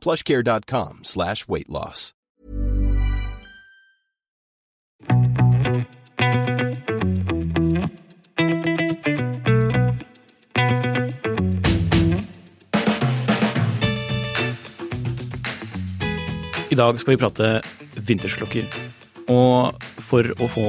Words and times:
plushcare.com 0.00 1.04
slash 1.04 1.48
weight 1.48 1.68
loss. 1.68 2.12
I 16.70 16.76
dag 16.78 17.00
skal 17.00 17.16
vi 17.16 17.18
prate 17.18 17.46
vintersklokker. 18.06 18.66
Og 19.30 19.86
for 20.06 20.26
å 20.38 20.46
få 20.50 20.66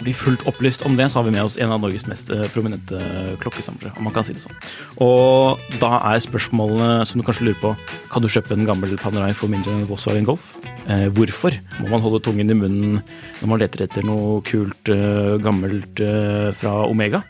bli 0.00 0.12
fullt 0.16 0.44
opplyst 0.48 0.84
om 0.86 0.96
det, 0.98 1.08
så 1.10 1.20
har 1.20 1.26
vi 1.26 1.34
med 1.34 1.46
oss 1.46 1.56
en 1.60 1.72
av 1.72 1.80
Norges 1.82 2.06
mest 2.10 2.30
eh, 2.32 2.44
prominente 2.52 2.98
klokkesamlere, 3.42 3.94
om 3.96 4.06
man 4.06 4.14
kan 4.14 4.26
si 4.26 4.36
det 4.36 4.42
sånn. 4.44 4.58
Og 5.04 5.62
da 5.80 5.96
er 6.12 6.22
spørsmålene 6.24 7.06
som 7.08 7.20
du 7.20 7.24
kanskje 7.26 7.48
lurer 7.48 7.62
på, 7.62 7.72
kan 8.12 8.24
du 8.24 8.30
kjøpe 8.32 8.56
en 8.56 8.68
gammel 8.68 8.96
Panerai 9.00 9.32
for 9.36 9.52
mindre 9.52 9.72
enn 9.72 9.84
en 9.84 9.88
Volkswagen 9.90 10.28
Golf? 10.28 10.44
Eh, 10.86 11.08
hvorfor 11.16 11.56
må 11.80 11.90
man 11.90 12.04
holde 12.04 12.22
tungen 12.24 12.52
i 12.52 12.58
munnen 12.58 13.00
når 13.40 13.50
man 13.50 13.62
leter 13.62 13.86
etter 13.86 14.06
noe 14.06 14.38
kult, 14.46 14.92
eh, 14.92 15.34
gammelt 15.42 16.04
eh, 16.04 16.52
fra 16.56 16.78
Omega? 16.86 17.24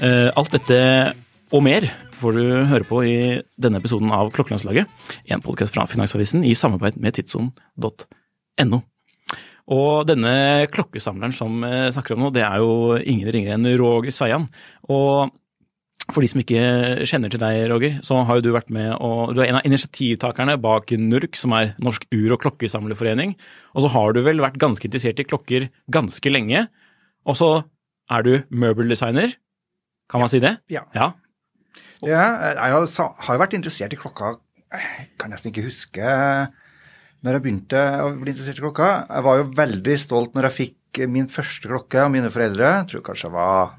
Eh, 0.00 0.28
alt 0.32 0.54
dette 0.54 0.78
og 1.50 1.64
mer 1.66 1.88
får 2.20 2.36
du 2.36 2.44
høre 2.70 2.86
på 2.86 3.02
i 3.08 3.16
denne 3.60 3.80
episoden 3.80 4.12
av 4.14 4.30
Klokkelandslaget, 4.34 4.88
en 5.32 5.42
podkast 5.44 5.74
fra 5.74 5.86
Finansavisen 5.90 6.44
i 6.46 6.54
samarbeid 6.58 7.00
med 7.00 7.16
tidsson.no. 7.16 8.82
Og 9.70 10.06
denne 10.08 10.66
klokkesamleren 10.74 11.34
som 11.34 11.62
jeg 11.62 11.92
snakker 11.94 12.16
om 12.16 12.24
nå, 12.26 12.32
det 12.34 12.42
er 12.42 12.58
jo 12.62 12.96
ingen 12.98 13.30
ringere 13.30 13.58
enn 13.58 13.68
Roger 13.78 14.10
Sveian. 14.14 14.48
Og 14.90 15.30
for 16.10 16.24
de 16.24 16.30
som 16.32 16.40
ikke 16.42 17.06
kjenner 17.06 17.30
til 17.30 17.42
deg, 17.42 17.68
Roger, 17.70 17.98
så 18.06 18.18
har 18.26 18.38
jo 18.38 18.48
du 18.48 18.50
vært 18.54 18.72
med 18.74 18.92
og 18.98 19.34
Du 19.36 19.42
er 19.42 19.50
en 19.50 19.60
av 19.60 19.66
initiativtakerne 19.68 20.56
bak 20.62 20.90
NURK, 20.90 21.38
som 21.38 21.54
er 21.54 21.74
Norsk 21.82 22.06
ur- 22.10 22.34
og 22.34 22.40
klokkesamlerforening. 22.42 23.36
Og 23.74 23.84
så 23.84 23.92
har 23.94 24.16
du 24.16 24.22
vel 24.26 24.42
vært 24.42 24.58
ganske 24.58 24.86
interessert 24.86 25.22
i 25.22 25.28
klokker 25.28 25.68
ganske 25.92 26.32
lenge. 26.32 26.66
Og 27.28 27.38
så 27.38 27.50
er 28.10 28.26
du 28.26 28.32
møbeldesigner, 28.50 29.36
kan 30.10 30.22
man 30.22 30.30
si 30.32 30.40
det? 30.42 30.56
Ja. 30.72 30.82
ja. 30.96 31.12
Ja, 32.02 32.24
jeg 32.56 32.72
har, 32.74 32.86
har 33.22 33.36
jo 33.36 33.42
vært 33.42 33.54
interessert 33.54 33.92
i 33.92 33.98
klokka 34.00 34.32
Jeg 34.72 35.10
kan 35.20 35.30
nesten 35.30 35.50
ikke 35.50 35.66
huske 35.66 36.02
når 37.20 37.36
jeg 37.36 37.44
begynte 37.44 37.82
å 38.00 38.10
bli 38.16 38.32
interessert 38.32 38.60
i 38.60 38.64
klokka. 38.64 38.90
Jeg 39.10 39.26
var 39.26 39.40
jo 39.40 39.50
veldig 39.58 39.96
stolt 40.00 40.36
når 40.36 40.48
jeg 40.48 40.56
fikk 40.56 41.02
min 41.10 41.28
første 41.30 41.68
klokke 41.68 42.00
av 42.02 42.10
mine 42.12 42.30
foreldre. 42.32 42.72
Jeg 42.80 42.88
tror 42.90 43.04
kanskje 43.06 43.28
jeg 43.28 43.36
var 43.36 43.74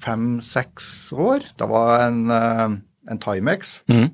fem-seks 0.00 0.90
år. 1.12 1.46
Da 1.60 1.68
var 1.70 2.06
en, 2.06 2.20
eh, 2.30 2.76
en 3.12 3.20
Timex. 3.20 3.80
Mm. 3.90 4.08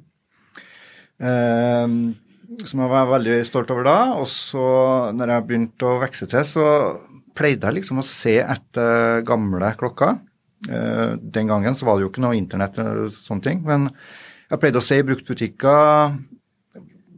Um, 1.17 2.17
som 2.65 2.83
jeg 2.83 2.93
var 2.93 3.09
veldig 3.11 3.39
stolt 3.47 3.71
over 3.71 3.87
da. 3.87 3.99
Og 4.19 4.27
så, 4.31 4.67
når 5.15 5.33
jeg 5.33 5.47
begynte 5.47 5.87
å 5.87 6.01
vokse 6.03 6.29
til, 6.31 6.45
så 6.45 6.67
pleide 7.37 7.69
jeg 7.69 7.81
liksom 7.81 8.03
å 8.03 8.07
se 8.07 8.39
etter 8.43 9.23
gamle 9.29 9.73
klokker. 9.79 10.19
Uh, 10.67 11.17
Den 11.21 11.47
gangen 11.47 11.77
så 11.77 11.87
var 11.87 11.97
det 11.97 12.07
jo 12.07 12.11
ikke 12.11 12.25
noe 12.25 12.39
internett 12.39 12.79
eller 12.79 13.09
sånne 13.13 13.45
ting, 13.45 13.63
men 13.63 13.91
jeg 14.47 14.61
pleide 14.63 14.79
å 14.79 14.85
se 14.85 14.99
i 14.99 15.05
bruktbutikker, 15.05 16.17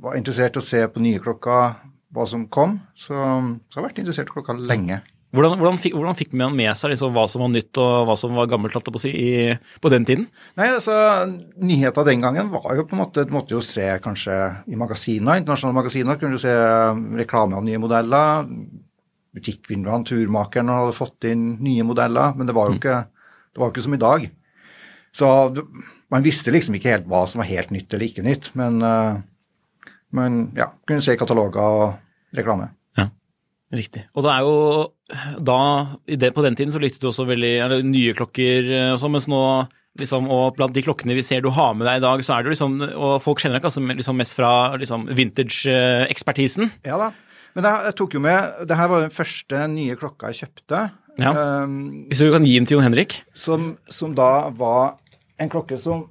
var 0.09 0.19
interessert 0.19 0.57
i 0.57 0.63
å 0.63 0.65
se 0.65 0.83
på 0.91 1.05
nye 1.05 1.21
klokker, 1.23 1.79
hva 2.17 2.25
som 2.29 2.49
kom, 2.49 2.79
så, 2.97 3.15
så 3.15 3.77
jeg 3.77 3.83
har 3.83 3.89
vært 3.91 4.03
interessert 4.03 4.31
i 4.31 4.37
klokka 4.37 4.57
lenge. 4.57 5.03
Hvordan, 5.37 5.59
hvordan, 5.61 5.77
fikk, 5.77 5.93
hvordan 5.93 6.17
fikk 6.17 6.31
man 6.41 6.55
med 6.57 6.73
seg 6.79 6.95
liksom 6.95 7.13
hva 7.13 7.27
som 7.29 7.43
var 7.45 7.51
nytt 7.53 7.77
og 7.83 8.07
hva 8.09 8.15
som 8.17 8.33
var 8.39 8.47
gammelt, 8.49 8.73
på 8.73 9.03
si, 9.03 9.11
i, 9.13 9.33
på 9.77 9.91
den 9.93 10.07
tiden? 10.09 10.25
Nei, 10.57 10.71
altså, 10.73 10.95
Nyheta 11.61 12.05
den 12.09 12.25
gangen 12.25 12.49
var 12.55 12.71
jo 12.79 12.87
på 12.89 12.97
en 12.97 13.03
måte 13.03 13.27
Du 13.29 13.35
måtte 13.37 13.53
jo 13.53 13.61
se 13.65 13.85
kanskje 14.01 14.39
i 14.73 14.79
magasiner, 14.81 15.43
internasjonale 15.43 15.77
magasiner, 15.83 16.17
kunne 16.17 16.39
du 16.39 16.41
se 16.41 16.55
reklame 17.21 17.61
av 17.61 17.67
nye 17.67 17.83
modeller. 17.83 18.49
Butikkvinduene, 19.37 20.09
turmakeren 20.09 20.73
hadde 20.73 20.97
fått 20.97 21.29
inn 21.29 21.59
nye 21.61 21.85
modeller, 21.85 22.33
men 22.39 22.49
det 22.49 22.57
var 22.57 22.73
jo 22.73 22.81
ikke, 22.81 23.03
det 23.53 23.61
var 23.61 23.75
ikke 23.75 23.85
som 23.85 23.99
i 23.99 24.05
dag. 24.09 24.31
Så 25.13 25.29
man 26.09 26.25
visste 26.25 26.57
liksom 26.57 26.79
ikke 26.79 26.95
helt 26.95 27.11
hva 27.11 27.27
som 27.29 27.45
var 27.45 27.53
helt 27.53 27.75
nytt 27.75 27.93
eller 27.93 28.09
ikke 28.09 28.25
nytt, 28.25 28.55
men, 28.57 28.81
eh, 28.81 29.21
men 30.17 30.49
ja, 30.57 30.71
kunne 30.89 31.05
se 31.05 31.17
kataloger 31.21 31.61
og 31.61 32.37
reklame. 32.37 32.71
Ja, 32.99 33.09
Riktig. 33.75 34.07
Og 34.17 34.25
det 34.25 34.33
er 34.33 34.47
jo 34.47 34.55
da, 35.45 35.59
i 36.09 36.17
det, 36.21 36.33
på 36.37 36.45
den 36.45 36.57
tiden 36.57 36.73
så 36.73 36.81
likte 36.81 37.03
du 37.03 37.11
også 37.11 37.27
veldig 37.29 37.53
eller, 37.65 37.85
nye 37.85 38.15
klokker 38.17 38.71
eh, 38.73 38.93
og 38.95 39.03
sånn, 39.03 39.13
mens 39.17 39.29
nå 39.29 39.43
liksom, 40.01 40.29
og 40.33 40.57
blant 40.57 40.77
de 40.77 40.85
klokkene 40.85 41.17
vi 41.17 41.25
ser 41.27 41.43
du 41.45 41.51
har 41.53 41.75
med 41.77 41.89
deg 41.89 42.01
i 42.01 42.05
dag, 42.05 42.23
så 42.25 42.37
er 42.37 42.47
det 42.47 42.55
liksom, 42.55 42.79
og 42.95 43.19
folk 43.25 43.43
kjenner 43.43 43.59
deg 43.59 43.69
altså, 43.69 43.83
liksom 43.85 44.21
mest 44.21 44.37
fra 44.39 44.53
liksom, 44.81 45.09
vintage-ekspertisen. 45.19 46.73
Ja 46.89 47.01
da. 47.01 47.11
Men 47.57 47.67
jeg 47.67 47.95
tok 47.99 48.13
jo 48.15 48.21
med 48.23 48.69
Det 48.69 48.77
her 48.77 48.91
var 48.91 49.01
den 49.03 49.15
første 49.15 49.63
nye 49.73 49.97
klokka 49.99 50.31
jeg 50.31 50.45
kjøpte. 50.45 50.83
Ja. 51.19 51.33
Um, 51.65 52.05
Hvis 52.07 52.21
du 52.23 52.29
kan 52.31 52.45
gi 52.47 52.55
den 52.55 52.69
til 52.69 52.79
Jon 52.79 52.87
Henrik? 52.87 53.23
som, 53.35 53.73
som 53.91 54.13
da 54.15 54.53
var 54.55 55.01
en 55.41 55.51
klokke 55.51 55.79
som 55.81 56.07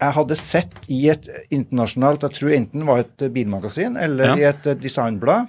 jeg 0.00 0.12
hadde 0.16 0.36
sett 0.36 0.84
i 0.88 1.08
et 1.12 1.28
internasjonalt 1.50 2.22
Jeg 2.26 2.36
tror 2.38 2.54
enten 2.56 2.86
var 2.88 2.98
et 3.04 3.24
bilmagasin 3.34 3.96
eller 4.00 4.24
Ja. 4.32 4.36
i 4.36 4.44
et 4.48 4.66
eh, 4.66 4.74
designblad 4.80 5.48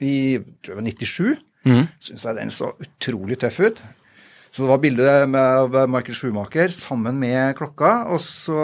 i 0.00 0.38
tror 0.64 0.80
jeg, 0.80 0.94
97. 0.96 1.38
Mm. 1.66 1.88
Syns 2.00 2.24
jeg 2.24 2.36
den 2.38 2.50
så 2.50 2.70
utrolig 2.80 3.36
tøff 3.42 3.60
ut. 3.60 3.82
Så 4.50 4.62
det 4.64 4.70
var 4.70 4.78
bilde 4.82 5.36
av 5.38 5.76
Michael 5.92 6.14
Schumacher 6.16 6.72
sammen 6.74 7.18
med 7.20 7.54
klokka. 7.58 8.06
Og 8.10 8.18
så, 8.24 8.56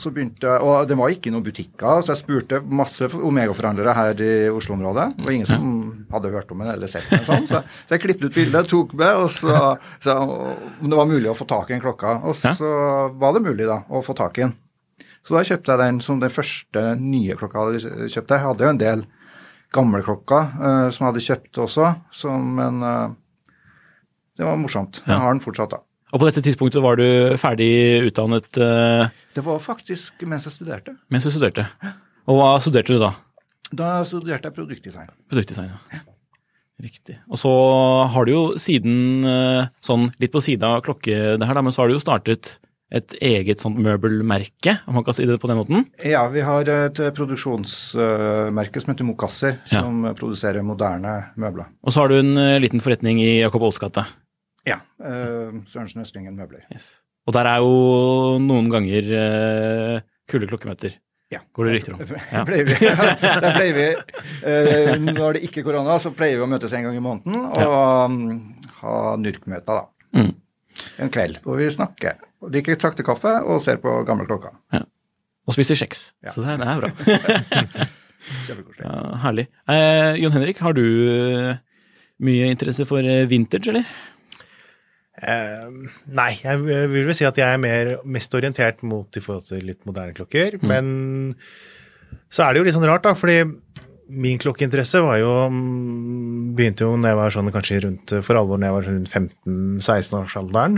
så 0.00 0.10
begynte 0.14 0.48
jeg 0.48 0.64
Og 0.64 0.88
det 0.88 0.96
var 0.98 1.12
ikke 1.12 1.32
noen 1.32 1.44
butikker, 1.44 2.02
så 2.02 2.12
jeg 2.12 2.20
spurte 2.20 2.60
masse 2.64 3.08
Omega-forhandlere 3.14 3.94
her 3.96 4.22
i 4.24 4.32
Oslo-området. 4.52 5.06
Det 5.18 5.26
var 5.26 5.36
ingen 5.36 5.48
som 5.48 5.70
hadde 6.12 6.32
hørt 6.34 6.52
om 6.54 6.62
den 6.62 6.72
eller 6.74 6.90
sett 6.90 7.08
den. 7.10 7.24
Sånn. 7.26 7.48
Så, 7.50 7.62
så 7.62 7.96
jeg 7.96 8.04
klippet 8.04 8.28
ut 8.28 8.36
bildet, 8.36 8.68
tok 8.70 8.94
med, 8.98 9.22
og 9.22 9.30
så 9.32 9.74
sa 10.02 10.18
om 10.24 10.90
det 10.90 10.98
var 10.98 11.10
mulig 11.10 11.30
å 11.30 11.38
få 11.38 11.46
tak 11.50 11.70
i 11.70 11.78
en 11.78 11.84
klokka. 11.84 12.18
Og 12.28 12.36
så 12.38 12.70
var 13.20 13.36
det 13.36 13.44
mulig 13.46 13.68
da, 13.70 13.82
å 13.88 14.02
få 14.04 14.16
tak 14.18 14.40
i 14.40 14.46
den. 14.46 14.54
Så 15.24 15.38
da 15.38 15.44
kjøpte 15.46 15.72
jeg 15.72 15.80
den 15.80 16.00
som 16.04 16.20
den 16.20 16.32
første 16.32 16.84
nye 17.00 17.36
klokka 17.40 17.68
jeg 17.72 17.84
hadde 17.84 18.08
kjøpt. 18.12 18.34
Jeg 18.34 18.44
hadde 18.44 18.66
jo 18.66 18.72
en 18.74 18.82
del 18.82 19.04
gamle 19.74 20.02
klokker 20.06 20.50
uh, 20.60 20.88
som 20.92 21.04
jeg 21.04 21.08
hadde 21.08 21.24
kjøpt 21.24 21.60
også, 21.64 21.90
som, 22.14 22.44
men 22.58 22.84
uh, 22.84 23.08
det 24.36 24.46
var 24.46 24.60
morsomt. 24.60 25.00
Jeg 25.06 25.18
har 25.22 25.32
den 25.32 25.42
fortsatt, 25.42 25.76
da. 25.76 25.82
Og 26.14 26.20
på 26.22 26.28
dette 26.28 26.42
tidspunktet 26.46 26.82
var 26.84 26.94
du 27.00 27.04
ferdig 27.42 27.68
utdannet 28.06 28.58
eh, 28.62 29.08
Det 29.34 29.42
var 29.42 29.58
faktisk 29.62 30.22
mens 30.30 30.46
jeg 30.46 30.54
studerte. 30.54 30.94
mens 31.10 31.26
du 31.26 31.30
studerte. 31.34 31.66
Og 32.30 32.38
hva 32.38 32.52
studerte 32.62 32.94
du 32.94 33.00
da? 33.02 33.12
Da 33.74 33.88
studerte 34.06 34.46
jeg 34.46 34.54
produktdesign. 34.54 35.08
Produktdesign, 35.32 35.72
ja. 35.90 36.02
Riktig. 36.84 37.16
Og 37.30 37.38
så 37.38 37.50
har 38.14 38.26
du 38.26 38.30
jo 38.32 38.42
siden, 38.62 39.24
eh, 39.26 39.66
sånn 39.82 40.08
litt 40.22 40.32
på 40.34 40.42
siden 40.42 40.66
av 40.68 40.82
klokke 40.86 41.34
det 41.38 41.46
her, 41.48 41.54
da, 41.58 41.62
men 41.66 41.74
så 41.74 41.82
har 41.82 41.90
du 41.90 41.96
jo 41.96 42.02
startet 42.02 42.58
et 42.94 43.14
eget 43.24 43.58
sånt 43.62 43.78
møbelmerke, 43.82 44.76
om 44.86 44.94
man 44.94 45.02
kan 45.06 45.14
si 45.16 45.24
det 45.26 45.40
på 45.42 45.48
den 45.50 45.58
måten. 45.58 45.86
Ja, 46.06 46.28
vi 46.30 46.42
har 46.46 46.68
et 46.70 46.98
produksjonsmerke 47.16 48.82
som 48.82 48.92
heter 48.92 49.04
Mokasser, 49.08 49.56
Ja. 49.72 49.80
som 49.82 50.02
produserer 50.14 50.62
moderne 50.62 51.32
møbler. 51.36 51.66
Og 51.82 51.92
så 51.92 52.00
har 52.04 52.08
du 52.12 52.18
en 52.20 52.36
eh, 52.38 52.60
liten 52.62 52.80
forretning 52.80 53.18
i 53.22 53.40
Jakob 53.40 53.62
Olls 53.66 53.78
gate. 53.82 54.04
Ja. 54.68 54.80
eh, 55.04 55.54
Sørensen 55.68 56.04
Østlingen 56.04 56.36
Møbler. 56.38 56.64
Yes. 56.72 56.92
Og 57.24 57.32
der 57.36 57.48
er 57.48 57.62
jo 57.64 58.36
noen 58.42 58.68
ganger 58.72 59.06
uh, 59.16 60.04
kule 60.28 60.48
klokkemøter. 60.48 60.98
Ja. 61.32 61.40
Går 61.56 61.70
det 61.70 61.74
rykter 61.78 61.94
om. 61.96 62.02
Ja. 62.34 62.42
vi, 62.44 62.58
det 62.68 63.52
pleier 63.56 63.78
vi 63.78 63.86
uh, 64.50 64.90
Når 65.08 65.38
det 65.38 65.42
ikke 65.48 65.62
er 65.62 65.66
korona, 65.66 65.96
så 66.02 66.12
pleier 66.14 66.36
vi 66.38 66.44
å 66.44 66.50
møtes 66.50 66.74
en 66.76 66.84
gang 66.84 66.98
i 66.98 67.02
måneden 67.02 67.46
og 67.48 68.12
mm, 68.12 68.36
ha 68.82 68.94
NURK-møter, 69.20 69.80
da. 69.80 70.20
Mm. 70.20 70.32
En 71.00 71.12
kveld 71.14 71.40
hvor 71.46 71.58
vi 71.58 71.70
snakker, 71.72 72.20
drikker 72.52 72.76
traktekaffe 72.82 73.38
og 73.48 73.62
ser 73.64 73.80
på 73.82 73.96
gamle 74.06 74.28
klokker. 74.28 74.52
Og 75.44 75.56
spiser 75.56 75.78
kjeks. 75.80 76.10
Ja. 76.24 76.32
Så 76.34 76.44
det, 76.44 76.58
det 76.60 76.70
er 76.70 76.84
bra. 76.84 77.90
Ja, 78.80 78.92
herlig. 79.20 79.42
Eh, 79.68 80.14
Jon 80.16 80.32
Henrik, 80.32 80.62
har 80.64 80.72
du 80.72 80.80
mye 82.24 82.46
interesse 82.48 82.86
for 82.88 83.04
vintage, 83.28 83.68
eller? 83.68 83.84
Eh, 85.22 85.68
nei, 86.10 86.32
jeg 86.42 86.58
vil 86.64 87.06
vel 87.06 87.14
si 87.14 87.26
at 87.28 87.36
jeg 87.38 87.46
er 87.46 87.60
mer, 87.62 87.92
mest 88.04 88.34
orientert 88.34 88.82
mot 88.82 89.14
i 89.14 89.22
forhold 89.22 89.46
til 89.46 89.62
litt 89.68 89.84
moderne 89.86 90.14
klokker. 90.16 90.56
Men 90.66 91.36
så 92.34 92.44
er 92.48 92.52
det 92.54 92.60
jo 92.62 92.66
litt 92.66 92.74
sånn 92.74 92.88
rart, 92.88 93.04
da, 93.06 93.14
fordi 93.14 93.44
min 94.14 94.36
klokkeinteresse 94.42 95.00
var 95.00 95.16
jo 95.22 95.30
mm, 95.48 96.54
Begynte 96.54 96.84
jo 96.84 96.92
når 97.00 97.08
jeg 97.08 97.18
var 97.18 97.32
sånn 97.34 97.48
kanskje 97.54 97.78
rundt 97.86 98.12
for 98.26 98.38
alvor 98.38 98.58
når 98.60 98.68
jeg 98.68 98.74
var 98.76 98.84
rundt 98.90 99.14
15-16-årsalderen. 99.14 100.76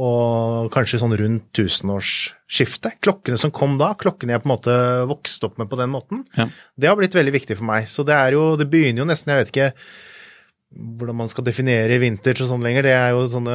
Og 0.00 0.68
kanskje 0.72 0.98
sånn 1.02 1.14
rundt 1.20 1.46
tusenårsskiftet. 1.56 2.98
Klokkene 3.04 3.38
som 3.40 3.52
kom 3.54 3.76
da, 3.80 3.92
klokkene 4.00 4.34
jeg 4.34 4.42
på 4.42 4.48
en 4.48 4.54
måte 4.54 4.76
vokste 5.10 5.48
opp 5.48 5.58
med 5.60 5.68
på 5.70 5.78
den 5.80 5.92
måten, 5.92 6.24
Ja. 6.36 6.48
det 6.80 6.88
har 6.88 6.96
blitt 6.96 7.14
veldig 7.16 7.32
viktig 7.36 7.56
for 7.58 7.64
meg. 7.68 7.88
Så 7.88 8.04
det 8.08 8.14
er 8.16 8.32
jo 8.32 8.56
Det 8.56 8.68
begynner 8.70 9.04
jo 9.04 9.10
nesten, 9.12 9.32
jeg 9.32 9.44
vet 9.44 9.52
ikke 9.54 9.72
hvordan 10.70 11.16
man 11.18 11.28
skal 11.32 11.44
definere 11.44 11.96
vintage 11.98 12.44
og 12.44 12.50
sånn 12.52 12.62
lenger, 12.62 12.86
det 12.86 12.92
er 12.94 13.10
jo 13.10 13.24
sånne 13.32 13.54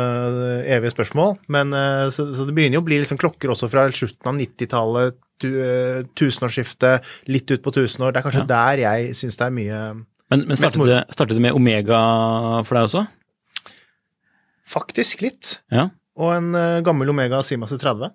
evige 0.75 0.91
spørsmål. 0.91 1.37
Men 1.55 1.71
eh, 1.73 2.07
så, 2.11 2.25
så 2.35 2.43
det 2.47 2.55
begynner 2.57 2.75
jo 2.79 2.83
å 2.83 2.87
bli 2.89 2.97
liksom 2.99 3.19
klokker 3.21 3.53
også 3.53 3.69
fra 3.71 3.85
slutten 3.95 4.31
av 4.33 4.35
90-tallet, 4.41 5.15
tu, 5.39 5.47
eh, 5.63 6.01
tusenårsskiftet, 6.19 7.07
litt 7.31 7.51
ut 7.55 7.63
på 7.63 7.71
tusenår. 7.75 8.11
Det 8.15 8.19
er 8.21 8.25
kanskje 8.27 8.43
Ja. 8.43 8.49
der 8.51 8.83
jeg 8.83 9.15
syns 9.15 9.37
det 9.39 9.47
er 9.47 9.55
mye 9.55 9.79
Men, 10.31 10.43
men 10.49 10.57
startet, 10.57 10.85
det, 10.89 10.99
startet 11.15 11.37
det 11.37 11.43
med 11.45 11.53
Omega 11.55 11.99
for 12.65 12.75
deg 12.79 12.87
også? 12.89 13.05
Faktisk 14.65 15.21
litt. 15.25 15.59
Ja. 15.71 15.89
Og 16.17 16.31
en 16.35 16.51
eh, 16.57 16.81
gammel 16.85 17.11
Omega 17.11 17.41
Simas 17.45 17.71
30. 17.75 18.11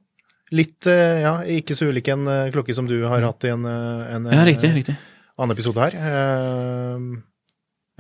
Litt, 0.57 0.83
eh, 0.91 1.21
ja, 1.23 1.35
ikke 1.47 1.77
så 1.79 1.87
ulik 1.93 2.09
en 2.11 2.27
eh, 2.29 2.49
klokke 2.53 2.75
som 2.75 2.89
du 2.91 2.97
har 3.07 3.23
hatt 3.23 3.47
i 3.47 3.53
en, 3.55 3.65
eh, 3.65 4.15
en 4.17 4.27
Ja, 4.33 4.41
eh, 4.43 4.49
riktig. 4.51 4.73
riktig. 4.75 4.97
annen 5.41 5.55
episode 5.57 5.79
her. 5.87 5.95
Eh, 5.97 7.05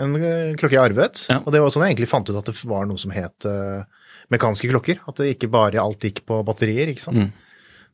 en 0.00 0.16
eh, 0.18 0.54
klokke 0.58 0.76
jeg 0.76 0.82
arvet. 0.82 1.26
Ja. 1.30 1.40
Og 1.44 1.54
det 1.54 1.62
var 1.62 1.72
sånn 1.72 1.86
jeg 1.86 1.94
egentlig 1.94 2.10
fant 2.10 2.30
ut 2.30 2.40
at 2.40 2.48
det 2.50 2.56
var 2.68 2.88
noe 2.88 3.00
som 3.00 3.12
het 3.14 3.46
uh, 3.48 3.84
mekaniske 4.32 4.70
klokker. 4.72 5.02
At 5.10 5.20
det 5.20 5.34
ikke 5.36 5.52
bare 5.52 5.82
alt 5.82 6.04
gikk 6.06 6.24
på 6.28 6.40
batterier, 6.46 6.92
ikke 6.92 7.04
sant. 7.04 7.28
Mm. 7.28 7.48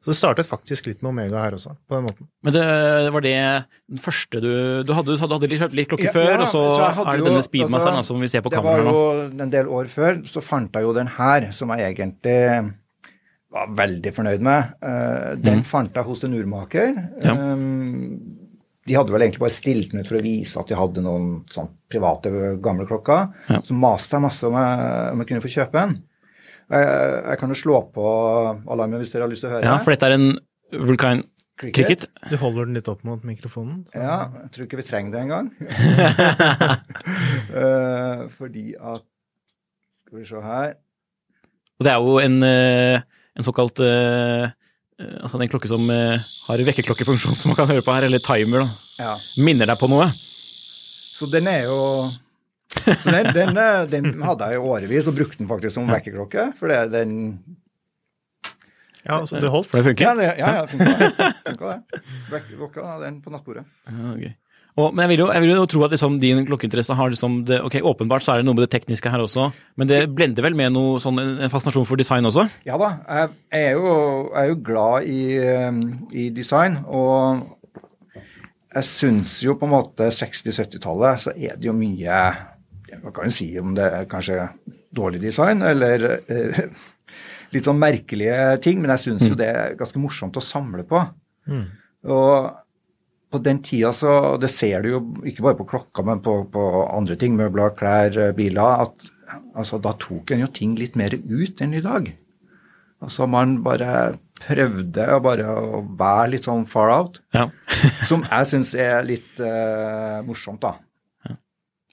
Så 0.05 0.13
det 0.13 0.19
startet 0.21 0.47
faktisk 0.47 0.87
litt 0.87 1.01
med 1.03 1.11
Omega 1.11 1.41
her 1.43 1.57
også, 1.57 1.73
på 1.89 1.97
den 1.97 2.05
måten. 2.07 2.29
Men 2.47 2.55
det 2.55 2.67
var 3.11 3.25
det 3.25 3.37
den 3.91 3.99
første 3.99 4.39
du 4.45 4.51
Du 4.87 4.93
hadde, 4.95 5.17
du 5.17 5.23
hadde 5.25 5.49
litt, 5.51 5.65
litt 5.75 5.89
klokke 5.91 6.07
Ja, 6.07 6.13
før, 6.15 6.29
ja, 6.31 6.41
og 6.45 6.51
så, 6.53 6.61
så 6.77 7.03
er 7.03 7.19
det 7.19 7.27
denne 7.27 7.43
Speedmasteren 7.43 7.99
altså, 7.99 8.15
som 8.15 8.23
vi 8.23 8.31
ser 8.31 8.45
på 8.45 8.53
Det 8.55 8.63
var 8.63 8.85
jo 8.85 9.01
en 9.27 9.51
del 9.51 9.71
år 9.73 9.91
før, 9.91 10.21
så 10.31 10.45
fant 10.45 10.79
jeg 10.79 10.87
jo 10.87 10.95
den 10.95 11.11
her, 11.17 11.49
som 11.57 11.75
jeg 11.75 11.97
egentlig 11.97 12.37
var 13.57 13.73
veldig 13.79 14.13
fornøyd 14.15 14.45
med. 14.45 14.73
Eh, 14.85 15.31
den 15.43 15.63
fant 15.67 15.95
jeg 15.97 16.07
hos 16.07 16.25
en 16.27 16.35
urmaker. 16.37 16.93
Ja. 17.25 17.35
Eh, 17.35 17.67
de 18.87 18.95
hadde 18.97 19.11
vel 19.15 19.23
egentlig 19.27 19.43
bare 19.43 19.55
stilt 19.57 19.91
den 19.93 20.01
ut 20.01 20.09
for 20.09 20.19
å 20.19 20.23
vise 20.25 20.59
at 20.61 20.69
de 20.71 20.77
hadde 20.79 21.03
noen 21.03 21.31
sånn 21.51 21.69
private 21.91 22.31
gamle 22.63 22.87
klokker. 22.87 23.31
Ja. 23.51 23.61
Så 23.67 23.75
maste 23.75 24.17
jeg 24.17 24.23
masse 24.27 24.47
om 24.47 24.55
jeg, 24.59 24.91
om 25.13 25.23
jeg 25.25 25.29
kunne 25.33 25.43
få 25.45 25.51
kjøpe 25.57 25.83
en. 25.83 25.97
Jeg, 26.71 26.85
jeg 27.31 27.39
kan 27.41 27.53
jo 27.55 27.59
slå 27.59 27.81
på 27.95 28.05
alarmen 28.67 28.99
hvis 29.03 29.13
dere 29.15 29.27
har 29.27 29.31
lyst 29.33 29.43
til 29.45 29.51
å 29.51 29.57
høre. 29.57 29.67
Ja, 29.69 29.77
for 29.83 29.95
dette 29.95 30.07
er 30.11 30.17
en 30.19 30.29
Vulkan 30.87 31.25
Cricket. 31.57 32.05
Du 32.29 32.35
holder 32.37 32.67
den 32.69 32.75
litt 32.77 32.89
opp 32.93 33.05
mot 33.09 33.23
mikrofonen. 33.25 33.87
så- 33.89 33.97
Ja, 34.03 34.17
jeg 34.43 34.51
tror 34.53 34.67
ikke 34.67 34.77
vi 34.83 34.87
trenger 34.91 35.15
det 35.15 35.23
engang. 35.25 35.47
Eh, 37.57 38.27
fordi 38.39 38.75
at 38.77 39.03
Skal 40.07 40.19
vi 40.19 40.25
se 40.29 40.41
her. 40.43 40.75
Og 41.79 41.85
det 41.87 41.93
er 41.93 42.01
jo 42.03 42.19
en, 42.23 42.37
eh, 42.43 43.01
en 43.37 43.43
såkalt 43.45 43.81
eh, 43.81 44.51
Altså 44.97 45.37
den 45.41 45.51
klokke 45.53 45.69
som 45.69 45.91
eh, 45.93 46.23
har 46.47 46.63
vekkerklokkefunksjon 46.69 47.37
som 47.37 47.53
man 47.53 47.59
kan 47.59 47.69
høre 47.69 47.85
på 47.85 47.93
her, 47.93 48.07
eller 48.09 48.23
timer. 48.25 48.65
da. 48.65 48.69
Ja. 48.97 49.17
Minner 49.45 49.69
deg 49.69 49.81
på 49.81 49.91
noe. 49.93 50.09
Så 51.17 51.29
den 51.33 51.49
er 51.49 51.67
jo 51.69 51.77
så 52.77 53.11
den, 53.11 53.29
den, 53.35 53.57
eh, 53.57 53.83
den 53.91 54.23
hadde 54.23 54.49
jeg 54.51 54.59
i 54.59 54.65
årevis, 54.73 55.07
og 55.09 55.17
brukte 55.17 55.41
den 55.41 55.49
faktisk 55.51 55.77
som 55.77 55.89
vekkerklokke. 55.91 56.51
For 56.59 56.73
det 56.73 56.81
er 56.81 56.91
den 56.93 57.13
Ja, 59.07 59.21
så 59.27 59.39
det 59.41 59.53
holdt. 59.53 59.71
For 59.71 59.79
det 59.79 59.93
funker. 59.93 60.09
Ja, 60.09 60.15
det, 60.19 60.27
ja, 60.41 60.55
ja 60.59 60.65
funka 60.67 60.97
det. 60.99 61.31
Funka 61.47 61.71
det. 61.71 62.03
Vekkerklokka, 62.33 62.97
den 63.05 63.21
på 63.23 63.33
nattbordet. 63.35 63.65
Ja, 63.87 64.17
gøy. 64.17 64.33
Og, 64.77 64.91
men 64.93 65.07
jeg 65.07 65.15
vil, 65.15 65.21
jo, 65.23 65.27
jeg 65.33 65.41
vil 65.41 65.51
jo 65.55 65.69
tro 65.73 65.83
at 65.87 65.93
liksom 65.95 66.19
din 66.21 66.43
klokkeinteresse 66.45 66.95
har 66.99 67.09
liksom 67.09 67.39
det, 67.49 67.63
ok, 67.65 67.79
Åpenbart 67.89 68.25
så 68.25 68.35
er 68.35 68.43
det 68.43 68.47
noe 68.49 68.59
med 68.59 68.67
det 68.67 68.73
tekniske 68.75 69.09
her 69.09 69.23
også, 69.25 69.49
men 69.81 69.89
det 69.89 70.03
blender 70.13 70.45
vel 70.45 70.57
med 70.59 70.75
noe 70.75 70.99
sånn, 71.01 71.17
en, 71.23 71.53
fascinasjon 71.53 71.87
for 71.89 71.97
design 71.97 72.29
også? 72.29 72.45
Ja 72.69 72.77
da, 72.81 72.91
jeg, 73.09 73.31
er, 73.57 73.71
jo, 73.79 73.95
jeg 74.35 74.43
er 74.43 74.51
jo 74.51 74.59
glad 74.67 75.09
i, 75.09 75.23
eh, 75.41 75.79
i 76.13 76.27
design, 76.37 76.77
og 76.93 77.47
jeg 78.77 78.89
syns 78.91 79.39
jo 79.47 79.57
på 79.57 79.65
en 79.65 79.73
måte 79.79 80.11
60-70-tallet 80.13 81.25
så 81.25 81.33
er 81.33 81.57
det 81.57 81.71
jo 81.71 81.73
mye 81.77 82.21
Hva 83.01 83.15
kan 83.15 83.31
en 83.31 83.33
si 83.33 83.49
om 83.57 83.73
det 83.77 83.87
er 83.89 84.05
kanskje 84.11 84.51
dårlig 84.97 85.23
design, 85.25 85.65
eller 85.65 86.05
eh, 86.19 86.61
litt 87.57 87.65
sånn 87.65 87.81
merkelige 87.81 88.61
ting, 88.61 88.85
men 88.85 88.93
jeg 88.93 89.07
syns 89.07 89.25
jo 89.25 89.41
det 89.41 89.49
er 89.49 89.81
ganske 89.81 90.05
morsomt 90.05 90.37
å 90.37 90.45
samle 90.45 90.85
på. 90.85 91.01
Og 92.13 92.53
på 93.37 93.43
den 93.45 93.61
tida 93.65 93.93
så 93.95 94.13
Det 94.41 94.51
ser 94.53 94.83
du 94.83 94.89
jo 94.95 95.01
ikke 95.29 95.45
bare 95.47 95.59
på 95.61 95.69
klokka, 95.71 96.05
men 96.07 96.23
på, 96.25 96.39
på 96.53 96.67
andre 96.91 97.17
ting, 97.21 97.37
møbler, 97.39 97.75
klær, 97.79 98.17
eh, 98.17 98.33
biler, 98.37 98.87
at 98.89 99.11
altså, 99.57 99.79
da 99.83 99.93
tok 100.01 100.33
en 100.35 100.47
jo 100.47 100.53
ting 100.53 100.75
litt 100.79 100.97
mer 100.97 101.15
ut 101.17 101.61
enn 101.65 101.77
i 101.77 101.85
dag. 101.85 102.09
Altså 103.05 103.27
man 103.29 103.59
bare 103.65 104.17
prøvde 104.41 105.05
å 105.13 105.21
bare 105.25 105.45
å 105.53 105.83
være 105.99 106.31
litt 106.35 106.49
sånn 106.49 106.67
far 106.69 106.91
out, 106.95 107.21
Ja. 107.37 107.47
som 108.11 108.25
jeg 108.25 108.49
syns 108.51 108.75
er 108.77 109.05
litt 109.05 109.39
uh, 109.41 110.21
morsomt, 110.27 110.61
da. 110.65 110.75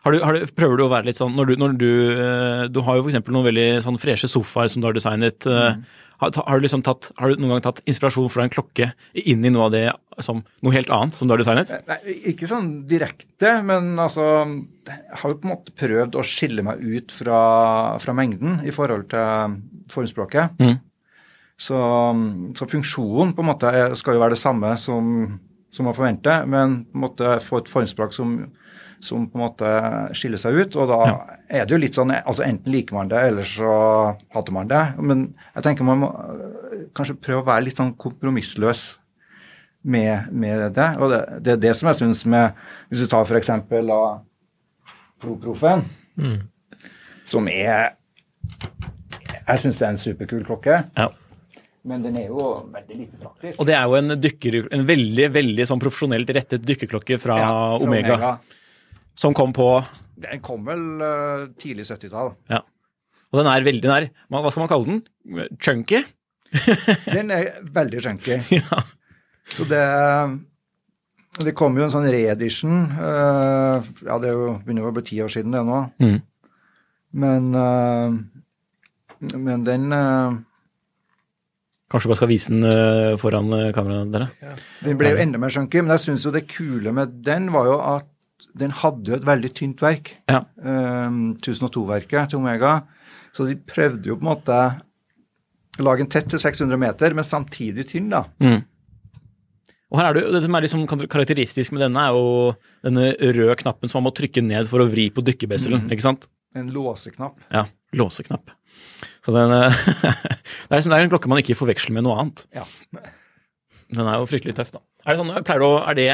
Har 0.04 0.12
du, 0.12 0.18
har 0.20 0.36
du, 0.36 0.42
prøver 0.52 0.76
du 0.80 0.84
å 0.84 0.92
være 0.92 1.08
litt 1.08 1.16
sånn 1.20 1.32
når 1.38 1.48
du, 1.48 1.54
når 1.62 1.76
du, 1.80 1.92
eh, 2.12 2.64
du 2.68 2.82
har 2.84 2.98
jo 3.00 3.06
f.eks. 3.06 3.22
noen 3.32 3.46
veldig 3.48 3.68
sånn 3.86 4.00
freshe 4.02 4.28
sofaer 4.28 4.68
som 4.68 4.84
du 4.84 4.90
har 4.90 4.98
designet. 4.98 5.48
eh, 5.48 5.78
Har, 6.24 6.32
har, 6.48 6.60
du 6.60 6.66
liksom 6.66 6.84
tatt, 6.86 7.12
har 7.20 7.32
du 7.32 7.42
noen 7.42 7.56
gang 7.56 7.66
tatt 7.66 7.82
inspirasjon 7.90 8.32
fra 8.32 8.46
en 8.46 8.54
klokke 8.54 8.92
inn 9.20 9.44
i 9.44 9.52
noe 9.52 9.68
av 9.68 9.74
det 9.76 9.84
som 10.24 10.42
noe 10.64 10.76
helt 10.76 10.92
annet 10.94 11.18
som 11.18 11.28
du 11.28 11.34
har 11.34 11.42
designet? 11.42 11.74
Nei, 11.90 12.00
ikke 12.32 12.50
sånn 12.50 12.72
direkte, 12.90 13.58
men 13.66 13.94
altså 14.00 14.26
Jeg 14.88 15.20
har 15.20 15.32
jo 15.32 15.38
på 15.40 15.48
en 15.48 15.54
måte 15.54 15.76
prøvd 15.80 16.18
å 16.20 16.26
skille 16.28 16.66
meg 16.66 16.82
ut 16.82 17.14
fra, 17.16 17.40
fra 18.04 18.16
mengden 18.18 18.62
i 18.68 18.74
forhold 18.76 19.08
til 19.14 19.60
formspråket. 19.94 20.60
Mm. 20.60 20.76
Så, 21.64 21.80
så 22.58 22.68
funksjonen 22.68 23.34
på 23.36 23.44
en 23.44 23.50
måte 23.52 23.72
skal 24.00 24.18
jo 24.18 24.24
være 24.24 24.36
det 24.36 24.42
samme 24.42 24.74
som, 24.82 25.14
som 25.72 25.88
man 25.88 25.96
forventer, 25.96 26.48
men 26.50 26.82
på 26.90 26.98
en 26.98 27.06
måte 27.06 27.38
få 27.46 27.62
et 27.62 27.72
formspråk 27.72 28.16
som, 28.16 28.36
som 29.04 29.26
på 29.28 29.36
en 29.38 29.44
måte 29.44 29.70
skiller 30.16 30.40
seg 30.42 30.56
ut. 30.62 30.76
Og 30.80 30.88
da 30.90 31.00
er 31.52 31.66
det 31.68 31.76
jo 31.76 31.80
litt 31.84 31.98
sånn 32.00 32.14
altså 32.16 32.46
Enten 32.48 32.72
liker 32.74 32.96
man 32.98 33.12
det, 33.12 33.20
eller 33.30 33.48
så 33.48 33.72
hater 34.34 34.56
man 34.56 34.70
det. 34.72 34.84
Men 35.04 35.26
jeg 35.58 35.66
tenker 35.68 35.88
man 35.88 36.02
må 36.06 36.12
kanskje 36.98 37.18
prøve 37.20 37.44
å 37.44 37.48
være 37.52 37.66
litt 37.68 37.80
sånn 37.82 37.94
kompromissløs 38.00 38.86
med, 39.84 40.30
med 40.32 40.70
det. 40.78 40.90
Og 41.04 41.12
det, 41.12 41.20
det 41.44 41.56
er 41.58 41.62
det 41.68 41.74
som 41.76 41.90
jeg 41.92 42.00
syns 42.00 42.22
med 42.32 42.56
Hvis 42.88 43.04
du 43.04 43.10
tar 43.12 43.28
f.eks. 43.28 43.52
Pro-profen, 45.24 45.84
som 47.28 47.48
er 47.52 47.94
Jeg 49.44 49.60
syns 49.62 49.80
det 49.80 49.86
er 49.88 49.94
en 49.94 50.00
superkul 50.02 50.44
klokke, 50.48 50.82
Ja. 50.98 51.10
men 51.88 52.04
den 52.04 52.16
er 52.20 52.28
jo 52.30 52.44
veldig 52.72 52.96
lite 52.98 53.20
praktisk. 53.20 53.60
Og 53.60 53.68
det 53.68 53.76
er 53.76 53.88
jo 53.92 53.96
en 54.00 54.16
dykker, 54.24 54.58
en 54.72 54.86
veldig 54.88 55.30
veldig 55.36 55.66
sånn 55.68 55.82
profesjonelt 55.84 56.30
rettet 56.36 56.64
dykkerklokke 56.68 57.18
fra, 57.20 57.38
Ja, 57.42 57.50
fra 57.52 57.88
Omega, 57.88 58.38
som 59.16 59.34
kom 59.38 59.54
på 59.54 59.68
Den 60.24 60.42
kom 60.44 60.66
vel 60.68 60.84
uh, 61.02 61.50
tidlig 61.60 61.86
70-tall. 61.90 62.34
Ja. 62.52 62.62
Og 63.34 63.42
den 63.42 63.50
er 63.50 63.66
veldig 63.66 63.90
er, 63.90 64.10
Hva 64.30 64.52
skal 64.52 64.64
man 64.64 64.72
kalle 64.72 64.90
den? 64.90 65.00
Chunky? 65.58 66.04
Den 67.16 67.32
er 67.34 67.56
veldig 67.74 68.04
chunky. 68.06 68.38
Ja. 68.62 68.84
Så 69.44 69.66
det 69.68 69.84
Det 71.44 71.56
kom 71.58 71.76
jo 71.76 71.84
en 71.88 71.92
sånn 71.92 72.06
reedition. 72.14 72.86
Uh, 72.94 73.82
ja, 74.06 74.20
det 74.22 74.30
er 74.30 74.62
begynner 74.62 74.86
jo 74.86 74.92
å 74.92 74.96
bli 74.96 75.06
ti 75.08 75.18
år 75.26 75.34
siden, 75.34 75.56
det 75.56 75.64
nå. 75.66 75.80
Mm. 75.98 76.20
Men 77.24 77.50
uh, 77.58 78.14
Men 79.34 79.66
den 79.66 79.90
uh, 79.90 80.38
Kanskje 81.90 82.10
bare 82.10 82.22
skal 82.22 82.32
vise 82.32 82.54
den 82.54 83.18
foran 83.22 83.52
kameraet 83.74 84.14
dere? 84.14 84.54
Den 84.82 84.98
ble 84.98 85.12
jo 85.14 85.20
enda 85.22 85.42
mer 85.42 85.54
chunky, 85.54 85.82
men 85.82 85.94
jeg 85.94 86.06
syns 86.08 86.24
jo 86.26 86.32
det 86.34 86.48
kule 86.50 86.94
med 86.96 87.20
den 87.26 87.52
var 87.54 87.68
jo 87.70 87.76
at 87.82 88.08
den 88.60 88.74
hadde 88.84 89.12
jo 89.12 89.18
et 89.18 89.26
veldig 89.28 89.52
tynt 89.58 89.82
verk. 89.84 90.14
Ja. 90.30 90.44
Um, 90.62 91.34
1002-verket 91.40 92.34
til 92.34 92.42
Omega. 92.42 92.82
Så 93.34 93.48
de 93.50 93.58
prøvde 93.58 94.12
jo 94.12 94.18
på 94.20 94.26
en 94.26 94.30
måte 94.30 94.60
å 95.80 95.88
lage 95.88 96.06
en 96.06 96.12
tett 96.12 96.30
til 96.30 96.42
600 96.42 96.78
meter, 96.78 97.16
men 97.18 97.26
samtidig 97.26 97.88
tynn, 97.90 98.12
da. 98.14 98.28
Mm. 98.44 98.62
Og 99.94 100.00
her 100.00 100.10
er 100.10 100.18
det, 100.18 100.24
det 100.34 100.42
som 100.46 100.56
er 100.58 100.66
liksom 100.66 100.86
karakteristisk 100.90 101.74
med 101.74 101.84
denne, 101.86 102.02
er 102.02 102.18
jo 102.18 102.54
denne 102.86 103.12
røde 103.14 103.58
knappen 103.62 103.90
som 103.90 104.02
man 104.02 104.10
må 104.10 104.14
trykke 104.18 104.42
ned 104.46 104.70
for 104.70 104.82
å 104.82 104.90
vri 104.90 105.08
på 105.14 105.22
dykkebesselen, 105.26 105.86
ikke 105.94 106.06
sant? 106.06 106.26
En 106.58 106.70
låseknapp. 106.74 107.38
Ja, 107.54 107.68
låseknapp. 107.98 108.54
Så 109.26 109.34
den, 109.34 109.54
eh, 109.54 109.84
det, 110.04 110.72
er 110.72 110.80
liksom, 110.80 110.94
det 110.94 110.98
er 110.98 111.06
en 111.06 111.14
klokke 111.14 111.30
man 111.30 111.42
ikke 111.42 111.58
forveksler 111.58 111.94
med 111.98 112.06
noe 112.06 112.18
annet. 112.22 112.46
Ja. 112.54 112.66
Den 113.94 114.10
er 114.10 114.18
jo 114.18 114.30
fryktelig 114.30 114.58
tøff, 114.58 114.74
da. 114.74 114.82
Er 115.06 115.14
det 115.14 115.22
sånn, 115.22 115.34
pleier 115.46 115.62
du 115.62 115.68
å, 115.68 115.76
er 115.86 116.00
det 116.00 116.10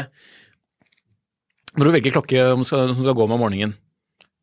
Når 1.78 1.86
du 1.86 1.94
velger 1.94 2.14
klokke 2.14 2.44
som 2.54 2.66
skal, 2.66 2.94
som 2.94 3.04
skal 3.04 3.16
gå 3.16 3.26
med 3.28 3.36
om 3.36 3.44
morgenen, 3.44 3.74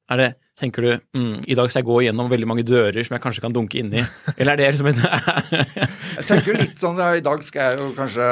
er 0.07 0.21
det, 0.21 0.27
tenker 0.57 0.85
du 0.85 0.91
mm, 1.17 1.33
i 1.51 1.55
dag 1.57 1.67
skal 1.67 1.81
jeg 1.81 1.87
gå 1.89 1.97
gjennom 2.05 2.29
veldig 2.31 2.47
mange 2.47 2.63
dører 2.65 3.03
som 3.03 3.17
jeg 3.17 3.23
kanskje 3.25 3.43
kan 3.43 3.55
dunke 3.55 3.81
inni, 3.81 3.99
eller 4.39 4.53
er 4.53 4.61
det 4.61 4.69
liksom 4.77 4.87
en 4.93 5.01
Jeg 5.01 6.27
tenker 6.29 6.61
litt 6.61 6.79
sånn, 6.79 7.01
ja, 7.01 7.09
I 7.17 7.25
dag 7.25 7.43
skal 7.43 7.73
jeg 7.73 7.81
jo 7.81 7.89
kanskje 7.97 8.29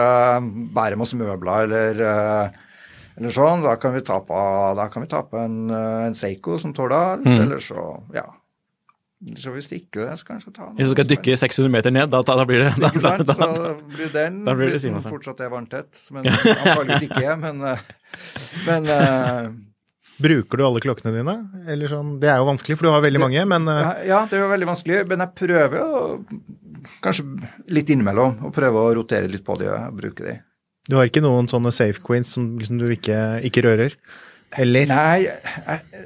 bære 0.78 1.00
masse 1.02 1.20
møbler 1.20 1.68
eller, 1.68 2.00
eh, 2.08 2.64
eller 3.20 3.36
sånn. 3.36 3.64
Da 3.64 3.76
kan 3.80 3.94
vi 3.96 4.04
ta 4.08 4.22
på, 4.24 4.40
da 4.80 4.88
kan 4.92 5.04
vi 5.04 5.12
ta 5.12 5.22
på 5.28 5.40
en, 5.40 5.60
eh, 5.70 6.08
en 6.08 6.18
Seiko 6.18 6.58
som 6.62 6.74
Tordal. 6.76 7.22
Mm. 7.24 7.38
Eller 7.46 7.62
så 7.64 7.84
ja. 8.16 8.26
Så 9.42 9.52
hvis 9.56 9.68
ikke 9.74 10.04
det, 10.04 10.16
så 10.20 10.28
kanskje 10.28 10.52
ta 10.54 10.68
noe 10.68 10.78
Hvis 10.78 10.92
du 10.92 10.94
skal 10.94 11.08
dykke 11.10 11.38
600 11.42 11.72
meter 11.74 11.94
ned, 11.94 12.10
da, 12.14 12.20
da, 12.26 12.36
da 12.38 12.44
blir 12.46 12.62
det 12.62 12.74
da, 12.78 12.92
da, 12.94 13.14
da, 13.26 13.36
Så 13.58 13.70
blir 13.90 14.12
den, 14.14 14.44
da 14.46 14.54
blir 14.58 14.70
det 14.70 14.78
hvis 14.78 14.86
den 14.86 15.02
fortsatt 15.02 15.42
er 15.42 15.50
vanntett. 15.54 16.02
Men 16.14 16.28
antakeligvis 16.32 17.08
ikke. 17.08 17.38
Men, 17.42 17.64
eh, 17.72 17.88
men 18.68 18.92
uh, 18.92 19.48
Bruker 20.22 20.62
du 20.62 20.66
alle 20.68 20.84
klokkene 20.84 21.16
dine? 21.16 21.36
Eller 21.72 21.92
sånn, 21.92 22.14
det 22.22 22.30
er 22.32 22.38
jo 22.40 22.48
vanskelig, 22.52 22.78
for 22.78 22.88
du 22.88 22.94
har 22.94 23.02
veldig 23.04 23.24
mange, 23.24 23.48
men 23.50 23.66
uh, 23.68 23.80
ja, 23.82 23.96
ja, 24.12 24.20
det 24.30 24.38
er 24.38 24.46
jo 24.46 24.52
veldig 24.54 24.70
vanskelig. 24.70 25.02
Men 25.10 25.26
jeg 25.26 25.36
prøver 25.42 25.82
å 25.82 26.04
kanskje 27.04 27.26
litt 27.74 27.90
innimellom 27.90 28.46
å 28.46 28.54
prøve 28.54 28.84
å 28.84 28.94
rotere 29.00 29.32
litt 29.32 29.46
på 29.48 29.58
de 29.60 29.72
og 29.74 29.98
bruke 29.98 30.28
de. 30.28 30.38
du 30.86 31.00
har 31.00 31.10
ikke 31.10 31.26
noen 31.26 31.50
sånne 31.50 31.74
safe 31.74 32.04
queens 32.06 32.36
som 32.38 32.54
liksom 32.62 32.78
du 32.84 32.86
ikke, 32.94 33.20
ikke 33.50 33.66
rører? 33.66 33.98
Eller? 34.52 34.86
Nei, 34.88 35.28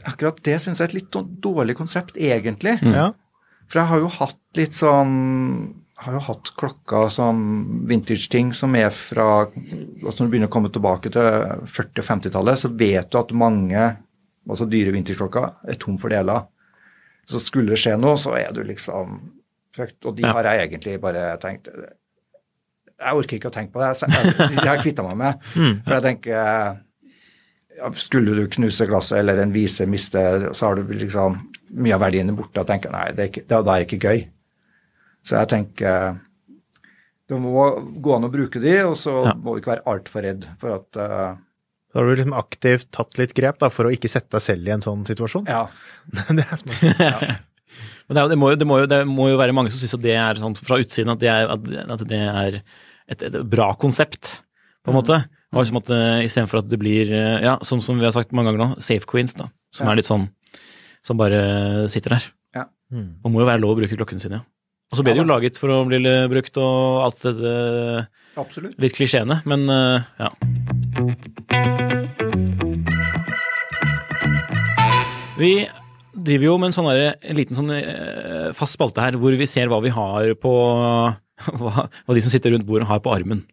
akkurat 0.08 0.40
det 0.46 0.56
syns 0.62 0.80
jeg 0.80 0.88
er 0.88 0.90
et 0.90 0.98
litt 1.02 1.18
dårlig 1.44 1.76
konsept, 1.78 2.18
egentlig. 2.18 2.78
Ja. 2.82 3.12
For 3.70 3.82
jeg 3.82 3.90
har 3.92 4.00
jo 4.00 4.08
hatt 4.16 4.40
litt 4.58 4.74
sånn 4.74 5.76
har 6.00 6.14
jo 6.16 6.22
hatt 6.24 6.50
klokker 6.56 7.10
som 7.12 7.42
vintage-ting 7.90 8.54
som 8.56 8.72
er 8.80 8.88
fra 8.96 9.26
altså 9.52 10.22
Når 10.24 10.30
du 10.30 10.30
begynner 10.32 10.48
å 10.48 10.54
komme 10.54 10.70
tilbake 10.72 11.12
til 11.12 11.22
40- 11.68 12.00
og 12.00 12.06
50-tallet, 12.08 12.62
så 12.62 12.70
vet 12.72 13.10
du 13.12 13.18
at 13.20 13.34
mange 13.36 13.82
altså 14.50 14.66
dyre 14.72 14.94
vintage-klokker 14.96 15.50
er 15.70 15.76
tom 15.78 15.98
for 16.00 16.10
deler. 16.10 16.48
Så 17.30 17.42
skulle 17.44 17.76
det 17.76 17.82
skje 17.84 17.98
noe, 18.00 18.16
så 18.18 18.32
er 18.40 18.54
du 18.56 18.64
liksom 18.66 19.20
fucked. 19.76 20.00
Og 20.08 20.16
de 20.18 20.24
Ja. 20.24 20.32
har 20.34 20.44
jeg 20.54 20.70
egentlig 20.72 21.02
bare 21.04 21.36
tenkt 21.38 21.68
Jeg 21.68 23.14
orker 23.16 23.36
ikke 23.38 23.52
å 23.52 23.54
tenke 23.54 23.72
på 23.76 23.80
det. 23.84 23.92
Jeg, 24.00 24.10
jeg, 24.10 24.50
de 24.50 24.56
har 24.66 24.76
jeg 24.76 24.84
kvitta 24.88 25.04
meg 25.04 25.18
med. 25.18 25.44
For 25.86 25.94
jeg 26.00 26.04
tenker 26.08 26.80
Skulle 28.00 28.36
du 28.36 28.48
knuse 28.52 28.88
glasset 28.90 29.20
eller 29.22 29.40
en 29.44 29.54
vise 29.56 29.86
miste, 29.90 30.22
så 30.56 30.70
har 30.70 30.80
du 30.80 30.94
liksom 30.94 31.38
mye 31.80 31.96
av 31.96 32.02
verdiene 32.04 32.36
borte. 32.36 32.62
Og 32.62 32.68
tenker 32.70 32.92
nei, 32.94 33.10
det 33.16 33.24
er 33.24 33.30
ikke, 33.32 33.46
da 33.50 33.60
er 33.62 33.70
det 33.84 33.88
ikke 33.88 34.10
gøy. 34.10 34.24
Så 35.28 35.38
jeg 35.40 35.52
tenker 35.52 36.18
det 37.30 37.38
må 37.38 37.52
gå 38.02 38.16
an 38.16 38.26
å 38.26 38.32
bruke 38.34 38.62
de, 38.62 38.74
og 38.88 38.96
så 38.98 39.12
Ja. 39.28 39.36
må 39.38 39.54
du 39.54 39.62
ikke 39.62 39.76
være 39.76 39.86
altfor 39.92 40.26
redd 40.26 40.48
for 40.62 40.80
at 40.80 40.98
uh, 40.98 41.38
Da 41.94 42.00
har 42.00 42.08
du 42.08 42.16
liksom 42.16 42.34
aktivt 42.38 42.90
tatt 42.96 43.20
litt 43.22 43.36
grep 43.38 43.60
da, 43.62 43.70
for 43.70 43.86
å 43.86 43.94
ikke 43.94 44.10
sette 44.10 44.34
deg 44.34 44.42
selv 44.42 44.68
i 44.68 44.74
en 44.74 44.82
sånn 44.82 45.06
situasjon? 45.06 45.46
Ja. 45.50 45.68
det 46.38 46.46
er 46.46 46.58
smart. 46.58 47.46
Men 48.10 48.18
det, 48.18 48.22
er, 48.24 48.30
det, 48.32 48.38
må, 48.42 48.50
jo, 48.50 48.58
det, 48.58 48.66
må 48.66 48.80
jo, 48.82 48.86
det 48.90 49.00
må 49.06 49.28
jo 49.30 49.38
være 49.38 49.54
mange 49.54 49.70
som 49.70 49.78
syns 49.78 49.94
at 49.94 50.02
det 50.02 50.16
er 50.18 50.42
sånn 50.42 50.58
fra 50.58 50.80
utsiden 50.82 51.14
at 51.14 51.22
det 51.22 51.30
er, 51.30 51.52
at, 51.54 51.68
at 51.94 52.06
det 52.10 52.22
er 52.26 52.58
et, 53.10 53.22
et 53.28 53.38
bra 53.46 53.68
konsept, 53.78 54.40
på 54.82 54.90
en 54.90 54.98
måte. 54.98 55.20
Og 55.50 55.64
liksom 55.64 55.80
at 55.82 55.90
uh, 55.90 56.20
Istedenfor 56.26 56.62
at 56.62 56.68
det 56.70 56.78
blir, 56.82 57.10
uh, 57.10 57.40
ja, 57.42 57.56
som, 57.66 57.82
som 57.82 57.98
vi 57.98 58.06
har 58.06 58.14
sagt 58.14 58.32
mange 58.38 58.52
ganger 58.52 58.62
nå, 58.62 58.70
safe 58.86 59.08
queens, 59.10 59.34
da. 59.38 59.50
Som 59.74 59.88
Ja. 59.88 59.94
er 59.94 60.00
litt 60.02 60.10
sånn 60.10 60.28
Som 61.06 61.18
bare 61.18 61.88
sitter 61.90 62.18
der. 62.18 62.26
Ja. 62.56 62.64
Mm. 62.92 63.16
Og 63.24 63.32
må 63.32 63.40
jo 63.42 63.48
være 63.48 63.62
lov 63.64 63.78
å 63.78 63.80
bruke 63.82 63.96
klokken 63.98 64.20
sin, 64.22 64.32
Ja. 64.38 64.44
Og 64.90 64.98
så 64.98 65.04
ble 65.06 65.14
det 65.14 65.22
jo 65.22 65.28
laget 65.30 65.58
for 65.62 65.70
å 65.70 65.84
bli 65.86 66.00
brukt 66.32 66.56
og 66.58 67.04
alt 67.06 67.20
dette 67.22 68.08
Absolutt. 68.42 68.74
litt 68.82 68.96
klisjeene, 68.98 69.44
men 69.46 69.70
uh, 69.70 70.02
ja. 70.18 70.32
Vi 75.40 75.52
driver 76.20 76.46
jo 76.50 76.56
med 76.60 76.72
en, 76.72 76.76
sånn 76.76 76.90
der, 76.90 77.14
en 77.22 77.38
liten 77.38 77.56
sånn 77.58 77.70
eh, 77.76 78.50
fast 78.58 78.76
spalte 78.76 79.04
her, 79.06 79.16
hvor 79.22 79.36
vi 79.40 79.48
ser 79.48 79.70
hva 79.72 79.80
vi 79.84 79.92
har 79.94 80.34
på 80.42 80.52
hva, 81.62 81.86
hva 81.86 82.16
de 82.18 82.24
som 82.26 82.34
sitter 82.34 82.52
rundt 82.56 82.68
bordet 82.68 82.90
har 82.90 83.00
på 83.06 83.14
armen. 83.14 83.46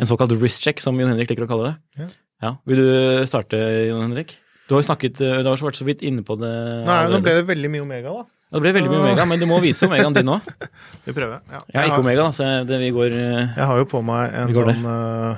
En 0.00 0.08
såkalt 0.08 0.34
wrist 0.38 0.64
check, 0.64 0.80
som 0.82 0.98
Jon 0.98 1.12
Henrik 1.12 1.30
liker 1.32 1.46
å 1.46 1.50
kalle 1.50 1.70
det. 1.70 2.08
Ja. 2.40 2.54
Vil 2.68 2.80
du 2.80 3.26
starte, 3.28 3.58
Jon 3.88 4.02
Henrik? 4.08 4.34
Du 4.70 4.76
har 4.76 4.84
jo 4.84 4.86
snakket, 4.86 5.20
eh, 5.20 5.40
du 5.42 5.48
har 5.50 5.58
vært 5.58 5.80
så 5.80 5.84
vidt 5.86 6.02
inne 6.06 6.22
på 6.22 6.36
det. 6.38 6.50
Nei, 6.86 7.00
nå 7.10 7.18
ble 7.24 7.32
det 7.40 7.46
veldig 7.48 7.70
mye 7.72 7.82
Omega, 7.82 8.12
da. 8.20 8.22
Ja, 8.50 8.56
det 8.56 8.60
ble 8.62 8.72
veldig 8.76 8.90
mye 8.92 9.00
Omega, 9.02 9.24
men 9.26 9.40
du 9.42 9.46
må 9.50 9.56
vise 9.62 9.86
Omegaen 9.86 10.14
din 10.14 10.30
òg. 10.30 10.46
Vi 11.06 11.14
prøver. 11.16 11.40
Ja. 11.50 11.62
Jeg 11.72 11.78
har 11.80 11.88
ikke 11.88 12.04
Omega, 12.04 12.26
da, 12.28 12.34
så 12.36 12.50
det, 12.68 12.78
vi 12.78 12.90
går 12.94 13.16
eh, 13.18 13.56
Jeg 13.58 13.66
har 13.70 13.80
jo 13.80 13.88
på 13.90 14.02
meg 14.06 14.36
en 14.38 14.54
sånn 14.54 14.86
uh, 14.86 15.34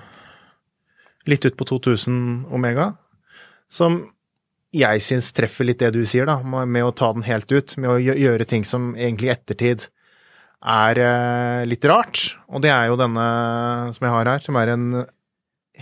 litt 1.33 1.49
ut 1.49 1.57
på 1.57 1.69
2000 1.71 2.21
Omega, 2.53 2.91
som 3.73 4.03
jeg 4.77 5.01
syns 5.05 5.33
treffer 5.37 5.69
litt 5.69 5.81
det 5.81 5.95
du 5.97 6.03
sier, 6.09 6.29
da, 6.29 6.39
med 6.45 6.69
med 6.73 6.85
å 6.85 6.93
ta 6.97 7.11
den 7.17 7.25
helt 7.25 7.49
ut. 7.53 7.73
Med 7.81 7.93
å 7.93 7.97
gjøre 8.01 8.49
ting 8.49 8.69
som 8.69 8.93
egentlig 8.97 9.31
i 9.31 9.35
ettertid 9.35 9.89
er 10.62 11.00
eh, 11.02 11.64
litt 11.69 11.85
rart. 11.90 12.37
Og 12.52 12.62
det 12.62 12.71
er 12.73 12.90
jo 12.90 13.00
denne 13.00 13.26
som 13.97 14.07
jeg 14.07 14.14
har 14.14 14.31
her, 14.35 14.45
som 14.45 14.61
er 14.61 14.76
en 14.76 14.87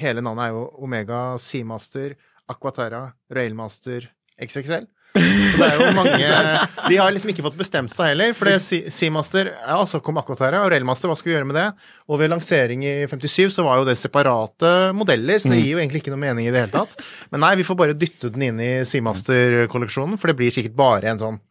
Hele 0.00 0.22
navnet 0.22 0.44
er 0.44 0.52
jo 0.54 0.60
Omega 0.87 1.34
Seamaster 1.42 2.12
Aquaterra 2.49 3.08
Railmaster 3.34 4.04
XXL. 4.40 4.87
Så 5.10 5.58
det 5.58 5.66
er 5.66 5.80
jo 5.80 5.88
mange 5.96 6.28
De 6.90 6.99
har 7.00 7.10
liksom 7.10 7.32
ikke 7.32 7.42
fått 7.42 7.58
bestemt 7.58 7.96
seg 7.99 8.12
heller. 8.12 8.30
For 8.38 8.54
Seamaster 8.62 9.50
Ja, 9.56 9.80
så 9.90 9.99
kom 10.04 10.20
Aquaterra 10.22 10.62
og 10.62 10.70
Railmaster, 10.70 11.10
hva 11.10 11.18
skal 11.18 11.32
vi 11.32 11.34
gjøre 11.34 11.50
med 11.50 11.58
det? 11.58 11.66
Og 12.06 12.22
ved 12.22 12.30
lansering 12.30 12.87
i 12.87 12.94
57 13.10 13.50
så 13.58 13.66
var 13.66 13.80
jo 13.80 13.88
det 13.90 13.99
separate 13.99 14.72
modeller, 14.96 15.42
så 15.42 15.50
det 15.50 15.58
gir 15.58 15.75
jo 15.75 15.82
egentlig 15.82 16.04
ikke 16.04 16.14
noe 16.14 16.22
mening 16.22 16.46
i 16.46 16.54
det 16.54 16.64
hele 16.64 16.76
tatt. 16.78 16.94
Men 17.34 17.42
nei, 17.44 17.56
vi 17.58 17.66
får 17.66 17.82
bare 17.82 17.99
dytte 17.99 18.30
den 18.30 18.46
inn 18.46 18.62
i 18.62 18.72
Seamaster-kolleksjonen, 18.88 20.22
for 20.22 20.30
det 20.30 20.38
blir 20.38 20.54
sikkert 20.54 20.78
bare 20.78 21.10
en 21.10 21.22
sånn 21.26 21.42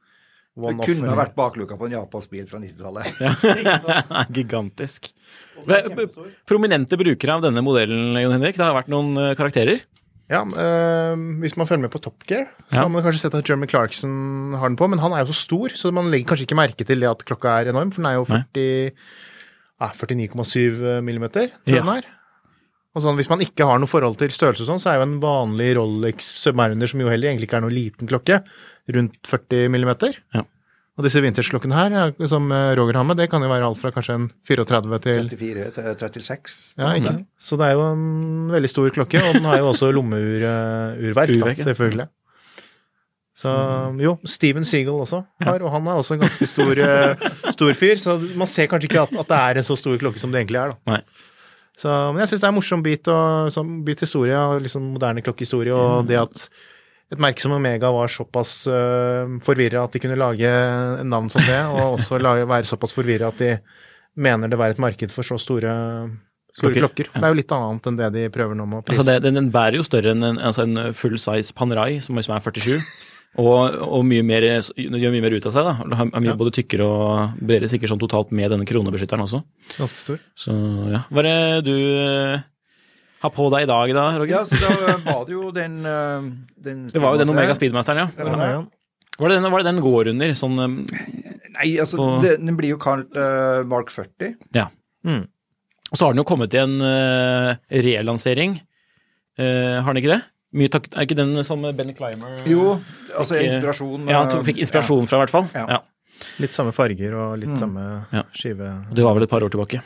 Det 0.57 0.85
kunne 0.85 1.07
ha 1.07 1.15
vært 1.15 1.35
bakluka 1.37 1.77
på 1.79 1.85
en 1.87 1.93
japansk 1.93 2.31
bil 2.33 2.47
fra 2.49 2.59
90-tallet. 2.59 3.05
Gigantisk. 4.35 5.11
Men, 5.67 6.09
Prominente 6.49 6.97
brukere 6.99 7.35
av 7.37 7.41
denne 7.45 7.61
modellen, 7.63 8.11
Jon 8.19 8.33
Henrik, 8.35 8.57
det 8.57 8.65
har 8.65 8.75
vært 8.75 8.89
noen 8.91 9.13
eh, 9.17 9.35
karakterer. 9.39 9.79
Ja, 10.29 10.43
øh, 10.45 11.15
Hvis 11.41 11.55
man 11.57 11.65
følger 11.65 11.87
med 11.87 11.91
på 11.93 12.01
Top 12.03 12.21
Gear, 12.29 12.49
så 12.69 12.75
Ja. 12.75 12.81
har 12.83 12.89
man 12.93 13.01
kanskje 13.01 13.23
sett 13.23 13.33
at 13.39 13.47
Jeremy 13.49 13.65
Clarkson 13.71 14.53
har 14.59 14.67
den 14.69 14.77
på, 14.77 14.87
men 14.89 14.99
han 15.01 15.13
er 15.13 15.23
jo 15.23 15.31
så 15.31 15.39
stor, 15.47 15.69
så 15.73 15.91
man 15.95 16.11
legger 16.11 16.27
kanskje 16.33 16.45
ikke 16.45 16.59
merke 16.59 16.85
til 16.85 16.99
det 17.01 17.09
at 17.09 17.23
klokka 17.25 17.55
er 17.63 17.71
enorm, 17.71 17.89
for 17.91 18.01
den 18.03 18.11
er 18.11 18.19
jo 18.19 18.25
49,7 19.79 21.01
millimeter, 21.01 21.49
tror 21.63 21.75
jeg 21.75 21.75
Ja. 21.79 21.83
den 21.83 21.97
er. 21.97 22.03
Og 22.95 23.03
sånn, 23.03 23.15
Hvis 23.17 23.29
man 23.29 23.39
ikke 23.39 23.65
har 23.65 23.77
noe 23.79 23.87
forhold 23.87 24.17
til 24.17 24.29
størrelse 24.29 24.61
og 24.65 24.67
sånn, 24.67 24.81
så 24.81 24.89
er 24.91 24.95
jo 24.97 25.03
en 25.07 25.19
vanlig 25.21 25.75
Rolex 25.77 26.25
Submariner, 26.43 26.87
som 26.89 26.99
jo 26.99 27.07
heller 27.07 27.29
egentlig 27.29 27.47
ikke 27.47 27.57
er 27.57 27.61
noe 27.61 27.69
liten 27.73 28.07
klokke, 28.09 28.43
rundt 28.95 29.19
40 29.27 29.69
millimeter. 29.73 30.17
Ja. 30.35 30.45
Og 30.99 31.05
disse 31.07 31.21
vintersklokkene 31.23 31.77
her, 31.77 32.09
som 32.27 32.49
eh, 32.51 32.73
Roger 32.75 32.97
har 32.99 33.05
med, 33.07 33.15
det 33.21 33.29
kan 33.31 33.43
jo 33.43 33.47
være 33.47 33.69
alt 33.69 33.79
fra 33.79 33.91
kanskje 33.95 34.17
en 34.19 34.25
34 34.43 34.97
til 35.05 35.29
34 35.31 35.93
til 35.95 36.25
36. 36.25 36.55
ja, 36.75 36.89
ikke 36.97 37.13
sant? 37.13 37.27
Så 37.39 37.59
det 37.59 37.69
er 37.69 37.77
jo 37.77 37.85
en 37.87 38.49
veldig 38.51 38.71
stor 38.71 38.89
klokke, 38.97 39.21
og 39.23 39.37
den 39.37 39.47
har 39.47 39.61
jo 39.61 39.69
også 39.71 39.91
lommeurverk, 39.95 41.37
uh, 41.39 41.61
selvfølgelig. 41.69 42.09
Så 43.39 43.53
jo, 44.03 44.17
Steven 44.27 44.67
Seagal 44.67 44.99
også 45.05 45.21
har, 45.39 45.63
og 45.63 45.71
han 45.71 45.87
er 45.87 46.01
også 46.01 46.17
en 46.17 46.25
ganske 46.25 46.47
stor, 46.51 46.81
uh, 46.83 47.29
stor 47.55 47.71
fyr, 47.79 47.95
så 48.01 48.17
man 48.35 48.51
ser 48.51 48.67
kanskje 48.67 48.89
ikke 48.91 49.05
at, 49.05 49.15
at 49.23 49.31
det 49.31 49.39
er 49.39 49.61
en 49.61 49.67
så 49.69 49.79
stor 49.79 49.95
klokke 50.01 50.19
som 50.19 50.35
det 50.35 50.41
egentlig 50.43 50.59
er, 50.59 50.73
da. 50.73 50.97
Nei. 50.97 51.29
Så, 51.79 51.87
men 52.11 52.19
jeg 52.25 52.33
syns 52.33 52.43
det 52.43 52.49
er 52.49 52.51
en 52.51 52.59
morsom 52.59 52.83
bit, 52.83 53.07
og, 53.07 53.53
sånn 53.55 53.71
bit 53.87 54.03
historie, 54.03 54.35
liksom 54.65 54.91
moderne 54.97 55.23
klokkehistorie, 55.23 55.71
og 55.71 56.11
det 56.11 56.19
at 56.19 56.49
et 57.09 57.21
merke 57.21 57.41
som 57.41 57.55
Omega 57.55 57.89
var 57.93 58.11
såpass 58.13 58.67
uh, 58.69 59.25
forvirra 59.41 59.83
at 59.87 59.95
de 59.95 60.01
kunne 60.03 60.17
lage 60.19 60.49
en 60.49 61.09
navn 61.09 61.29
som 61.33 61.41
det, 61.41 61.59
og 61.73 61.95
også 61.97 62.19
lage, 62.21 62.47
være 62.49 62.69
såpass 62.69 62.93
forvirra 62.93 63.31
at 63.33 63.41
de 63.41 63.53
mener 64.19 64.51
det 64.51 64.59
var 64.59 64.73
et 64.73 64.81
marked 64.81 65.13
for 65.13 65.25
så 65.25 65.39
store, 65.41 65.73
store 66.53 66.73
Klokker, 66.75 66.81
klokker. 66.85 67.11
Det 67.15 67.23
er 67.23 67.33
jo 67.33 67.39
litt 67.39 67.53
annet 67.55 67.89
enn 67.89 67.97
det 67.99 68.09
de 68.17 68.25
prøver 68.33 68.57
nå 68.57 68.65
med 68.69 68.81
å 68.81 68.85
prise. 68.85 68.99
Altså 68.99 69.09
det, 69.09 69.21
den, 69.25 69.39
den 69.39 69.49
bærer 69.53 69.79
jo 69.79 69.85
større 69.87 70.13
enn 70.13 70.25
en, 70.33 70.41
altså 70.51 70.65
en 70.67 70.91
full 70.97 71.17
size 71.21 71.55
Panerai, 71.55 72.01
som 72.03 72.19
liksom 72.19 72.35
er 72.35 72.45
47. 72.45 72.83
Og, 73.37 73.75
og 73.85 74.05
mye 74.09 74.25
mer, 74.25 74.45
gjør 74.73 75.13
mye 75.13 75.21
mer 75.21 75.35
ut 75.37 75.45
av 75.45 75.53
seg. 75.53 75.67
da. 75.67 75.75
er 75.85 75.97
har 75.99 76.07
mye 76.09 76.31
Ja. 76.31 76.37
både 76.37 76.53
tykkere 76.57 76.85
og 76.85 77.35
bredere, 77.41 77.69
sikkert 77.69 77.93
sånn 77.93 78.01
totalt 78.01 78.31
med 78.33 78.49
denne 78.49 78.65
kronebeskytteren 78.65 79.21
også. 79.25 79.43
Ganske 79.77 80.01
stor. 80.01 80.17
Så 80.33 80.55
ja. 80.89 81.03
Hva 81.13 81.21
er 81.21 81.29
det 81.29 81.65
du 81.69 81.75
eh, 83.19 83.23
har 83.23 83.29
på 83.35 83.49
deg 83.53 83.67
i 83.67 83.69
dag, 83.69 83.93
da, 83.95 84.05
Roger? 84.17 84.31
Ja, 84.39 84.43
så 84.47 84.55
da 84.59 84.97
var 85.05 85.25
det 85.27 85.33
jo 85.35 85.51
den, 85.55 85.79
eh, 85.85 86.29
den 86.65 86.85
det 86.89 87.01
var 87.03 87.15
jo 87.15 87.21
den 87.23 87.29
Omega 87.35 87.55
Speedmasteren, 87.55 88.05
ja. 88.05 88.07
Det 88.15 88.25
var 88.29 88.37
det. 88.39 88.49
ja. 88.55 88.61
Var, 89.19 89.29
det 89.29 89.35
den, 89.41 89.49
hva 89.51 89.59
er 89.59 89.63
det 89.65 89.73
den 89.73 89.83
går 89.83 90.07
under? 90.13 90.33
Sånn 90.39 90.59
eh, 90.63 91.27
Nei, 91.59 91.73
altså, 91.81 91.97
På- 91.99 92.21
det, 92.23 92.37
den 92.39 92.55
blir 92.55 92.69
jo 92.71 92.77
kalt 92.79 93.11
uh, 93.17 93.65
Mark 93.67 93.89
40. 93.91 94.35
Ja. 94.55 94.69
Mm. 95.03 95.25
Og 95.91 95.97
så 95.97 96.05
har 96.05 96.13
den 96.13 96.21
jo 96.21 96.27
kommet 96.29 96.53
i 96.55 96.59
en 96.61 96.77
uh, 96.79 97.55
relansering. 97.73 98.53
Uh, 99.39 99.81
har 99.83 99.91
den 99.91 99.99
ikke 100.03 100.13
det? 100.13 100.21
Mye 100.55 100.71
takk, 100.71 100.87
er 100.95 101.03
ikke 101.05 101.17
den 101.19 101.35
som 101.45 101.61
Benny 101.61 101.93
Clymer 101.93 102.39
Jo, 102.49 102.79
altså 103.13 103.35
fikk, 103.35 103.49
inspirasjon 103.51 104.07
Ja, 104.09 104.23
han 104.23 104.45
fikk 104.47 104.57
inspirasjon 104.63 105.05
fra, 105.09 105.19
i 105.19 105.21
hvert 105.25 105.33
fall. 105.35 105.49
Ja. 105.53 105.65
Ja. 105.75 106.23
Litt 106.41 106.51
samme 106.55 106.71
farger 106.75 107.13
og 107.19 107.35
litt 107.41 107.51
Mm. 107.51 107.59
samme 107.59 107.83
Ja. 108.15 108.23
skive. 108.33 108.69
Det 108.93 109.03
var 109.03 109.13
vel 109.17 109.23
et 109.27 109.29
par 109.29 109.41
år 109.45 109.51
tilbake. 109.53 109.81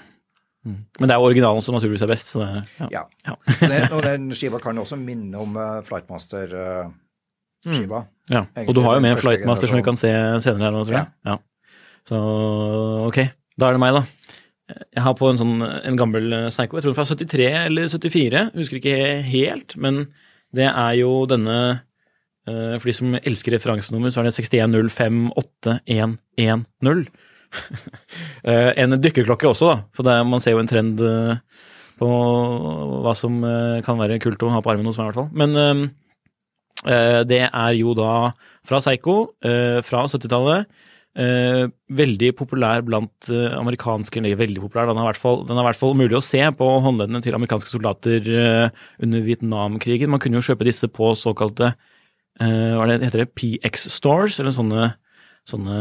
Mm. 0.63 0.85
Men 0.99 1.09
det 1.09 1.15
er 1.15 1.25
originalen 1.25 1.61
som 1.63 1.73
naturligvis 1.75 2.05
er 2.05 2.13
best. 2.13 2.27
Så 2.33 2.37
det, 2.39 2.47
ja. 2.79 2.87
Ja. 2.93 3.03
Ja. 3.27 3.33
Den, 3.61 3.81
og 3.95 4.01
den 4.05 4.23
skiva 4.37 4.57
kan 4.63 4.79
også 4.79 4.95
minne 4.99 5.35
om 5.43 5.51
uh, 5.59 5.83
Flightmaster-skiva. 5.87 7.99
Ja. 8.31 8.41
Og 8.63 8.71
du 8.75 8.81
har 8.85 8.93
jo 8.97 9.03
med 9.03 9.11
en 9.15 9.21
Flightmaster 9.21 9.67
som 9.67 9.77
vi 9.79 9.85
kan 9.85 9.99
se 9.99 10.11
senere 10.45 10.65
her 10.69 10.75
nå, 10.75 10.81
tror 10.87 10.99
jeg. 11.01 11.07
Ja. 11.27 11.35
Så 12.09 12.17
ok, 13.07 13.17
da 13.59 13.63
er 13.67 13.73
det 13.75 13.83
meg, 13.83 13.91
da. 13.95 14.03
Jeg 14.95 15.03
har 15.05 15.15
på 15.19 15.27
en 15.29 15.39
sånn 15.39 15.57
en 15.61 15.99
gammel 15.99 16.25
eh, 16.33 16.51
Psycho, 16.51 16.75
jeg 16.77 16.83
tror 16.85 16.93
den 16.93 16.99
fra 16.99 17.09
73 17.09 17.47
eller 17.65 17.83
74, 17.91 18.43
husker 18.55 18.77
ikke 18.79 18.99
helt, 19.27 19.69
men 19.75 19.93
det 20.55 20.67
er 20.69 20.93
jo 21.01 21.09
denne 21.29 21.57
eh, 22.47 22.75
For 22.79 22.85
de 22.87 22.93
som 22.95 23.15
elsker 23.19 23.51
referansenummer, 23.57 24.09
så 24.13 24.19
er 24.21 24.25
det 24.29 24.37
61058110. 24.39 27.03
Eh, 28.43 28.73
en 28.83 28.91
dykkerklokke 28.99 29.47
også, 29.47 29.69
da, 29.69 29.75
for 29.95 30.03
er- 30.03 30.25
man 30.27 30.41
ser 30.43 30.51
jo 30.51 30.59
en 30.59 30.67
trend 30.67 30.99
eh, 30.99 31.37
på 31.95 32.07
hva 33.05 33.13
som 33.15 33.37
eh, 33.47 33.77
kan 33.85 33.95
være 33.95 34.17
kult 34.19 34.43
å 34.43 34.49
ha 34.51 34.59
på 34.59 34.73
armen 34.73 34.89
hos 34.89 34.97
meg, 34.99 35.07
i 35.07 35.11
hvert 35.13 35.21
fall. 35.21 35.29
Men 35.31 35.93
Det 37.31 37.39
er 37.45 37.75
jo 37.79 37.93
da 37.95 38.33
fra 38.67 38.81
eh, 39.47 39.79
fra 39.87 40.01
70-tallet. 40.11 40.67
Eh, 41.13 41.67
veldig 41.93 42.31
populær 42.33 42.81
blant 42.81 43.27
eh, 43.29 43.53
amerikanske 43.53 44.17
Eller 44.17 44.33
veldig 44.35 44.63
populær, 44.63 44.87
den 44.89 44.97
er, 44.97 45.05
i 45.05 45.11
hvert 45.11 45.77
fall, 45.77 45.93
mulig 45.93 46.17
å 46.17 46.23
se 46.25 46.41
på 46.57 46.69
håndleddene 46.81 47.21
til 47.21 47.35
amerikanske 47.37 47.69
soldater 47.69 48.25
eh, 48.33 48.69
under 48.99 49.21
Vietnamkrigen. 49.21 50.09
Man 50.09 50.19
kunne 50.23 50.41
jo 50.41 50.47
kjøpe 50.49 50.65
disse 50.65 50.89
på 50.89 51.13
såkalte 51.15 51.75
hva 52.41 52.87
det 52.89 52.95
heter 53.05 53.21
det, 53.21 53.33
PX 53.37 53.83
Stores, 53.93 54.39
eller 54.41 54.55
sånne 54.55 54.87
Sånne 55.43 55.77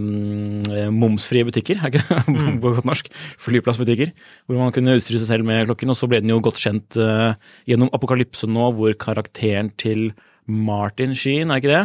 um, 0.00 0.94
momsfrie 0.96 1.44
butikker, 1.44 1.76
er 1.76 1.90
ikke 1.92 2.04
det 2.08 2.36
på 2.62 2.70
godt 2.72 2.86
norsk? 2.88 3.10
Flyplassbutikker. 3.44 4.14
Hvor 4.48 4.62
man 4.62 4.72
kunne 4.72 4.94
utstyre 4.96 5.20
seg 5.20 5.28
selv 5.28 5.48
med 5.48 5.66
klokken. 5.68 5.92
Og 5.92 5.98
så 5.98 6.08
ble 6.08 6.22
den 6.24 6.32
jo 6.32 6.40
godt 6.44 6.62
kjent 6.62 6.96
uh, 6.96 7.36
gjennom 7.68 7.92
Apokalypse 7.96 8.48
nå, 8.48 8.70
hvor 8.78 8.96
karakteren 9.00 9.68
til 9.80 10.08
Martin 10.48 11.12
Sheen, 11.16 11.52
er 11.52 11.60
ikke 11.60 11.74
det? 11.74 11.84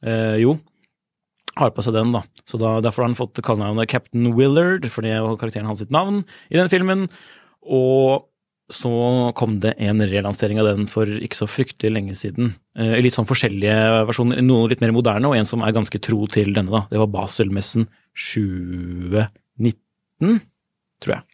Uh, 0.00 0.36
jo, 0.40 0.56
har 1.60 1.74
på 1.76 1.84
seg 1.84 1.98
den, 1.98 2.14
da. 2.16 2.24
Så 2.48 2.60
da, 2.60 2.78
Derfor 2.80 3.04
har 3.04 3.10
han 3.10 3.20
fått 3.20 3.42
kallenavnet 3.44 3.92
Captain 3.92 4.32
Willard, 4.36 4.88
for 4.88 5.04
det 5.04 5.18
var 5.20 5.36
karakteren 5.40 5.68
hans 5.68 5.84
sitt 5.84 5.92
navn 5.92 6.22
i 6.48 6.56
den 6.56 6.72
filmen. 6.72 7.08
Og 7.68 8.29
så 8.70 8.90
kom 9.34 9.56
det 9.62 9.74
en 9.82 9.98
relansering 10.00 10.60
av 10.62 10.66
den 10.70 10.86
for 10.90 11.06
ikke 11.10 11.34
så 11.38 11.46
fryktelig 11.50 11.90
lenge 11.92 12.14
siden. 12.18 12.52
Eh, 12.78 12.94
I 12.98 13.02
litt 13.04 13.14
sånn 13.16 13.26
forskjellige 13.28 13.76
versjoner. 14.08 14.40
Noen 14.46 14.70
litt 14.70 14.82
mer 14.84 14.92
moderne, 14.94 15.26
og 15.30 15.36
en 15.38 15.48
som 15.48 15.62
er 15.66 15.74
ganske 15.76 15.98
tro 16.02 16.20
til 16.30 16.48
denne. 16.54 16.70
da. 16.70 16.80
Det 16.90 16.98
var 17.02 17.10
Baselmessen 17.10 17.82
2019, 18.14 20.40
tror 21.02 21.14
jeg. 21.18 21.24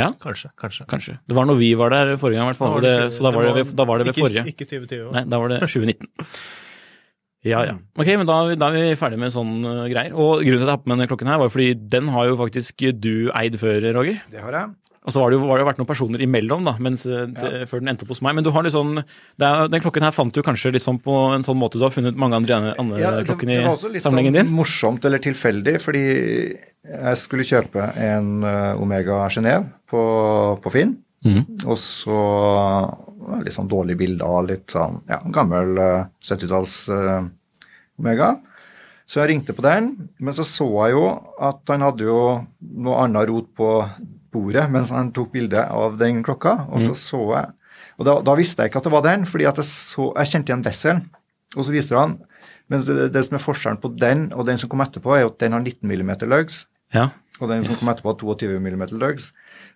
Kanskje, 0.00 0.48
kanskje. 0.56 0.84
Kanskje. 0.88 1.14
Det 1.28 1.34
var 1.36 1.44
når 1.44 1.58
vi 1.60 1.74
var 1.76 1.90
der 1.92 2.14
forrige 2.16 2.38
gang, 2.40 2.48
i 2.48 2.50
hvert 2.54 2.60
fall. 2.60 2.70
Da 2.72 2.76
var 2.78 2.84
det 2.86 3.12
så 3.12 3.20
da 3.26 3.30
var 3.34 3.42
det, 3.44 3.52
ved- 3.58 3.74
da 3.76 3.84
var 3.84 3.98
det 4.00 4.06
ved 4.06 4.14
ikke, 4.14 4.24
forrige. 4.24 4.44
Ikke 4.48 4.64
2020. 4.70 5.10
Nei, 5.12 5.24
da 5.28 5.36
var 5.42 5.48
det 5.52 5.58
2019. 5.60 6.08
Ja, 7.44 7.62
ja. 7.64 7.74
Ok, 7.96 8.06
men 8.20 8.26
da, 8.28 8.34
da 8.54 8.66
er 8.68 8.72
vi 8.76 8.96
ferdig 9.00 9.16
med 9.20 9.32
sånne 9.32 9.64
uh, 9.64 9.86
greier. 9.88 10.12
Og 10.12 10.42
grunnen 10.44 10.60
til 10.60 10.64
at 10.64 10.68
jeg 10.68 10.76
har 10.76 10.82
på 10.82 10.88
meg 10.90 10.96
denne 10.98 11.08
klokken 11.10 11.28
her, 11.32 11.38
var 11.40 11.48
fordi 11.52 11.68
den 11.96 12.08
har 12.12 12.24
jo 12.28 12.34
faktisk 12.36 12.74
du 13.00 13.30
eid 13.32 13.54
før, 13.60 13.80
Roger. 13.96 14.16
Det 14.32 14.40
har 14.44 14.52
jeg. 14.58 14.66
Og 15.10 15.14
så 15.16 15.22
var 15.24 15.32
det 15.32 15.40
jo 15.40 15.48
var 15.48 15.58
det 15.58 15.66
vært 15.66 15.80
noen 15.80 15.88
personer 15.88 16.22
imellom, 16.22 16.62
da, 16.62 16.76
mens, 16.78 17.02
ja. 17.08 17.24
til, 17.34 17.64
før 17.66 17.82
den 17.82 17.90
endte 17.90 18.06
opp 18.06 18.12
hos 18.14 18.22
meg. 18.22 18.36
Men 18.38 18.46
du 18.46 18.52
har 18.54 18.62
litt 18.62 18.76
sånn, 18.76 19.02
er, 19.02 19.64
den 19.72 19.82
klokken 19.82 20.06
her 20.06 20.14
fant 20.14 20.30
du 20.30 20.44
kanskje 20.46 20.70
liksom 20.76 21.00
på 21.02 21.16
en 21.34 21.42
sånn 21.42 21.58
måte 21.58 21.80
du 21.80 21.86
har 21.88 21.94
funnet 21.94 22.18
mange 22.20 22.38
andre, 22.38 22.60
andre 22.78 23.00
Ja, 23.02 23.10
det, 23.18 23.26
klokken 23.26 23.50
i 23.50 23.58
det 23.58 23.66
var 23.66 23.74
også 23.74 23.90
litt 23.90 24.06
sånn 24.06 24.54
morsomt 24.54 25.08
eller 25.08 25.22
tilfeldig, 25.24 25.74
fordi 25.82 26.04
jeg 26.06 27.18
skulle 27.18 27.48
kjøpe 27.48 27.90
en 27.98 28.46
eh, 28.46 28.78
Omega 28.78 29.24
Genéve 29.34 29.66
på, 29.90 30.04
på 30.62 30.74
Finn. 30.78 30.94
Mm. 31.26 31.42
Og 31.66 31.74
så 31.80 32.20
var 33.20 33.42
litt 33.44 33.56
sånn 33.58 33.68
dårlig 33.70 33.98
bilde 34.00 34.24
av 34.24 34.46
litt 34.46 34.70
sånn 34.72 35.02
ja, 35.10 35.18
gammel 35.34 35.74
eh, 35.82 36.06
70-talls 36.22 36.76
uh, 36.94 37.26
Omega. 38.00 38.36
Så 39.10 39.18
jeg 39.18 39.32
ringte 39.32 39.56
på 39.58 39.64
den, 39.66 39.90
men 40.22 40.36
så 40.38 40.46
så 40.46 40.68
jeg 40.86 40.94
jo 40.94 41.04
at 41.42 41.66
han 41.72 41.82
hadde 41.82 42.06
jo 42.06 42.20
noe 42.78 43.02
annet 43.02 43.26
rot 43.26 43.48
på 43.58 43.70
bordet 44.32 44.66
mens 44.72 44.92
han 44.94 45.12
tok 45.16 45.32
bilde 45.34 45.62
av 45.62 45.98
den 46.00 46.22
klokka, 46.26 46.66
og 46.70 46.84
så 46.84 46.96
så 46.98 47.22
jeg 47.34 47.56
Og 48.00 48.06
da, 48.08 48.14
da 48.24 48.34
visste 48.36 48.62
jeg 48.62 48.70
ikke 48.70 48.80
at 48.80 48.86
det 48.88 48.92
var 48.92 49.04
den, 49.04 49.24
fordi 49.28 49.46
at 49.48 49.58
jeg, 49.60 49.68
så, 49.68 50.10
jeg 50.16 50.30
kjente 50.30 50.52
igjen 50.52 50.64
besselen. 50.64 51.00
Og 51.56 51.66
så 51.66 51.74
viste 51.74 51.96
han 51.98 52.18
Men 52.70 52.84
det, 52.86 53.10
det 53.12 53.24
som 53.26 53.36
er 53.36 53.42
forskjellen 53.42 53.80
på 53.82 53.90
den 53.98 54.28
og 54.32 54.46
den 54.48 54.60
som 54.60 54.70
kom 54.70 54.80
etterpå, 54.84 55.16
er 55.16 55.26
at 55.26 55.40
den 55.42 55.56
har 55.56 55.60
19 55.60 55.90
mm 55.90 56.12
lugs. 56.30 56.64
Ja. 56.94 57.10
Og 57.40 57.48
den 57.50 57.64
som 57.66 57.74
kom 57.74 57.90
etterpå, 57.90 58.12
har 58.12 58.20
22 58.20 58.60
mm 58.60 58.84
lugs. 59.00 59.30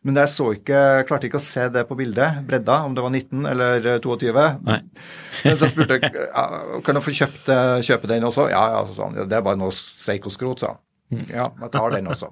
Men 0.07 0.21
jeg 0.21 0.31
så 0.31 0.51
ikke, 0.55 0.79
klarte 1.09 1.27
ikke 1.27 1.41
å 1.41 1.45
se 1.45 1.67
det 1.75 1.87
på 1.89 1.97
bildet, 1.99 2.43
bredda, 2.47 2.83
om 2.87 2.95
det 2.95 3.03
var 3.03 3.11
19 3.11 3.49
eller 3.51 3.89
eh, 3.97 4.01
22. 4.05 4.47
Nei. 4.69 4.79
Men 5.45 5.59
så 5.61 5.71
spurte 5.73 5.99
jeg 5.99 6.13
ja, 6.15 6.45
kan 6.87 7.01
jeg 7.01 7.07
få 7.07 7.17
kjøpt, 7.19 7.53
kjøpe 7.89 8.11
den 8.13 8.29
også. 8.29 8.47
Ja, 8.53 8.65
ja, 8.77 8.83
sa 8.95 9.09
han. 9.09 9.19
Det 9.25 9.39
er 9.39 9.47
bare 9.47 9.59
noe 9.61 9.75
seikoskrot, 9.75 10.63
sa 10.63 10.75
han. 10.77 10.83
Ja, 11.31 11.49
jeg 11.61 11.71
tar 11.75 11.95
den 11.95 12.11
også. 12.13 12.31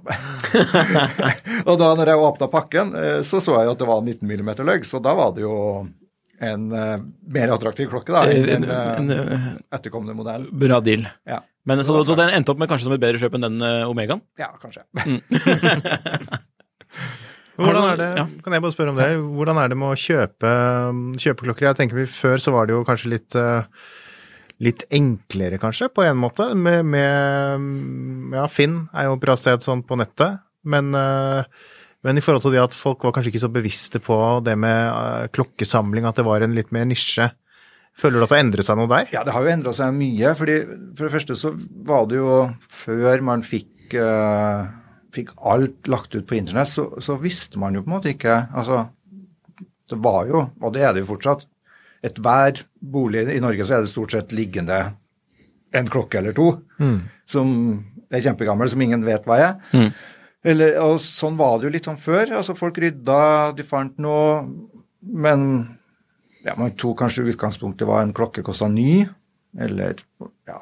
og 1.68 1.74
da 1.80 1.86
når 1.98 2.12
jeg 2.12 2.24
åpna 2.28 2.48
pakken, 2.52 2.86
eh, 2.98 3.20
så 3.26 3.36
så 3.44 3.52
jeg 3.58 3.70
jo 3.70 3.74
at 3.76 3.82
det 3.82 3.90
var 3.90 4.04
19 4.04 4.28
mm 4.28 4.50
løgg, 4.68 4.82
så 4.88 4.96
da 5.02 5.12
var 5.18 5.30
det 5.36 5.44
jo 5.44 5.56
en 6.42 6.62
eh, 6.74 6.98
mer 7.36 7.48
attraktiv 7.54 7.86
klokke 7.92 8.14
da, 8.14 8.20
enn 8.30 8.48
En, 8.56 8.62
en, 8.66 8.92
en, 8.98 9.10
eh, 9.14 9.32
uh, 9.32 9.48
etterkommende 9.78 10.14
modell. 10.18 10.42
bra 10.50 10.80
deal. 10.82 11.02
Ja, 11.28 11.38
Men 11.64 11.84
så, 11.86 11.92
så 12.04 12.18
den 12.18 12.34
endte 12.34 12.54
opp 12.54 12.62
med 12.62 12.70
kanskje 12.70 12.88
som 12.88 12.96
et 12.96 13.04
bedre 13.04 13.20
kjøp 13.22 13.34
enn 13.38 13.46
den 13.46 13.58
uh, 13.62 13.90
Omegaen? 13.90 14.22
ja 14.40 14.50
kanskje. 14.62 14.82
Hvordan 17.60 17.86
er 17.90 17.98
det, 18.00 18.08
ja. 18.16 18.24
kan 18.44 18.56
jeg 18.56 18.64
bare 18.64 18.74
spørre 18.74 18.92
om 18.94 18.98
det, 18.98 19.08
hvordan 19.36 19.58
er 19.60 19.72
det 19.72 19.78
med 19.78 19.92
å 19.92 19.98
kjøpe, 19.98 20.52
kjøpe 21.20 21.46
klokker? 21.46 21.68
Jeg 21.68 21.78
tenker 21.80 22.00
vi, 22.00 22.06
Før 22.08 22.40
så 22.40 22.54
var 22.54 22.68
det 22.68 22.76
jo 22.76 22.84
kanskje 22.88 23.12
litt, 23.12 23.36
eh, 23.36 23.66
litt 24.62 24.86
enklere, 24.94 25.58
kanskje, 25.62 25.90
på 25.94 26.04
en 26.06 26.18
måte. 26.22 26.52
Med, 26.54 26.86
med 26.86 28.34
Ja, 28.36 28.46
Finn 28.50 28.84
er 28.94 29.08
jo 29.08 29.18
et 29.18 29.24
bra 29.24 29.36
sted 29.38 29.64
sånn 29.64 29.84
på 29.86 29.98
nettet, 29.98 30.42
men, 30.62 30.92
eh, 30.94 31.42
men 32.06 32.18
i 32.18 32.22
forhold 32.24 32.44
til 32.46 32.54
det 32.54 32.62
at 32.62 32.76
folk 32.76 33.02
var 33.06 33.14
kanskje 33.16 33.32
ikke 33.32 33.44
så 33.44 33.52
bevisste 33.52 34.02
på 34.02 34.16
det 34.46 34.54
med 34.60 34.80
eh, 34.88 35.30
klokkesamling, 35.34 36.06
at 36.06 36.20
det 36.20 36.26
var 36.28 36.44
en 36.44 36.54
litt 36.56 36.70
mer 36.74 36.86
nisje. 36.88 37.28
Føler 37.98 38.18
du 38.18 38.24
at 38.24 38.30
det 38.30 38.38
har 38.38 38.44
endret 38.46 38.68
seg 38.68 38.78
noe 38.78 38.90
der? 38.90 39.10
Ja, 39.12 39.24
det 39.26 39.34
har 39.34 39.44
jo 39.44 39.52
endra 39.52 39.74
seg 39.76 39.92
mye. 39.96 40.32
fordi 40.38 40.54
For 40.96 41.04
det 41.04 41.12
første 41.12 41.36
så 41.36 41.52
var 41.84 42.06
det 42.08 42.22
jo 42.22 42.38
før 42.72 43.26
man 43.28 43.44
fikk, 43.44 43.92
uh, 44.00 44.64
fikk 45.12 45.34
alt 45.36 45.90
lagt 45.92 46.16
ut 46.16 46.24
på 46.24 46.38
internett, 46.38 46.72
så, 46.72 46.86
så 47.04 47.18
visste 47.20 47.60
man 47.60 47.76
jo 47.76 47.82
på 47.84 47.90
en 47.92 47.96
måte 47.98 48.14
ikke 48.14 48.38
Altså, 48.48 48.86
det 49.92 49.98
var 50.00 50.24
jo, 50.30 50.46
og 50.62 50.72
det 50.72 50.86
er 50.86 50.96
det 50.96 51.04
jo 51.04 51.10
fortsatt, 51.10 51.44
ethver 52.02 52.62
bolig 52.80 53.26
i 53.30 53.40
Norge 53.42 53.64
så 53.64 53.76
er 53.76 53.84
det 53.84 53.92
stort 53.92 54.12
sett 54.14 54.32
liggende 54.34 54.80
en 55.72 55.88
klokke 55.88 56.18
eller 56.18 56.34
to 56.36 56.48
som 57.26 57.52
er 58.12 58.20
kjempegammel, 58.20 58.68
som 58.68 58.82
ingen 58.84 59.04
vet 59.06 59.24
hva 59.24 59.38
er. 59.40 59.54
Eller, 60.44 60.74
og 60.82 60.98
sånn 61.00 61.38
var 61.38 61.58
det 61.58 61.68
jo 61.68 61.72
litt 61.76 61.86
sånn 61.86 62.00
før. 62.02 62.34
altså 62.40 62.56
Folk 62.58 62.76
rydda, 62.82 63.52
de 63.56 63.62
fant 63.64 63.94
noe, 64.02 64.42
men 65.00 65.46
ja, 66.44 66.56
man 66.58 66.74
tok 66.74 66.98
kanskje 66.98 67.28
utgangspunktet 67.30 67.86
var 67.88 68.02
en 68.02 68.12
klokke 68.12 68.42
kosta 68.44 68.68
ny, 68.68 69.06
eller 69.58 70.02
ja. 70.48 70.58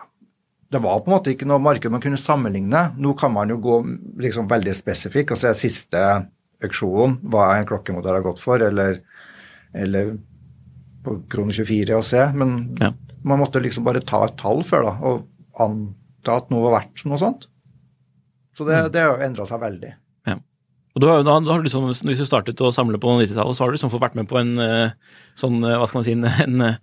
Det 0.70 0.78
var 0.78 1.00
på 1.02 1.10
en 1.10 1.16
måte 1.16 1.32
ikke 1.32 1.48
noe 1.50 1.58
marked 1.58 1.90
man 1.90 2.02
kunne 2.04 2.20
sammenligne. 2.20 2.92
Nå 3.00 3.16
kan 3.18 3.32
man 3.34 3.50
jo 3.50 3.56
gå 3.58 3.80
liksom 4.22 4.46
veldig 4.46 4.74
spesifikk 4.76 5.32
og 5.34 5.40
se 5.40 5.50
siste 5.58 6.02
auksjon, 6.62 7.16
hva 7.32 7.56
en 7.56 7.66
klokkemodell 7.66 8.20
har 8.20 8.22
gått 8.28 8.38
for, 8.38 8.62
eller, 8.62 9.00
eller 9.74 10.12
på 11.04 11.16
krone 11.32 11.52
24 11.56 11.96
og 11.96 12.04
se, 12.04 12.26
men 12.36 12.76
Ja. 12.80 12.92
man 13.24 13.40
måtte 13.40 13.60
liksom 13.62 13.84
bare 13.86 14.00
ta 14.04 14.24
et 14.26 14.36
tall 14.40 14.62
før 14.66 14.84
da, 14.84 14.92
og 15.00 15.26
anta 15.60 16.36
at 16.36 16.50
noe 16.52 16.66
var 16.68 16.80
verdt 16.80 17.04
noe 17.08 17.18
sånt. 17.20 17.46
Så 18.56 18.66
det, 18.68 18.92
det 18.92 19.00
har 19.00 19.14
jo 19.16 19.24
endra 19.24 19.46
seg 19.48 19.60
veldig. 19.62 19.92
Ja. 20.28 20.34
Og 20.96 21.00
da, 21.04 21.22
da 21.22 21.36
har 21.38 21.60
du 21.62 21.68
liksom, 21.68 21.86
Hvis 21.88 22.18
du 22.20 22.26
startet 22.26 22.60
å 22.60 22.72
samle 22.74 22.98
på 23.00 23.12
90-tallet, 23.20 23.56
så 23.56 23.62
har 23.64 23.70
du 23.70 23.76
liksom 23.78 23.92
fått 23.94 24.02
vært 24.02 24.18
med 24.18 24.28
på 24.28 24.40
en 24.40 24.58
eh, 24.58 24.90
sånn, 25.38 25.62
eh, 25.64 25.78
hva 25.78 25.86
skal 25.88 26.00
man 26.00 26.04
si, 26.08 26.16
en, 26.18 26.24
en, 26.26 26.60
eh, 26.66 26.76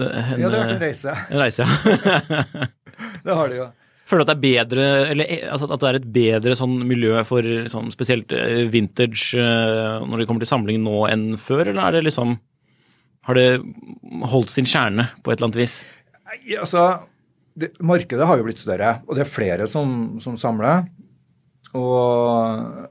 en, 0.00 0.40
Ja, 0.40 0.48
det 0.48 0.54
har 0.54 0.64
vært 0.64 0.76
en 0.78 0.84
reise. 0.86 1.16
en 1.28 1.42
reise. 1.44 1.66
ja. 1.66 2.66
Det 3.24 3.32
har 3.36 3.48
det 3.48 3.56
jo. 3.58 3.66
Føler 4.10 4.24
du 4.24 4.26
at 4.26 4.30
det 4.30 4.36
er 4.38 4.44
bedre, 4.44 4.84
eller 5.12 5.28
altså 5.52 5.66
at 5.70 5.80
det 5.82 5.88
er 5.90 5.96
et 6.00 6.06
bedre 6.12 6.54
sånn 6.58 6.72
miljø 6.88 7.20
for 7.28 7.46
sånn 7.70 7.92
spesielt 7.94 8.32
vintage 8.72 9.36
når 9.38 10.18
det 10.22 10.26
kommer 10.28 10.42
til 10.42 10.50
samling 10.50 10.80
nå 10.82 11.04
enn 11.08 11.26
før, 11.40 11.70
eller 11.70 11.82
er 11.86 11.96
det 11.98 12.02
liksom 12.08 12.34
Har 13.28 13.36
det 13.36 13.60
holdt 14.30 14.52
sin 14.52 14.68
kjerne 14.68 15.10
på 15.20 15.32
et 15.32 15.38
eller 15.38 15.50
annet 15.50 15.60
vis? 15.60 15.76
Nei, 16.30 16.38
altså, 16.60 16.84
det, 17.58 17.74
Markedet 17.84 18.26
har 18.26 18.40
jo 18.40 18.46
blitt 18.46 18.62
større, 18.62 18.98
og 19.06 19.16
det 19.16 19.26
er 19.26 19.32
flere 19.32 19.68
som, 19.70 20.16
som 20.22 20.38
samler. 20.40 20.88
Og, 21.76 22.86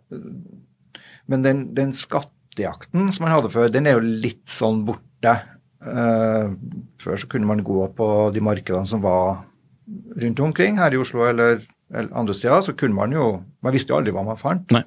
Men 1.29 1.45
den, 1.45 1.63
den 1.77 1.93
skattejakten 1.97 3.09
som 3.13 3.25
man 3.25 3.33
hadde 3.35 3.51
før, 3.53 3.71
den 3.73 3.89
er 3.89 3.97
jo 3.97 4.05
litt 4.25 4.45
sånn 4.49 4.83
borte. 4.87 5.39
Uh, 5.79 6.55
før 6.99 7.19
så 7.21 7.27
kunne 7.31 7.47
man 7.47 7.63
gå 7.63 7.85
på 7.95 8.07
de 8.35 8.41
markedene 8.43 8.87
som 8.87 8.99
var 9.03 9.45
rundt 10.19 10.41
omkring 10.43 10.75
her 10.79 10.93
i 10.93 10.99
Oslo 10.99 11.23
eller, 11.29 11.63
eller 11.93 12.15
andre 12.17 12.35
steder. 12.35 12.63
Så 12.65 12.75
kunne 12.77 12.97
man 12.97 13.15
jo 13.15 13.37
Man 13.63 13.75
visste 13.75 13.91
jo 13.93 13.99
aldri 13.99 14.13
hva 14.15 14.23
man 14.27 14.39
fant. 14.39 14.69
Nei. 14.75 14.83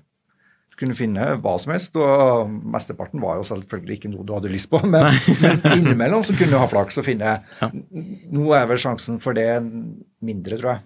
Kunne 0.82 0.96
finne 0.98 1.26
hva 1.38 1.56
som 1.62 1.70
helst, 1.74 1.94
og 1.94 2.50
mesteparten 2.74 3.22
var 3.22 3.38
jo 3.38 3.44
selvfølgelig 3.46 4.00
ikke 4.00 4.10
noe 4.10 4.26
du 4.26 4.32
hadde 4.34 4.50
lyst 4.50 4.70
på. 4.72 4.80
Men, 4.82 5.12
men 5.38 5.60
innimellom 5.76 6.24
så 6.26 6.34
kunne 6.34 6.56
du 6.56 6.58
ha 6.58 6.70
flaks 6.70 6.98
og 6.98 7.06
finne 7.06 7.36
Nå 7.62 8.48
er 8.58 8.66
vel 8.70 8.80
sjansen 8.82 9.20
for 9.22 9.38
det 9.38 9.46
mindre, 9.62 10.58
tror 10.58 10.72
jeg. 10.74 10.82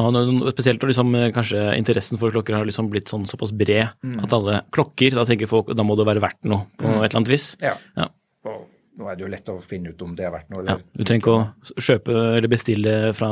Ja, 0.00 0.08
spesielt 0.54 0.80
når 0.80 0.88
liksom, 0.92 1.14
eh, 1.18 1.30
kanskje 1.36 1.62
interessen 1.76 2.20
for 2.20 2.32
klokker 2.32 2.56
har 2.56 2.64
liksom 2.68 2.88
blitt 2.92 3.10
sånn 3.12 3.26
såpass 3.28 3.52
bred 3.52 3.90
at 4.24 4.32
alle 4.32 4.62
klokker, 4.72 5.12
da 5.18 5.26
tenker 5.28 5.50
folk 5.50 5.68
da 5.76 5.84
må 5.84 5.98
det 6.00 6.06
være 6.08 6.22
verdt 6.24 6.48
noe 6.48 6.64
på 6.80 6.88
et 6.88 7.10
eller 7.10 7.18
annet 7.20 7.32
vis. 7.34 7.50
Ja. 7.60 7.74
Ja. 7.98 8.08
Og 8.48 8.62
nå 8.96 9.10
er 9.10 9.18
det 9.18 9.26
jo 9.26 9.30
lett 9.34 9.52
å 9.52 9.58
finne 9.64 9.92
ut 9.92 10.04
om 10.04 10.16
det 10.16 10.24
er 10.28 10.32
verdt 10.32 10.48
noe. 10.52 10.64
Ja, 10.68 10.78
du 10.80 11.04
trenger 11.04 11.20
ikke 11.20 11.36
å 11.36 11.84
kjøpe 11.88 12.16
eller 12.38 12.52
bestille 12.52 12.96
fra 13.16 13.30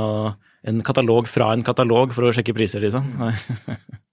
en 0.69 0.85
katalog 0.85 1.29
fra 1.33 1.55
en 1.57 1.65
katalog 1.65 2.13
for 2.17 2.29
å 2.29 2.35
sjekke 2.37 2.57
priser, 2.57 2.85
liksom. 2.85 3.09
Nei. 3.21 3.33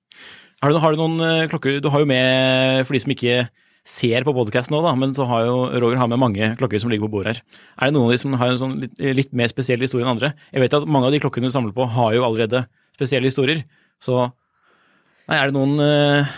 Har 0.63 0.73
du, 0.73 0.79
har 0.81 0.93
du 0.95 0.97
noen 1.01 1.19
eh, 1.21 1.47
klokker 1.51 1.77
Du 1.83 1.89
har 1.93 2.01
jo 2.01 2.09
med, 2.09 2.83
for 2.87 2.97
de 2.97 3.01
som 3.03 3.13
ikke 3.13 3.47
ser 3.87 4.25
på 4.27 4.33
podkast 4.35 4.67
nå, 4.73 4.81
da, 4.83 4.91
men 4.99 5.13
så 5.15 5.23
har 5.29 5.45
jo 5.47 5.59
Roger 5.79 5.95
har 6.01 6.09
med 6.11 6.19
mange 6.19 6.49
klokker 6.59 6.81
som 6.81 6.89
ligger 6.91 7.07
på 7.07 7.13
bordet 7.13 7.37
her. 7.37 7.43
Er 7.79 7.87
det 7.87 7.95
noen 7.95 8.09
av 8.09 8.15
de 8.15 8.17
som 8.19 8.33
har 8.35 8.49
en 8.51 8.59
sånn 8.59 8.73
litt, 8.81 8.97
litt 9.15 9.29
mer 9.37 9.47
spesiell 9.47 9.79
historie 9.79 10.03
enn 10.03 10.11
andre? 10.11 10.33
Jeg 10.51 10.59
vet 10.65 10.75
at 10.75 10.89
mange 10.91 11.07
av 11.07 11.13
de 11.15 11.21
klokkene 11.23 11.47
du 11.47 11.55
samler 11.55 11.71
på, 11.77 11.85
har 11.93 12.17
jo 12.17 12.25
allerede 12.27 12.65
spesielle 12.97 13.29
historier. 13.31 13.61
Så 14.03 14.17
nei, 14.27 15.37
er 15.37 15.47
det 15.47 15.55
noen 15.55 15.79
uh, 15.79 16.35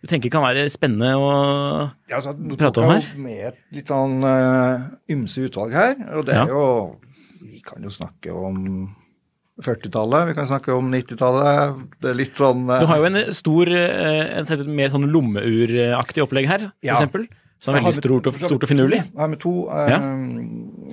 du 0.00 0.08
tenker 0.14 0.32
kan 0.32 0.46
være 0.46 0.64
spennende 0.72 1.12
å 1.20 1.28
Ja, 2.08 2.22
altså, 2.22 2.32
Prate 2.56 2.72
tok 2.80 2.88
her? 2.88 3.04
jeg 3.04 3.18
jo 3.18 3.26
med 3.26 3.44
et 3.50 3.60
litt 3.76 3.92
sånn 3.92 4.16
uh, 4.24 4.88
ymse 5.12 5.44
utvalg 5.50 5.76
her. 5.76 5.92
Og 6.16 6.24
det 6.30 6.38
Ja. 6.40 6.46
er 6.48 6.56
jo 6.56 6.64
Vi 7.42 7.60
kan 7.68 7.84
jo 7.84 7.92
snakke 7.92 8.32
om 8.32 8.62
40-tallet, 9.64 10.28
vi 10.28 10.34
kan 10.38 10.46
snakke 10.50 10.74
om 10.76 10.90
90-tallet. 10.92 11.78
Det 12.02 12.10
er 12.12 12.18
litt 12.18 12.36
sånn 12.40 12.66
eh, 12.70 12.80
Du 12.82 12.86
har 12.90 12.98
jo 13.02 13.08
en 13.10 13.20
stor, 13.36 13.70
eh, 13.72 14.38
en 14.40 14.74
mer 14.76 14.92
sånn 14.92 15.08
lommeuraktig 15.12 16.24
opplegg 16.24 16.48
her, 16.50 16.58
for 16.72 16.86
Ja. 16.90 16.98
eksempel. 16.98 17.28
Som 17.62 17.76
er 17.76 17.84
veldig 17.84 18.02
stort 18.02 18.26
og, 18.26 18.34
stort 18.42 18.64
og 18.66 18.68
finurlig. 18.68 18.98
Jeg 19.04 19.18
har 19.22 19.28
med 19.30 19.38
to. 19.38 19.52
eh, 19.70 19.92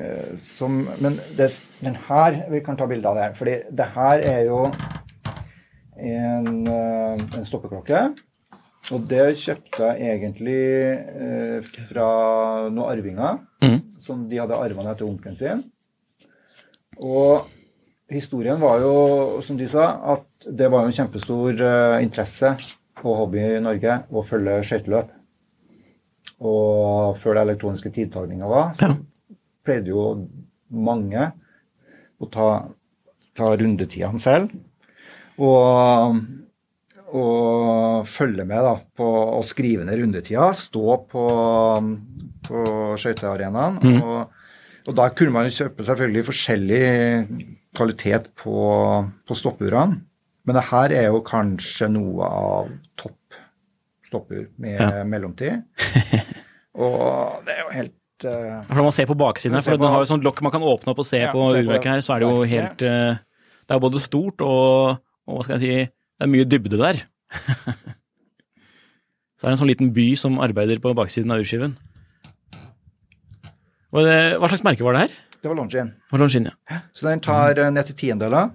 eh, 0.05 0.37
som, 0.45 0.83
men 1.01 1.19
det, 1.35 1.47
men, 1.81 1.95
her 2.07 2.43
Vi 2.51 2.59
kan 2.61 2.77
ta 2.77 2.85
bilde 2.85 3.09
av 3.09 3.15
det 3.17 3.23
her. 3.23 3.33
fordi 3.33 3.55
det 3.73 3.87
her 3.95 4.19
er 4.19 4.43
jo 4.45 4.59
en, 5.97 6.67
eh, 6.67 7.17
en 7.37 7.45
stoppeklokke. 7.45 8.03
Og 8.91 9.07
det 9.09 9.35
kjøpte 9.41 9.89
jeg 9.99 10.21
egentlig 10.21 10.61
eh, 10.93 11.61
fra 11.89 12.69
noen 12.69 12.91
arvinger. 12.93 13.39
Mm. 13.65 13.79
Som 13.99 14.29
de 14.29 14.37
hadde 14.39 14.55
arva 14.55 14.91
etter 14.93 15.05
onkelen 15.09 15.37
sin. 15.37 15.63
Og 16.99 17.47
historien 18.09 18.59
var 18.61 18.81
jo, 18.83 18.93
som 19.45 19.57
du 19.57 19.67
sa, 19.69 19.91
at 20.15 20.49
det 20.49 20.69
var 20.71 20.83
jo 20.83 20.91
en 20.91 20.97
kjempestor 20.97 21.61
eh, 21.61 22.01
interesse 22.05 22.55
og 23.03 23.15
hobby 23.23 23.41
i 23.43 23.61
Norge 23.63 24.01
å 24.09 24.23
følge 24.27 24.59
skøyteløp. 24.67 25.13
Og 26.39 27.19
før 27.19 27.35
det 27.35 27.45
elektroniske 27.45 27.91
tidtagninga 27.95 28.49
var, 28.49 28.73
så 28.79 28.93
pleide 29.65 29.91
jo 29.91 30.03
mange 30.71 31.29
å 32.19 32.27
ta, 32.31 32.49
ta 33.35 33.53
rundetidene 33.59 34.21
selv. 34.23 34.53
Og, 35.39 36.19
og 37.15 38.07
følge 38.07 38.45
med 38.47 38.63
da, 38.65 38.73
på 38.99 39.07
å 39.37 39.39
skrive 39.47 39.87
ned 39.87 39.99
rundetida. 40.01 40.49
Stå 40.55 40.99
på, 41.11 41.25
på 42.47 42.65
skøytearenaen. 42.99 43.79
Og, 43.99 44.35
og 44.87 44.97
da 44.97 45.09
kunne 45.15 45.35
man 45.35 45.47
jo 45.47 45.57
kjøpe 45.61 45.87
selvfølgelig 45.87 46.27
forskjellig 46.31 46.83
kvalitet 47.79 48.29
på, 48.39 48.53
på 49.27 49.37
stoppurene. 49.39 50.01
Men 50.47 50.57
det 50.57 50.63
her 50.69 50.93
er 50.97 51.07
jo 51.13 51.19
kanskje 51.25 51.87
noe 51.93 52.27
av 52.27 52.69
topp 52.99 53.15
stoppur 54.09 54.47
med 54.57 54.79
Ja. 54.81 55.03
mellomtid. 55.05 55.63
Og 56.79 57.43
det 57.45 57.53
er 57.53 57.59
jo 57.65 57.71
helt 57.75 58.25
eh, 58.25 58.61
For 58.69 58.81
man 58.85 58.93
ser 58.95 59.05
på 59.09 59.17
baksiden 59.19 59.57
her, 59.57 59.61
for 59.65 59.77
den 59.81 59.91
har 59.91 60.01
jo 60.01 60.07
sånn 60.09 60.23
lokk 60.25 60.39
man 60.45 60.53
kan 60.53 60.63
åpne 60.65 60.93
opp 60.93 61.01
og 61.03 61.07
se 61.09 61.19
Ja, 61.21 61.31
på 61.33 61.43
urverket 61.51 61.91
her, 61.91 62.01
så 62.05 62.15
er 62.15 62.23
det 62.23 62.29
jo 62.31 62.47
helt 62.49 62.83
eh, 62.87 63.19
Det 63.67 63.75
er 63.75 63.81
både 63.83 64.01
stort 64.01 64.41
og, 64.45 64.97
og 65.29 65.35
hva 65.37 65.45
skal 65.45 65.57
jeg 65.57 65.61
si 65.61 65.75
Det 65.91 66.25
er 66.25 66.31
mye 66.33 66.47
dybde 66.49 66.79
der. 66.81 67.01
så 69.37 69.43
er 69.45 69.49
det 69.51 69.53
en 69.53 69.61
sånn 69.61 69.69
liten 69.71 69.93
by 69.95 70.07
som 70.19 70.39
arbeider 70.43 70.81
på 70.83 70.91
baksiden 70.97 71.31
av 71.35 71.39
urskiven. 71.43 71.77
Hva 73.93 74.49
slags 74.49 74.65
merke 74.65 74.85
var 74.85 74.97
det 74.97 75.03
her? 75.07 75.13
Det 75.39 75.47
var 75.47 75.55
Longin. 75.55 75.93
Longin 76.11 76.49
ja. 76.49 76.79
Så 76.93 77.07
den 77.07 77.21
tar 77.23 77.57
eh, 77.57 77.71
ned 77.71 77.87
til 77.89 77.97
tiendeler 78.01 78.51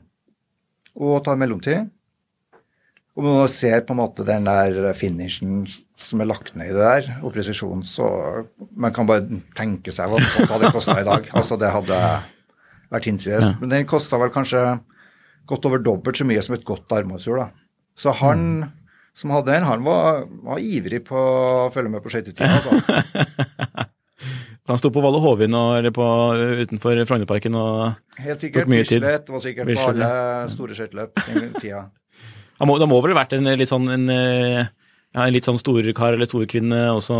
og 0.94 1.24
tar 1.26 1.38
mellomtid. 1.40 1.88
Og 3.14 3.22
når 3.22 3.36
man 3.38 3.50
ser 3.50 3.82
på 3.86 3.94
en 3.94 4.00
måte 4.00 4.26
den 4.26 4.46
der 4.48 4.92
finishen 4.98 5.64
som 5.98 6.20
er 6.20 6.28
lagt 6.28 6.56
ned 6.58 6.72
i 6.72 6.74
det 6.74 6.82
der, 6.82 7.10
og 7.22 7.32
presisjonen, 7.34 7.84
så 7.86 8.06
man 8.74 8.94
kan 8.94 9.06
bare 9.06 9.22
tenke 9.54 9.94
seg 9.94 10.10
hva, 10.10 10.18
det 10.18 10.48
hadde 10.50 10.72
kosta 10.74 10.96
i 10.98 11.06
dag. 11.06 11.28
Altså, 11.30 11.58
det 11.60 11.70
hadde 11.70 12.00
vært 12.90 13.06
hinsides. 13.06 13.54
Men 13.60 13.70
den 13.70 13.86
kosta 13.90 14.18
vel 14.18 14.34
kanskje 14.34 14.64
godt 15.46 15.68
over 15.70 15.82
dobbelt 15.82 16.18
så 16.18 16.26
mye 16.26 16.42
som 16.42 16.56
et 16.56 16.66
godt 16.66 16.90
armhåndshjul, 16.96 17.38
da. 17.38 17.50
Så 17.94 18.16
han 18.18 18.72
som 19.14 19.30
hadde 19.30 19.52
den, 19.52 19.66
han 19.68 19.84
var, 19.86 20.24
var 20.42 20.58
ivrig 20.58 21.04
på 21.06 21.14
å 21.14 21.70
følge 21.74 21.92
med 21.94 22.02
på 22.02 22.10
skøytetida. 22.10 22.50
Altså. 22.50 23.84
Han 24.70 24.80
sto 24.80 24.88
på 24.92 25.02
Valle 25.04 25.20
Hovin 25.20 25.54
og, 25.58 25.86
på, 25.92 26.06
utenfor 26.64 27.02
Frognerparken 27.08 27.56
og 27.60 28.20
Helt 28.24 28.40
sikkert. 28.40 28.64
Tok 28.64 28.72
mye 28.72 28.86
tid. 28.88 29.02
Bislett 29.02 29.28
var 29.34 29.42
sikkert 29.44 29.68
på 29.68 29.88
alle 29.90 30.08
store 30.54 30.78
skøyteløp 30.78 31.20
den 31.26 31.52
tida. 31.58 31.82
Han 32.62 32.70
må, 32.70 32.78
Det 32.80 32.88
må 32.88 33.00
vel 33.04 33.12
ha 33.12 33.20
vært 33.20 33.36
en 33.36 33.50
litt 33.60 33.68
sånn 33.68 33.90
en, 33.92 34.08
eh, 34.08 34.62
ja, 34.64 35.26
en 35.26 35.34
litt 35.34 35.44
sånn 35.44 35.60
storkar 35.60 36.16
eller 36.16 36.30
storkvinne 36.30 36.80
også. 36.94 37.18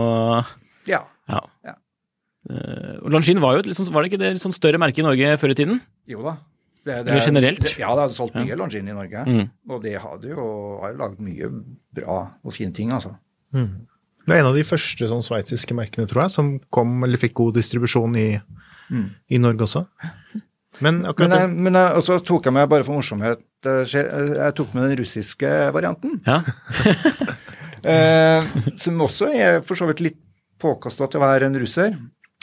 Ja. 0.88 1.02
Ja. 1.28 1.42
Ja. 1.66 1.76
Eh, 2.48 2.96
og 3.04 3.12
var 3.12 3.56
jo 3.56 3.62
et 3.62 3.68
litt 3.68 3.78
sånn, 3.78 3.92
var 3.92 4.04
det 4.04 4.12
ikke 4.12 4.22
det 4.24 4.34
litt 4.36 4.44
sånn 4.44 4.56
større 4.56 4.80
merke 4.80 5.00
i 5.00 5.06
Norge 5.06 5.36
før 5.40 5.52
i 5.52 5.60
tiden? 5.60 5.80
Jo 6.08 6.24
da. 6.24 6.36
Det, 6.84 6.98
Eller 7.00 7.24
generelt? 7.24 7.62
Det, 7.64 7.78
ja, 7.80 7.92
det 7.96 8.02
hadde 8.02 8.16
solgt 8.16 8.34
mye 8.36 8.56
Longines 8.60 8.92
i 8.92 8.96
Norge. 8.96 9.22
Mm. 9.24 9.44
Og 9.72 9.78
det 9.84 9.94
hadde 10.02 10.28
jo, 10.28 10.48
har 10.82 10.92
jo 10.92 11.00
laget 11.00 11.22
mye 11.24 11.48
bra 11.96 12.16
og 12.44 12.52
fine 12.52 12.76
ting, 12.76 12.92
altså. 12.92 13.14
Det 14.24 14.32
er 14.32 14.40
en 14.40 14.48
av 14.50 14.56
de 14.56 14.64
første 14.64 15.08
sånn 15.10 15.24
sveitsiske 15.24 15.76
merkene, 15.76 16.08
tror 16.08 16.24
jeg, 16.24 16.32
som 16.32 16.50
kom 16.72 16.96
eller 17.04 17.20
fikk 17.20 17.34
god 17.42 17.58
distribusjon 17.58 18.16
i, 18.16 18.28
i 19.28 19.40
Norge 19.42 19.66
også. 19.66 19.84
Men 20.82 21.04
Men, 21.04 21.34
jeg, 21.36 21.50
men 21.54 21.76
jeg, 21.78 21.98
også 22.00 22.18
tok 22.24 22.48
jeg 22.48 22.56
med, 22.56 22.68
bare 22.72 22.86
for 22.86 22.96
morsomhet, 22.96 23.44
eh, 23.68 23.84
jeg 23.94 24.54
tok 24.58 24.72
med 24.74 24.88
den 24.88 24.98
russiske 25.04 25.50
varianten. 25.76 26.20
Ja. 26.26 26.40
Eh, 27.84 28.46
som 28.80 29.02
også 29.04 29.26
er 29.28 29.58
for 29.60 29.76
så 29.76 29.84
vidt 29.90 29.98
litt 30.00 30.20
påkasta 30.56 31.04
til 31.04 31.20
å 31.20 31.24
være 31.26 31.50
en 31.50 31.58
russer. 31.60 31.98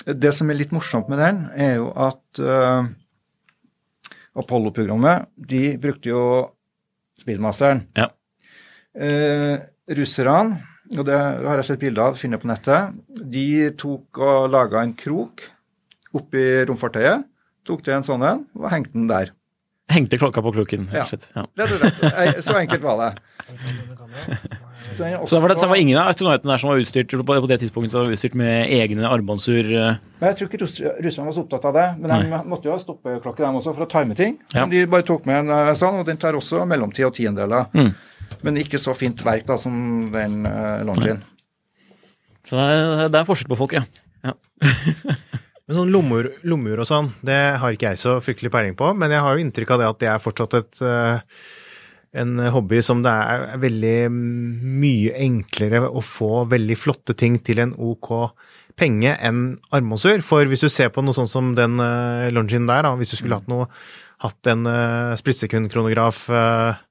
Det 0.05 0.29
som 0.37 0.51
er 0.53 0.59
litt 0.59 0.73
morsomt 0.75 1.07
med 1.09 1.17
den, 1.17 1.39
er 1.57 1.79
jo 1.79 1.87
at 1.97 2.41
eh, 2.45 2.91
Apollo-programmet, 4.37 5.25
de 5.35 5.63
brukte 5.81 6.13
jo 6.13 6.23
Speedmasteren. 7.17 7.87
ja. 7.97 8.11
Eh, 8.93 9.57
russerne, 9.97 10.59
og 10.97 11.05
det 11.07 11.17
har 11.17 11.55
jeg 11.61 11.65
sett 11.69 11.79
bilder 11.79 12.09
av, 12.09 12.15
finner 12.19 12.37
på 12.41 12.49
nettet, 12.51 12.95
de 13.31 13.45
tok 13.79 14.17
og 14.19 14.49
laga 14.51 14.81
en 14.83 14.93
krok 14.97 15.45
oppi 16.13 16.45
romfartøyet. 16.67 17.23
Tok 17.67 17.83
det 17.85 17.93
en 17.93 18.03
sånn 18.03 18.23
en 18.25 18.45
og 18.57 18.69
hengte 18.73 18.91
den 18.97 19.07
der. 19.07 19.31
Hengte 19.91 20.17
klokka 20.17 20.41
på 20.43 20.51
kroken, 20.55 20.87
Ja. 20.93 21.03
rett 21.03 21.13
og 21.13 21.19
slett. 21.19 21.31
Ja. 21.35 21.43
Rett 21.57 21.71
og 21.71 21.79
slett. 21.79 22.43
Så 22.45 22.55
enkelt 22.57 22.81
var 22.83 22.97
det. 23.01 23.11
Så, 24.91 25.05
Så 25.27 25.39
var 25.39 25.49
det, 25.49 25.55
så 25.59 25.67
var 25.69 25.75
ingen 25.79 25.97
av 25.97 26.09
astronautene 26.11 26.51
der 26.51 26.57
som 26.59 26.69
var 26.71 26.79
utstyrt 26.81 27.13
på, 27.13 27.23
på 27.23 27.47
det 27.47 27.57
tidspunktet 27.61 27.93
var 27.95 28.09
utstyrt 28.11 28.33
med 28.35 28.67
egne 28.75 29.07
armbåndsur? 29.07 29.69
eh, 29.71 29.95
Jeg 30.21 30.35
tror 30.37 30.49
ikke 30.49 30.59
russ- 30.65 30.81
russerne 31.05 31.25
var 31.29 31.33
så 31.37 31.43
opptatt 31.45 31.65
av 31.69 31.73
det, 31.77 31.85
men 32.01 32.11
de 32.25 32.41
måtte 32.49 32.67
jo 32.67 32.73
ha 32.75 32.79
stoppeklokke 32.81 33.37
dem 33.45 33.55
også 33.61 33.73
for 33.77 33.85
å 33.85 33.89
time 33.89 34.15
ting. 34.17 34.37
Ja. 34.53 34.65
De 34.67 34.83
bare 34.91 35.05
tok 35.07 35.25
med 35.29 35.45
en 35.45 35.49
eh, 35.55 35.73
sånn, 35.79 35.99
og 36.01 36.05
den 36.09 36.17
tar 36.19 36.33
også 36.37 36.65
mellomtid 36.67 37.05
og 37.07 37.13
tiendeler. 37.15 37.69
Mm. 37.73 37.93
Men 38.45 38.59
ikke 38.61 38.79
så 38.81 38.95
fint 38.97 39.21
verk 39.25 39.45
da 39.49 39.57
som 39.59 39.75
den 40.13 40.41
uh, 40.47 40.81
Longines. 40.87 41.27
Så 42.47 42.57
det 42.57 42.67
er, 42.73 43.09
det 43.13 43.19
er 43.19 43.27
forskjell 43.27 43.51
på 43.51 43.59
folk, 43.59 43.75
ja. 43.77 43.83
ja. 44.25 44.33
Men 45.67 45.77
sånn 45.77 45.91
lommeur, 45.93 46.31
lommeur 46.47 46.81
og 46.83 46.87
sånn, 46.89 47.11
det 47.23 47.39
har 47.61 47.75
ikke 47.75 47.93
jeg 47.93 48.01
så 48.01 48.17
fryktelig 48.23 48.49
peiling 48.51 48.73
på, 48.75 48.89
men 48.97 49.13
jeg 49.13 49.21
har 49.23 49.37
jo 49.37 49.43
inntrykk 49.45 49.69
av 49.71 49.79
det 49.79 49.85
at 49.87 49.99
det 50.01 50.09
er 50.11 50.23
fortsatt 50.23 50.55
et, 50.57 50.81
uh, 50.83 51.21
en 52.17 52.41
hobby 52.51 52.81
som 52.83 53.03
det 53.05 53.13
er 53.13 53.61
veldig 53.61 53.95
mye 54.11 55.13
enklere 55.21 55.85
å 55.87 56.01
få 56.03 56.43
veldig 56.51 56.75
flotte 56.81 57.15
ting 57.15 57.37
til 57.45 57.61
en 57.63 57.71
ok 57.77 58.11
penge 58.79 59.15
enn 59.21 59.41
armbåndsur. 59.73 60.23
For 60.25 60.47
hvis 60.49 60.63
du 60.65 60.69
ser 60.71 60.91
på 60.93 61.03
noe 61.05 61.15
sånn 61.15 61.29
som 61.29 61.53
den 61.57 61.79
uh, 61.81 62.29
Longines 62.33 62.69
der, 62.69 62.87
da, 62.87 62.95
hvis 62.99 63.13
du 63.13 63.19
skulle 63.19 63.39
hatt 63.39 63.51
noe, 63.51 63.69
hatt 64.21 64.51
en 64.51 64.67
uh, 64.69 65.17
splitsekundkronograf 65.17 66.27
eh, 66.29 66.81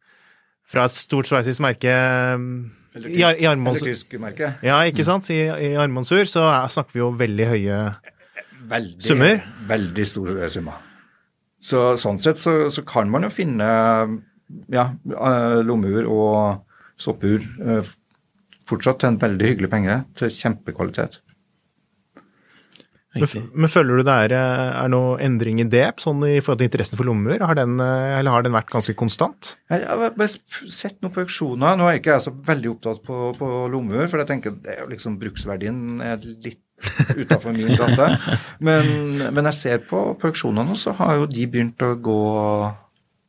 fra 0.71 0.87
et 0.87 0.95
stort 0.95 1.31
sveitsisk 1.31 1.63
merke 1.65 1.95
mm, 2.39 2.53
Eller, 2.95 3.11
I, 3.11 3.25
i 3.43 3.49
eller 3.49 3.83
tysk 3.83 4.15
merke. 4.23 4.55
Ja, 4.67 4.81
ikke 4.87 5.07
sant? 5.07 5.31
I, 5.31 5.43
i 5.47 5.75
armbåndsur 5.79 6.25
så 6.29 6.47
er, 6.49 6.71
snakker 6.73 6.97
vi 6.97 7.03
jo 7.05 7.11
veldig 7.19 7.51
høye 7.51 7.83
Veldig, 8.71 9.03
Summer? 9.03 9.41
Veldig 9.67 10.05
store 10.07 10.49
summer. 10.53 10.83
Så 11.61 11.95
sånn 11.99 12.21
sett 12.23 12.39
så, 12.39 12.53
så 12.71 12.85
kan 12.87 13.11
man 13.11 13.27
jo 13.27 13.31
finne 13.35 13.67
ja, 14.71 14.85
eh, 14.95 15.57
lommeur 15.67 16.07
og 16.07 17.01
soppur 17.01 17.41
eh, 17.43 17.91
fortsatt 18.69 19.01
til 19.03 19.11
en 19.11 19.19
veldig 19.21 19.49
hyggelig 19.49 19.71
penge, 19.73 19.97
til 20.21 20.31
kjempekvalitet. 20.35 21.19
Men, 23.11 23.25
Riktig. 23.25 23.41
men 23.59 23.71
føler 23.73 23.99
du 23.99 24.05
det 24.07 24.17
er, 24.25 24.33
eh, 24.39 24.73
er 24.85 24.91
noe 24.93 25.17
endring 25.19 25.59
i 25.59 25.67
det, 25.67 25.87
sånn 25.99 26.21
i 26.29 26.37
forhold 26.39 26.61
til 26.61 26.69
interessen 26.69 26.99
for? 27.01 27.09
Har 27.43 27.59
den, 27.59 27.81
eh, 27.83 28.19
eller 28.21 28.31
har 28.31 28.45
den 28.47 28.55
vært 28.55 28.71
ganske 28.71 28.95
konstant? 28.95 29.57
Jeg 29.71 29.81
jeg 29.81 29.89
har 29.89 30.15
bare 30.15 30.71
sett 30.71 31.01
noe 31.03 31.11
på 31.11 31.25
auksjoner. 31.25 31.77
Nå 31.77 31.89
er 31.89 31.99
ikke 31.99 32.15
jeg 32.15 32.27
så 32.29 32.33
veldig 32.33 32.71
opptatt 32.71 33.03
på, 33.03 33.33
på 33.35 33.49
lommeur, 33.73 34.07
for 34.07 34.23
jeg 34.23 34.29
tenker 34.29 34.55
det 34.63 34.77
er 34.79 34.87
liksom 34.87 35.19
bruksverdien 35.19 36.01
er 36.07 36.23
litt 36.23 36.63
utafor 37.19 37.53
min 37.53 37.75
gate. 37.75 38.07
Men, 38.67 39.35
men 39.35 39.45
jeg 39.51 39.57
ser 39.59 39.83
på, 39.85 40.15
på 40.17 40.31
auksjonene, 40.31 40.77
så 40.77 40.95
har 40.97 41.19
jo 41.19 41.27
de 41.29 41.45
begynt 41.51 41.83
å 41.85 41.95
gå 42.01 42.21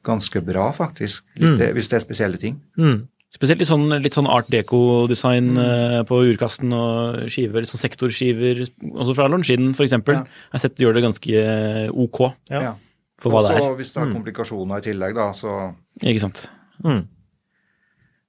ganske 0.07 0.41
bra, 0.45 0.69
faktisk. 0.75 1.25
Litt, 1.35 1.59
mm. 1.59 1.73
Hvis 1.75 1.89
det 1.91 1.97
er 1.97 2.05
spesielle 2.05 2.39
ting. 2.39 2.61
Mm. 2.79 3.07
Spesielt 3.31 3.61
litt 3.63 3.69
sånn, 3.69 3.87
litt 4.03 4.15
sånn 4.17 4.27
art 4.27 4.49
deco-design 4.51 5.53
eh, 5.61 6.01
på 6.07 6.17
urkasten 6.33 6.73
og 6.75 7.21
skiver, 7.31 7.63
sånn 7.69 7.79
sektorskiver, 7.79 8.65
også 8.91 9.15
fra 9.15 9.29
Longines 9.31 9.77
f.eks. 9.77 9.87
eksempel. 9.87 10.19
Ja. 10.19 10.41
Jeg 10.49 10.57
har 10.57 10.63
sett 10.65 10.75
de 10.75 10.83
gjør 10.83 10.97
det 10.97 11.05
ganske 11.05 11.45
eh, 11.45 11.87
ok 11.95 12.19
Ja. 12.51 12.73
for 13.21 13.31
hva 13.31 13.45
det 13.45 13.55
Og 13.55 13.63
så 13.63 13.71
er. 13.71 13.77
hvis 13.79 13.93
du 13.95 13.99
har 14.01 14.11
komplikasjoner 14.11 14.83
i 14.83 14.85
tillegg, 14.89 15.15
da, 15.15 15.29
så 15.37 15.55
Ikke 16.03 16.25
sant. 16.25 16.43
Mm. 16.83 17.05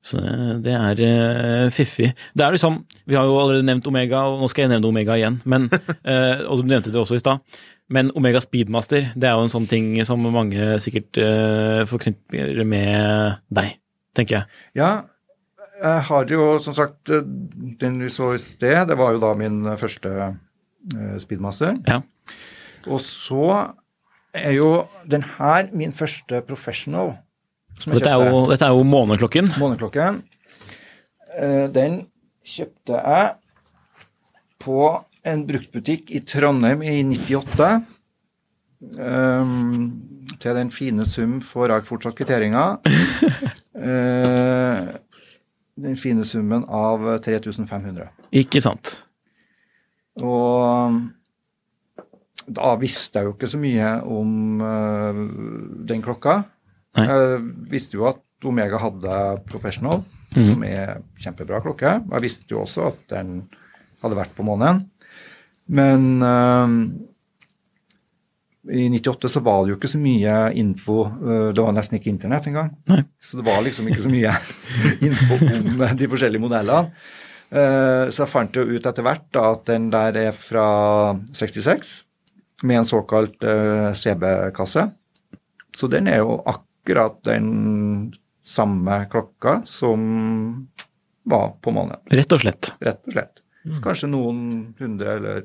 Så 0.02 0.18
det, 0.18 0.62
det 0.66 0.72
er 0.74 1.02
uh, 1.66 1.68
fiffig. 1.70 2.08
Det 2.34 2.42
er 2.42 2.54
liksom, 2.56 2.80
Vi 3.06 3.14
har 3.14 3.26
jo 3.26 3.36
allerede 3.38 3.66
nevnt 3.66 3.86
Omega, 3.86 4.24
og 4.26 4.40
nå 4.42 4.48
skal 4.50 4.64
jeg 4.64 4.72
nevne 4.72 4.88
Omega 4.90 5.14
igjen. 5.18 5.36
Men, 5.46 5.68
uh, 5.70 6.42
og 6.50 6.62
du 6.62 6.66
nevnte 6.66 6.90
det 6.90 6.98
også 6.98 7.18
i 7.18 7.22
stad. 7.22 7.38
Men 7.92 8.10
Omega 8.18 8.40
Speedmaster 8.42 9.12
det 9.14 9.28
er 9.28 9.36
jo 9.36 9.44
en 9.46 9.52
sånn 9.52 9.68
ting 9.70 9.94
som 10.08 10.22
mange 10.34 10.74
sikkert 10.82 11.18
uh, 11.22 11.82
forknytter 11.90 12.64
med 12.66 13.38
deg, 13.54 13.76
tenker 14.16 14.40
jeg. 14.40 14.60
Ja, 14.78 14.92
jeg 15.82 16.06
har 16.08 16.30
jo 16.30 16.46
som 16.62 16.74
sagt 16.76 17.10
eh, 17.10 17.24
Den 17.80 17.98
vi 18.02 18.10
så 18.12 18.32
i 18.36 18.40
sted, 18.40 18.86
det 18.88 18.98
var 18.98 19.14
jo 19.14 19.22
da 19.22 19.32
min 19.38 19.64
første 19.80 20.12
eh, 20.28 21.16
speedmaster. 21.22 21.78
Ja. 21.88 22.00
Og 22.86 23.00
så 23.04 23.72
er 24.32 24.56
jo 24.56 24.86
den 25.08 25.24
her 25.38 25.68
min 25.72 25.92
første 25.92 26.40
professional. 26.46 27.16
Som 27.80 27.94
Dette 27.96 28.10
er, 28.10 28.28
jo, 28.28 28.44
dette 28.50 28.66
er 28.68 28.76
jo 28.76 28.84
måneklokken. 28.86 29.48
Måneklokken. 29.60 30.22
Eh, 31.38 31.66
Den 31.72 32.04
kjøpte 32.46 32.98
jeg 32.98 33.32
på 34.62 34.78
en 35.26 35.44
bruktbutikk 35.46 36.10
i 36.14 36.22
Trondheim 36.26 36.82
i 36.82 37.00
98. 37.06 37.72
Um, 38.98 40.32
til 40.42 40.56
den 40.58 40.72
fine 40.74 41.04
sum 41.06 41.36
får 41.44 41.70
jeg 41.70 41.86
fortsatt 41.86 42.18
kvitteringer. 42.18 42.80
Eh, 43.82 44.92
den 45.82 45.96
fine 45.98 46.24
summen 46.28 46.64
av 46.68 47.04
3500. 47.24 48.10
Ikke 48.42 48.62
sant. 48.64 48.94
Og 50.22 51.00
da 52.52 52.74
visste 52.80 53.20
jeg 53.20 53.28
jo 53.28 53.34
ikke 53.36 53.50
så 53.50 53.60
mye 53.60 53.92
om 54.12 54.60
uh, 54.60 55.22
den 55.88 56.02
klokka. 56.04 56.42
Nei. 56.98 57.06
Jeg 57.08 57.42
visste 57.72 57.96
jo 57.96 58.08
at 58.10 58.20
Omega 58.44 58.80
hadde 58.82 59.18
Professional, 59.48 60.02
mm. 60.34 60.46
som 60.50 60.64
er 60.66 60.96
kjempebra 61.22 61.62
klokke. 61.64 61.94
Jeg 62.02 62.24
visste 62.24 62.52
jo 62.52 62.64
også 62.64 62.90
at 62.90 63.04
den 63.14 63.36
hadde 64.02 64.18
vært 64.18 64.34
på 64.36 64.44
månen. 64.44 64.82
Men 65.72 66.06
eh, 66.26 66.72
i 68.70 68.84
98 68.92 69.28
så 69.28 69.40
var 69.42 69.64
det 69.64 69.72
jo 69.72 69.76
ikke 69.80 69.90
så 69.90 69.98
mye 69.98 70.34
info. 70.54 71.00
eh, 71.08 71.48
det 71.56 71.62
var 71.64 71.72
nesten 71.74 71.98
ikke 71.98 72.12
internett 72.12 72.46
engang. 72.46 72.70
Nei. 72.86 73.00
Så 73.18 73.40
det 73.40 73.46
var 73.48 73.62
liksom 73.66 73.88
ikke 73.90 74.04
så 74.04 74.12
mye 74.12 74.34
info 75.08 75.38
om 75.56 75.82
de 75.98 76.08
forskjellige 76.12 76.44
modellene. 76.44 76.92
Eh, 77.50 78.06
Så 78.14 78.22
jeg 78.22 78.30
fant 78.32 78.54
jo 78.56 78.62
ut 78.70 78.86
etter 78.86 79.02
hvert 79.02 79.26
da 79.34 79.48
at 79.56 79.64
den 79.66 79.90
der 79.90 80.16
er 80.28 80.32
fra 80.36 81.16
66, 81.34 82.02
med 82.62 82.78
en 82.78 82.86
såkalt 82.86 83.42
eh, 83.42 83.90
CB-kasse. 83.98 84.86
Så 85.76 85.88
den 85.90 86.06
er 86.06 86.22
jo 86.22 86.38
akkurat 86.46 87.18
den 87.26 88.12
samme 88.46 89.06
klokka 89.10 89.62
som 89.66 90.68
var 91.24 91.52
på 91.62 91.70
månen, 91.74 91.98
Rett 92.10 92.32
og 92.34 92.40
slett. 92.42 92.72
rett 92.82 93.02
og 93.06 93.12
slett. 93.14 93.42
Kanskje 93.82 94.08
noen 94.10 94.74
hundre 94.78 95.12
eller 95.18 95.44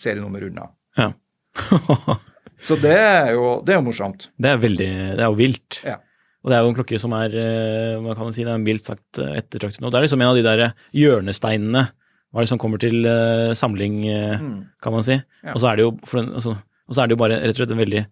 serienummer 0.00 0.46
unna. 0.48 0.68
Ja. 0.96 1.10
Så 2.62 2.76
det 2.80 2.94
er 2.94 3.32
jo, 3.34 3.56
det 3.66 3.74
er 3.74 3.80
jo 3.80 3.86
morsomt. 3.88 4.28
Det 4.38 4.50
er 4.52 4.60
veldig 4.62 4.88
Det 5.18 5.20
er 5.22 5.28
jo 5.28 5.38
vilt. 5.38 5.80
Ja. 5.86 5.96
Og 6.42 6.50
det 6.50 6.56
er 6.56 6.62
jo 6.64 6.70
en 6.72 6.76
klokke 6.78 6.98
som 6.98 7.12
er 7.14 7.34
eh, 7.38 7.96
hva 8.02 8.14
kan 8.18 8.26
man 8.28 8.34
si, 8.34 8.42
det 8.46 8.50
er 8.54 8.62
mildt 8.62 8.86
sagt 8.88 9.18
eh, 9.22 9.36
ettertraktet 9.40 9.82
nå. 9.82 9.90
Det 9.90 9.98
er 10.00 10.06
liksom 10.06 10.22
en 10.22 10.30
av 10.32 10.38
de 10.38 10.44
der 10.46 10.62
hjørnesteinene 10.98 11.84
hva 12.32 12.40
er 12.40 12.46
det 12.46 12.50
som 12.54 12.60
kommer 12.62 12.80
til 12.80 13.04
eh, 13.04 13.52
samling, 13.58 13.98
eh, 14.08 14.38
Mm. 14.40 14.54
kan 14.80 14.94
man 14.94 15.02
si. 15.04 15.18
Ja. 15.44 15.52
Og 15.52 15.60
så 15.60 15.68
er 15.68 15.76
det 15.76 15.84
jo 15.84 15.90
for 16.08 16.22
den, 16.22 16.30
altså, 16.38 16.54
og 16.88 16.94
så 16.96 17.02
er 17.02 17.06
det 17.10 17.14
jo 17.16 17.20
bare 17.20 17.36
rett 17.42 17.52
og 17.52 17.60
slett 17.60 17.74
en 17.74 17.82
veldig 17.82 18.04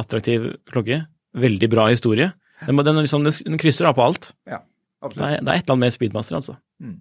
attraktiv 0.00 0.46
klokke. 0.72 1.02
Veldig 1.36 1.68
bra 1.70 1.84
historie. 1.92 2.30
Den, 2.66 2.76
den, 2.80 3.02
liksom, 3.04 3.22
den, 3.26 3.34
den 3.44 3.58
krysser 3.60 3.90
av 3.90 3.94
på 3.98 4.06
alt. 4.06 4.30
Ja, 4.48 4.62
Det 5.04 5.20
er, 5.20 5.42
det 5.44 5.50
er 5.52 5.58
et 5.60 5.66
eller 5.66 5.74
annet 5.76 5.84
med 5.84 5.92
Speedmaster, 5.92 6.38
altså. 6.40 6.56
Mm. 6.80 6.96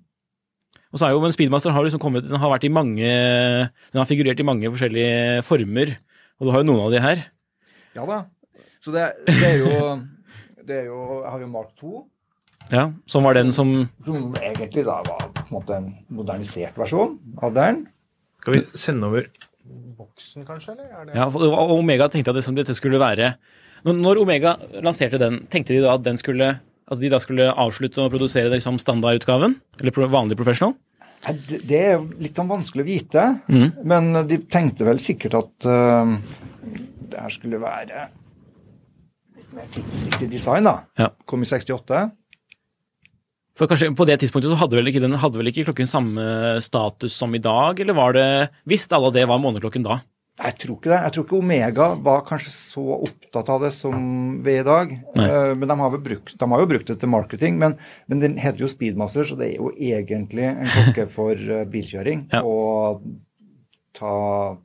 Og 0.91 0.99
så 0.99 1.07
er 1.07 1.15
jo, 1.15 1.21
men 1.23 1.31
Speedmaster 1.33 1.71
har 1.71 1.83
liksom 1.87 1.99
kommet, 2.03 2.27
den 2.27 2.37
har 2.43 2.51
vært 2.51 2.67
i 2.67 2.71
mange, 2.75 3.07
den 3.07 3.99
har 4.01 4.05
figurert 4.09 4.39
i 4.39 4.45
mange 4.47 4.67
forskjellige 4.71 5.41
former. 5.47 5.95
Og 6.39 6.47
du 6.47 6.51
har 6.51 6.63
jo 6.63 6.67
noen 6.67 6.83
av 6.87 6.91
de 6.93 7.01
her. 7.03 7.23
Ja 7.95 8.05
da. 8.09 8.19
Så 8.83 8.91
det, 8.93 9.05
det 9.29 9.47
er 9.47 9.57
jo 9.63 9.71
det 10.65 10.81
er 10.81 10.85
jo, 10.89 10.99
Jeg 11.23 11.31
har 11.31 11.41
jo 11.41 11.47
Mark 11.49 11.73
2, 11.79 12.03
Ja, 12.73 12.85
som 13.05 13.25
var 13.27 13.37
den 13.37 13.51
som 13.53 13.73
som 14.05 14.31
egentlig 14.41 14.85
da 14.87 15.01
var 15.05 15.27
på 15.29 15.43
en 15.43 15.53
måte 15.53 15.75
en 15.77 15.91
modernisert 16.09 16.77
versjon 16.77 17.19
av 17.45 17.53
den. 17.53 17.83
Skal 18.41 18.57
vi 18.57 18.63
sende 18.77 19.09
over 19.09 19.27
boksen, 19.97 20.45
kanskje? 20.45 20.73
Eller 20.73 20.89
er 20.89 21.05
det... 21.09 21.15
Ja, 21.17 21.27
Omega 21.75 22.09
tenkte 22.09 22.33
at 22.33 22.39
liksom 22.39 22.57
dette 22.57 22.75
skulle 22.77 23.01
være 23.01 23.35
når, 23.85 23.99
når 24.01 24.21
Omega 24.23 24.55
lanserte 24.81 25.19
den, 25.21 25.43
tenkte 25.45 25.75
de 25.75 25.83
da 25.83 25.93
at 25.93 26.05
den 26.05 26.17
skulle 26.17 26.55
at 26.91 26.99
de 27.01 27.09
da 27.09 27.19
skulle 27.21 27.47
avslutte 27.51 28.03
å 28.03 28.11
produsere 28.13 28.49
det 28.49 28.59
liksom 28.59 28.77
standardutgaven? 28.81 29.55
Eller 29.81 30.11
vanlig 30.11 30.37
professional? 30.37 30.75
Det 31.25 31.79
er 31.79 32.03
litt 32.21 32.37
sånn 32.37 32.51
vanskelig 32.51 32.83
å 32.83 32.87
vite, 32.89 33.23
Mm. 33.49 33.71
men 33.83 34.27
de 34.27 34.37
tenkte 34.45 34.85
vel 34.85 34.99
sikkert 35.01 35.33
at 35.39 35.65
uh, 35.65 36.17
det 37.09 37.17
her 37.17 37.33
skulle 37.33 37.57
være 37.61 38.09
litt 39.35 39.53
mer 39.55 39.65
tidsriktig 39.73 40.29
design, 40.29 40.63
da. 40.69 40.83
Ja. 40.99 41.09
Kom 41.25 41.41
i 41.41 41.49
68. 41.49 42.11
For 43.55 43.71
kanskje 43.71 43.95
På 43.95 44.05
det 44.05 44.19
tidspunktet 44.19 44.51
så 44.51 44.59
hadde 44.59 44.75
vel 44.77 44.91
ikke, 44.91 45.01
den, 45.01 45.15
hadde 45.15 45.39
vel 45.39 45.47
ikke 45.49 45.63
klokken 45.69 45.87
samme 45.87 46.59
status 46.61 47.15
som 47.15 47.33
i 47.33 47.39
dag, 47.41 47.79
eller 47.79 47.95
var 47.95 48.13
det 48.13 48.49
Visste 48.67 48.97
alle 48.97 49.13
det 49.15 49.25
var 49.31 49.39
måneklokken 49.39 49.85
da? 49.85 50.01
Jeg 50.35 50.57
tror 50.59 50.75
ikke 50.75 50.91
det. 50.91 50.97
Jeg 50.99 51.13
tror 51.15 51.25
ikke 51.25 51.37
Omega 51.37 51.85
var 52.03 52.25
kanskje 52.27 52.51
så 52.51 52.81
opptatt 52.97 53.49
av 53.53 53.61
det 53.63 53.69
som 53.71 53.95
vi 54.43 54.57
er 54.57 54.65
i 54.65 54.67
dag. 54.67 54.89
Eh, 55.15 55.51
men 55.55 55.69
de 55.71 55.77
har, 55.79 55.95
brukt, 56.09 56.33
de 56.41 56.49
har 56.51 56.63
jo 56.63 56.71
brukt 56.73 56.89
det 56.91 56.97
til 56.99 57.11
marketing. 57.11 57.55
Men, 57.61 57.77
men 58.11 58.23
den 58.23 58.35
heter 58.43 58.65
jo 58.65 58.71
Speedmaster, 58.71 59.23
så 59.29 59.37
det 59.39 59.53
er 59.53 59.61
jo 59.61 59.71
egentlig 59.71 60.49
en 60.49 60.67
klokke 60.67 61.07
for 61.15 61.39
eh, 61.39 61.63
bilkjøring. 61.71 62.25
Ja. 62.35 62.43
Og 62.43 63.05
ta, 63.95 64.11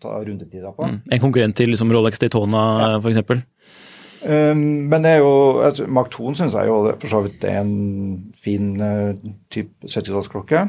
ta 0.02 0.16
rundetider 0.18 0.74
på. 0.74 0.90
Mm. 0.90 0.98
En 1.06 1.22
konkurrent 1.22 1.58
til 1.60 1.70
liksom 1.70 1.94
Rolex 1.94 2.18
Daytona, 2.18 2.64
for 2.98 3.12
eksempel? 3.12 3.44
Um, 4.20 4.90
men 4.90 5.04
det 5.06 5.14
er 5.14 5.22
jo 5.22 5.62
altså, 5.64 5.86
Mark 5.88 6.10
2 6.12 6.34
syns 6.36 6.52
jeg 6.52 6.68
jo 6.68 6.82
for 6.92 7.08
så 7.08 7.22
vidt 7.24 7.44
er 7.48 7.62
en 7.62 8.34
fin 8.42 8.74
uh, 8.76 9.14
type 9.54 9.86
70-tallsklokke. 9.86 10.66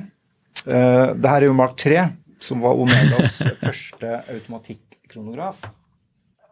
Uh, 0.62 1.12
det 1.18 1.28
her 1.28 1.42
er 1.42 1.50
jo 1.50 1.58
Mark 1.58 1.76
3, 1.82 2.06
som 2.40 2.64
var 2.64 2.80
Omegas 2.80 3.42
første 3.66 4.22
automatikk-kronograf. 5.12 5.62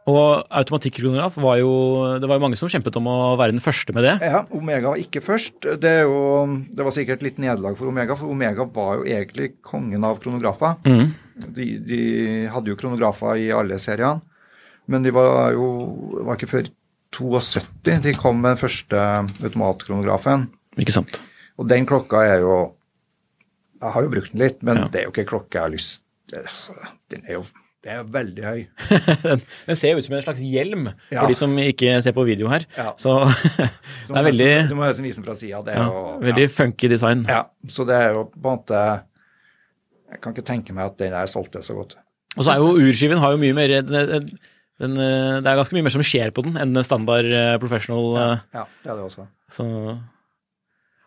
Og 0.10 0.46
automatikkronograf 0.50 1.36
var 1.38 1.58
jo 1.60 2.18
Det 2.20 2.28
var 2.28 2.40
jo 2.40 2.42
mange 2.42 2.58
som 2.58 2.70
kjempet 2.72 2.96
om 2.98 3.06
å 3.08 3.18
være 3.38 3.52
den 3.54 3.62
første 3.62 3.94
med 3.94 4.04
det. 4.04 4.16
Ja, 4.26 4.46
Omega 4.52 4.90
var 4.90 4.98
ikke 4.98 5.22
først. 5.22 5.62
Det, 5.80 5.92
jo, 6.08 6.64
det 6.74 6.84
var 6.86 6.92
sikkert 6.96 7.22
litt 7.22 7.38
nederlag 7.38 7.78
for 7.78 7.88
Omega, 7.92 8.16
for 8.18 8.32
Omega 8.32 8.66
var 8.66 8.98
jo 8.98 9.06
egentlig 9.06 9.52
kongen 9.62 10.04
av 10.04 10.20
kronografer. 10.24 10.80
Mm. 10.88 11.14
De, 11.56 11.68
de 11.86 12.02
hadde 12.50 12.72
jo 12.72 12.76
kronografer 12.80 13.38
i 13.46 13.52
alle 13.52 13.78
seriene, 13.80 14.22
men 14.88 15.04
de 15.06 15.12
var 15.14 15.54
jo 15.54 15.70
var 16.26 16.36
ikke 16.40 16.50
før 16.50 16.72
72 17.16 18.02
de 18.04 18.14
kom 18.18 18.42
med 18.42 18.56
den 18.56 18.62
første 18.64 19.06
automatkronografen. 19.44 20.50
Ikke 20.80 20.94
sant? 20.96 21.20
Og 21.60 21.68
den 21.70 21.86
klokka 21.90 22.22
er 22.24 22.40
jo 22.46 22.74
Jeg 23.80 23.92
har 23.94 24.04
jo 24.04 24.10
brukt 24.12 24.32
den 24.34 24.42
litt, 24.42 24.62
men 24.64 24.78
Ja. 24.78 24.88
det 24.92 25.00
er 25.00 25.04
jo 25.06 25.12
ikke 25.12 25.22
en 25.22 25.28
klokke 25.32 25.56
jeg 25.56 25.62
har 25.62 25.72
lyst 25.72 26.02
Den 27.10 27.24
er 27.28 27.34
jo 27.38 27.44
Det 27.80 27.94
er 27.96 28.02
veldig 28.12 28.44
høy. 28.44 28.62
den, 29.24 29.42
den 29.70 29.78
ser 29.80 29.96
ut 29.96 30.04
som 30.04 30.16
en 30.18 30.24
slags 30.26 30.42
hjelm, 30.44 30.90
Ja. 31.14 31.22
for 31.22 31.32
de 31.32 31.38
som 31.40 31.54
ikke 31.64 31.94
ser 32.04 32.12
på 32.18 32.26
video 32.28 32.50
her. 32.52 32.66
Ja. 32.76 32.90
Så 33.00 33.14
det 34.10 34.18
er 34.20 34.26
veldig, 34.28 34.50
Du 34.68 34.76
må 34.76 34.84
nesten 34.84 35.06
vise 35.08 35.22
den 35.22 35.28
fra 35.30 35.36
sida. 35.40 35.62
Det 35.64 35.78
ja, 35.80 35.86
veldig 36.26 36.50
funky 36.52 36.90
design. 36.92 37.24
ja. 37.30 37.46
så 37.72 37.86
det 37.88 37.96
er 37.96 38.12
jo 38.18 38.26
på 38.34 38.42
en 38.44 38.58
måte 38.60 38.82
Jeg 40.10 40.22
kan 40.24 40.34
ikke 40.36 40.48
tenke 40.50 40.74
meg 40.76 40.90
at 40.92 40.98
den 41.00 41.14
der 41.16 41.30
solgte 41.32 41.62
så 41.64 41.78
godt. 41.78 41.96
Og 42.38 42.44
så 42.46 42.52
er 42.54 42.60
jo 42.62 42.76
urskiven 42.84 43.20
har 43.24 43.32
jo 43.34 43.40
mye 43.42 43.56
mer 43.58 43.72
den, 43.82 44.28
den, 44.80 44.96
Det 45.00 45.50
er 45.50 45.58
ganske 45.60 45.76
mye 45.78 45.86
mer 45.88 45.94
som 45.96 46.04
skjer 46.06 46.32
på 46.36 46.44
den 46.46 46.60
enn 46.62 46.76
standard 46.86 47.26
eh, 47.32 47.56
professional. 47.62 48.10
eh, 48.18 48.44
Ja, 48.60 48.64
det 48.84 48.92
er 48.92 49.00
det 49.00 49.06
også. 49.08 49.26
Så, 49.56 49.66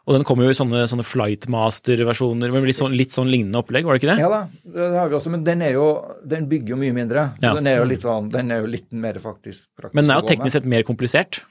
og 0.03 0.17
den 0.17 0.25
kommer 0.27 0.49
jo 0.49 0.51
i 0.51 0.57
sånne, 0.59 0.83
sånne 0.91 1.05
Flightmaster-versjoner 1.07 2.51
men 2.51 2.65
litt 2.67 2.79
sånn, 2.79 2.95
litt 2.99 3.15
sånn 3.15 3.31
lignende 3.31 3.61
opplegg, 3.61 3.87
var 3.87 3.95
det 3.95 4.03
ikke 4.03 4.11
det? 4.11 4.19
Ja 4.25 4.31
da, 4.33 4.41
det 4.75 4.89
har 4.99 5.11
vi 5.13 5.19
også, 5.19 5.31
men 5.31 5.45
den 5.47 5.63
er 5.63 5.77
jo 5.77 5.89
Den 6.27 6.49
bygger 6.51 6.75
jo 6.75 6.79
mye 6.81 6.95
mindre. 6.97 7.29
Ja. 7.43 7.53
Den 7.55 7.69
er 7.71 7.79
jo 7.79 7.89
litt 7.91 8.03
sånn 8.03 8.31
Den 8.33 8.51
er 8.51 8.65
jo 8.65 8.71
litt 8.73 8.89
mer 8.91 9.21
faktisk 9.23 9.69
praktisk. 9.79 9.95
Men 9.95 10.09
den 10.09 10.17
er 10.17 10.23
jo 10.23 10.31
teknisk 10.33 10.57
sett 10.57 10.67
mer 10.67 10.83
komplisert. 10.89 11.43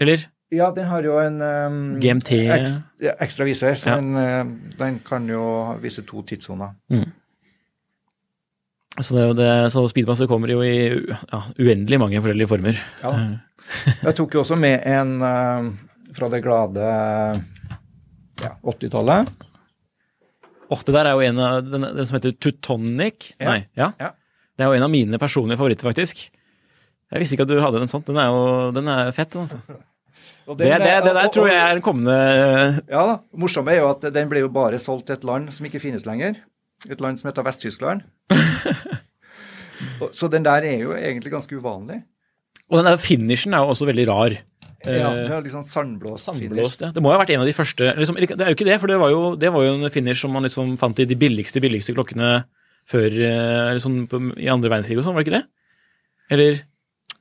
Eller? 0.00 0.28
Ja, 0.50 0.70
den 0.74 0.86
har 0.90 1.06
jo 1.06 1.18
en 1.22 1.38
um, 1.42 1.80
GMT. 2.02 2.30
Eks, 2.56 2.78
ja, 3.02 3.14
ekstra 3.22 3.46
viser, 3.46 3.76
så 3.78 3.92
Ja. 3.92 3.98
den, 4.00 4.16
eh, 4.18 4.70
den 4.78 4.98
kan 5.06 5.28
jo 5.30 5.42
vise 5.82 6.02
to 6.06 6.24
tidssoner. 6.26 6.74
Så, 8.98 9.14
det, 9.14 9.22
er 9.22 9.34
det, 9.38 9.50
så 9.70 9.84
Speedmaster 9.88 10.26
kommer 10.26 10.50
jo 10.50 10.64
i 10.66 10.90
ja, 10.90 11.44
uendelig 11.58 12.00
mange 12.02 12.18
forskjellige 12.22 12.50
former. 12.50 12.80
Ja. 13.04 13.12
Jeg 14.02 14.16
tok 14.18 14.34
jo 14.34 14.42
også 14.42 14.58
med 14.58 14.82
en 14.90 15.22
eh, 15.22 15.70
fra 16.16 16.28
det 16.32 16.40
glade 16.44 16.84
ja, 18.40 18.52
80-tallet. 18.64 19.30
Oh, 20.70 20.78
det 20.86 20.94
der 20.94 21.08
er 21.10 21.16
jo 21.18 21.24
en 21.26 21.38
av 21.42 21.64
den, 21.66 21.82
den 21.96 22.06
som 22.06 22.16
heter 22.18 22.34
Tutonic? 22.38 23.32
Ja. 23.40 23.48
Nei, 23.50 23.60
ja. 23.78 23.90
Ja. 23.98 24.12
Det 24.56 24.66
er 24.66 24.70
jo 24.70 24.76
en 24.78 24.86
av 24.86 24.92
mine 24.92 25.18
personlige 25.18 25.58
favoritter, 25.58 25.88
faktisk. 25.88 26.20
Jeg 27.10 27.22
visste 27.22 27.34
ikke 27.34 27.46
at 27.48 27.50
du 27.50 27.58
hadde 27.62 27.80
en 27.82 27.90
sånn. 27.90 28.04
Den 28.06 28.20
er 28.22 28.28
jo 28.30 28.42
den 28.76 28.90
er 28.92 29.10
fett, 29.16 29.34
altså. 29.40 29.58
Det, 29.66 30.56
det, 30.60 30.68
er- 30.76 31.02
det 31.04 31.14
der 31.16 31.28
tror 31.32 31.46
jeg 31.48 31.58
er 31.58 31.74
den 31.78 31.82
kommende 31.84 32.14
Ja 32.90 33.02
da. 33.06 33.14
Morsomme 33.38 33.70
er 33.72 33.80
jo 33.80 33.88
at 33.92 34.02
den 34.14 34.28
ble 34.30 34.42
jo 34.44 34.50
bare 34.52 34.78
solgt 34.82 35.06
til 35.08 35.16
et 35.16 35.26
land 35.26 35.50
som 35.54 35.66
ikke 35.66 35.80
finnes 35.82 36.06
lenger. 36.06 36.38
Et 36.90 37.00
land 37.02 37.18
som 37.20 37.28
heter 37.30 37.44
Vest-Tyskland. 37.46 38.02
Så 40.16 40.28
den 40.32 40.44
der 40.46 40.64
er 40.66 40.82
jo 40.84 40.92
egentlig 40.96 41.32
ganske 41.32 41.56
uvanlig. 41.56 42.02
Og 42.70 42.78
den 42.80 42.88
der 42.92 43.00
finishen 43.00 43.54
er 43.56 43.64
jo 43.64 43.72
også 43.74 43.88
veldig 43.88 44.06
rar. 44.10 44.36
Ja, 44.84 45.10
Eh, 45.12 45.26
det 45.28 45.34
er 45.36 45.42
liksom 45.44 45.64
sandblåst. 45.68 46.24
Sandblåst, 46.24 46.80
ja. 46.80 46.88
Det 46.94 47.02
må 47.04 47.10
jo 47.10 47.18
ha 47.18 47.20
vært 47.20 47.34
en 47.34 47.42
av 47.42 47.48
de 47.48 47.52
første 47.52 47.90
liksom, 47.98 48.16
Det 48.16 48.40
er 48.40 48.48
jo 48.48 48.56
ikke 48.56 48.64
det, 48.64 48.78
for 48.80 48.88
det 48.88 48.96
var 49.00 49.10
jo, 49.12 49.36
det 49.36 49.52
var 49.52 49.66
jo 49.66 49.74
en 49.76 49.90
finish 49.92 50.22
som 50.24 50.32
man 50.32 50.46
liksom 50.46 50.76
fant 50.80 50.98
i 51.02 51.04
de 51.04 51.18
billigste 51.20 51.60
billigste 51.60 51.92
klokkene 51.92 52.44
før 52.88 53.12
eh, 53.12 53.76
sånn 53.82 54.06
i 54.40 54.48
andre 54.48 54.72
verdenskrig 54.72 54.98
og 54.98 55.04
sånn, 55.04 55.14
var 55.14 55.22
det 55.22 55.28
ikke 55.28 55.38
det? 55.38 55.46
Eller 56.32 56.62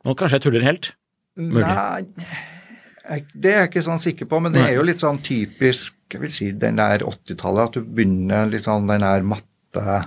Nå 0.07 0.13
kanskje 0.15 0.37
jeg 0.37 0.43
tuller 0.45 0.63
helt. 0.63 0.93
Mulig. 1.35 1.65
Nei, 1.67 3.17
det 3.35 3.51
er 3.51 3.57
jeg 3.65 3.69
ikke 3.73 3.83
sånn 3.83 3.99
sikker 3.99 4.29
på, 4.31 4.39
men 4.39 4.53
det 4.55 4.61
er 4.63 4.77
jo 4.77 4.85
litt 4.87 5.01
sånn 5.03 5.19
typisk 5.19 5.97
jeg 6.09 6.21
vil 6.23 6.31
si, 6.31 6.47
den 6.57 6.79
der 6.79 7.03
80-tallet, 7.03 7.67
at 7.67 7.75
du 7.75 7.83
begynner 7.83 8.47
litt 8.49 8.63
sånn 8.65 8.87
den 8.89 9.03
der 9.03 9.25
matte 9.27 9.99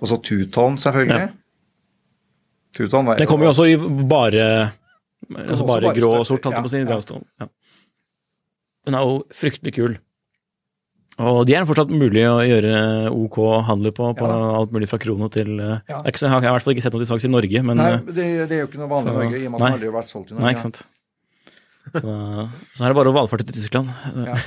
Og 0.00 0.06
så 0.08 0.16
two-tone, 0.24 0.78
selvfølgelig. 0.80 1.26
Ja. 1.26 1.32
Two-tone 2.78 3.10
var 3.10 3.18
Det 3.20 3.26
kommer 3.28 3.48
jo 3.48 3.50
også 3.52 3.66
i 3.68 3.74
bare 4.08 4.46
altså 5.28 5.66
bare 5.68 5.88
bare 5.88 5.96
grå 5.98 6.12
og 6.20 6.26
sort, 6.28 6.44
holdt 6.44 6.56
jeg 6.56 6.64
på 6.64 6.70
å 6.70 6.74
si. 6.74 6.84
ja. 6.84 7.20
Ja. 7.44 7.50
Den 8.88 8.96
er 8.96 9.04
jo 9.04 9.18
fryktelig 9.36 9.74
kul. 9.76 9.98
Og 11.20 11.42
de 11.44 11.52
er 11.58 11.66
fortsatt 11.68 11.90
mulig 11.92 12.22
å 12.24 12.38
gjøre 12.40 13.10
OK 13.12 13.36
handler 13.68 13.92
på, 13.92 14.06
på 14.16 14.24
Ja 14.30 14.36
alt 14.56 14.70
mulig 14.72 14.88
fra 14.88 14.96
krono 15.02 15.28
til 15.28 15.50
eh, 15.60 15.82
Ja. 15.90 15.98
er 16.00 16.08
ikke 16.14 16.22
Jeg 16.24 16.30
har 16.32 16.46
i 16.46 16.52
hvert 16.54 16.64
fall 16.64 16.72
ikke 16.72 16.84
sett 16.86 16.94
noe 16.96 17.02
til 17.04 17.10
salgs 17.10 17.26
i 17.28 17.32
Norge, 17.32 17.62
men 17.66 17.76
Nei, 17.76 17.90
eh, 17.98 18.06
det, 18.08 18.28
det 18.48 18.56
er 18.56 18.62
jo 18.62 18.68
ikke 18.70 18.80
noe 18.80 18.88
vanlig 18.88 19.12
i 19.12 19.18
Norge, 19.18 19.36
i 19.42 19.46
og 19.46 19.52
med 19.52 19.60
at 19.60 19.66
den 19.66 19.76
aldri 19.76 19.90
har 19.90 19.96
vært 19.98 20.14
solgt 20.14 20.30
i 20.30 20.34
Norge. 20.34 20.44
Nei, 20.46 20.54
ikke 20.54 20.64
sant. 20.64 20.80
Så, 21.90 22.00
så 22.06 22.84
her 22.84 22.86
er 22.88 22.94
det 22.94 22.98
bare 23.02 23.12
å 23.12 23.16
valfarte 23.18 23.46
til 23.50 23.58
Tyskland. 23.58 23.92
Ja. 24.16 24.38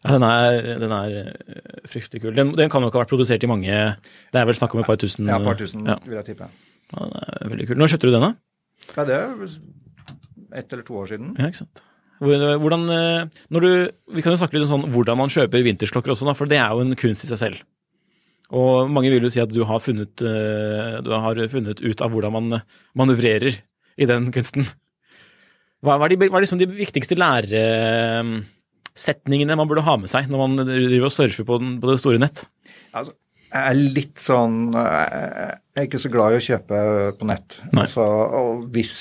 Den 0.00 0.22
er, 0.24 0.62
den 0.80 0.92
er 0.96 1.14
eh, 1.20 1.80
fryktelig 1.90 2.22
kul. 2.22 2.30
Den, 2.32 2.54
den 2.56 2.70
kan 2.72 2.80
ikke 2.86 2.96
ha 2.96 3.02
vært 3.02 3.10
produsert 3.12 3.42
i 3.44 3.48
mange 3.50 3.68
Det 3.68 4.38
er 4.40 4.46
vel 4.48 4.56
snakk 4.56 4.72
om 4.72 4.80
et 4.80 4.88
par 4.88 4.96
tusen? 4.96 5.26
Ja, 5.28 5.36
et 5.36 5.44
par 5.44 5.58
tusen, 5.60 5.82
vil 6.06 6.16
jeg 6.16 6.24
tippe. 6.30 6.46
ja, 6.48 7.02
den 7.02 7.16
er 7.20 7.50
veldig 7.52 7.66
kul. 7.68 7.76
Når 7.82 7.92
kjøpte 7.92 8.08
du 8.08 8.14
den, 8.14 8.24
da? 8.24 8.30
Ja, 8.96 9.02
det 9.06 9.14
er 9.16 9.28
ett 10.60 10.72
eller 10.72 10.84
to 10.86 10.94
år 11.00 11.06
siden. 11.12 11.26
Ja, 11.38 11.44
ikke 11.50 11.62
sant. 11.62 11.76
Hvordan, 12.20 12.82
eh, 12.92 13.28
når 13.48 13.60
du, 13.64 13.70
vi 14.16 14.22
kan 14.24 14.32
jo 14.34 14.40
snakke 14.42 14.54
litt 14.56 14.66
om 14.66 14.72
sånn, 14.74 14.88
hvordan 14.92 15.16
man 15.22 15.32
kjøper 15.32 15.64
vintersklokker 15.64 16.12
også, 16.12 16.26
da, 16.28 16.34
for 16.36 16.46
det 16.50 16.58
er 16.60 16.70
jo 16.74 16.80
en 16.84 17.00
kunst 17.00 17.24
i 17.24 17.30
seg 17.30 17.38
selv. 17.40 17.58
Og 18.50 18.90
mange 18.90 19.10
vil 19.12 19.24
jo 19.24 19.32
si 19.32 19.40
at 19.40 19.54
du 19.54 19.62
har 19.64 19.80
funnet, 19.80 20.22
eh, 20.26 21.00
du 21.06 21.10
har 21.14 21.34
funnet 21.52 21.78
ut 21.80 22.00
av 22.04 22.10
hvordan 22.12 22.32
man 22.34 22.46
manøvrerer 22.98 23.54
i 24.00 24.08
den 24.10 24.22
kunsten. 24.34 24.62
Hva, 25.80 25.92
hva 25.96 26.04
er, 26.04 26.10
de, 26.12 26.28
hva 26.28 26.36
er 26.36 26.44
liksom 26.44 26.60
de 26.60 26.68
viktigste 26.68 27.16
læresetningene 27.16 29.56
man 29.56 29.68
burde 29.70 29.86
ha 29.86 29.94
med 30.02 30.10
seg 30.12 30.28
når 30.28 30.38
man 30.42 30.52
driver 30.68 31.08
og 31.08 31.14
surfer 31.14 31.44
på, 31.48 31.54
den, 31.62 31.70
på 31.80 31.86
det 31.88 32.02
store 32.02 32.20
nett? 32.20 32.36
Altså, 32.92 33.12
jeg 33.50 33.60
er 33.72 33.78
litt 33.96 34.20
sånn 34.22 34.70
Jeg 34.74 35.78
er 35.80 35.86
ikke 35.88 36.00
så 36.02 36.10
glad 36.12 36.34
i 36.34 36.38
å 36.38 36.44
kjøpe 36.44 36.80
på 37.18 37.26
nett. 37.26 37.56
Altså, 37.74 38.04
og 38.04 38.64
hvis, 38.74 38.96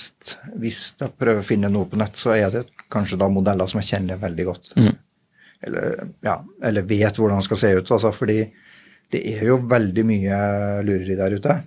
hvis 0.58 0.84
jeg 1.00 1.14
prøver 1.20 1.44
å 1.44 1.46
finne 1.46 1.70
noe 1.72 1.90
på 1.90 2.00
nett, 2.00 2.18
så 2.18 2.34
er 2.34 2.50
det 2.54 2.64
kanskje 2.90 3.20
da 3.22 3.30
modeller 3.30 3.70
som 3.70 3.82
jeg 3.82 3.92
kjenner 3.92 4.22
veldig 4.22 4.46
godt. 4.48 4.72
Mm. 4.80 4.94
Eller, 5.68 6.06
ja, 6.26 6.38
eller 6.66 6.88
vet 6.88 7.20
hvordan 7.20 7.42
det 7.42 7.48
skal 7.50 7.62
se 7.62 7.74
ut. 7.78 7.92
Altså, 7.98 8.14
fordi 8.16 8.40
det 9.14 9.22
er 9.34 9.44
jo 9.50 9.60
veldig 9.70 10.06
mye 10.08 10.40
lureri 10.88 11.18
der 11.20 11.36
ute. 11.38 11.58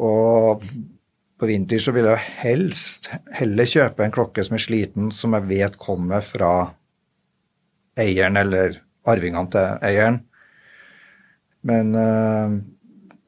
Og 0.00 0.64
på 1.40 1.48
vinter 1.48 1.80
så 1.82 1.92
vil 1.96 2.08
jeg 2.10 2.32
helst 2.42 3.10
heller 3.36 3.68
kjøpe 3.68 4.04
en 4.04 4.14
klokke 4.14 4.44
som 4.44 4.56
er 4.56 4.64
sliten, 4.64 5.10
som 5.14 5.36
jeg 5.36 5.48
vet 5.50 5.78
kommer 5.80 6.24
fra 6.24 6.52
eieren 8.00 8.38
eller 8.40 8.80
arvingene 9.08 9.52
til 9.52 9.86
eieren. 9.86 10.20
Men 11.66 11.94
eh, 11.98 12.58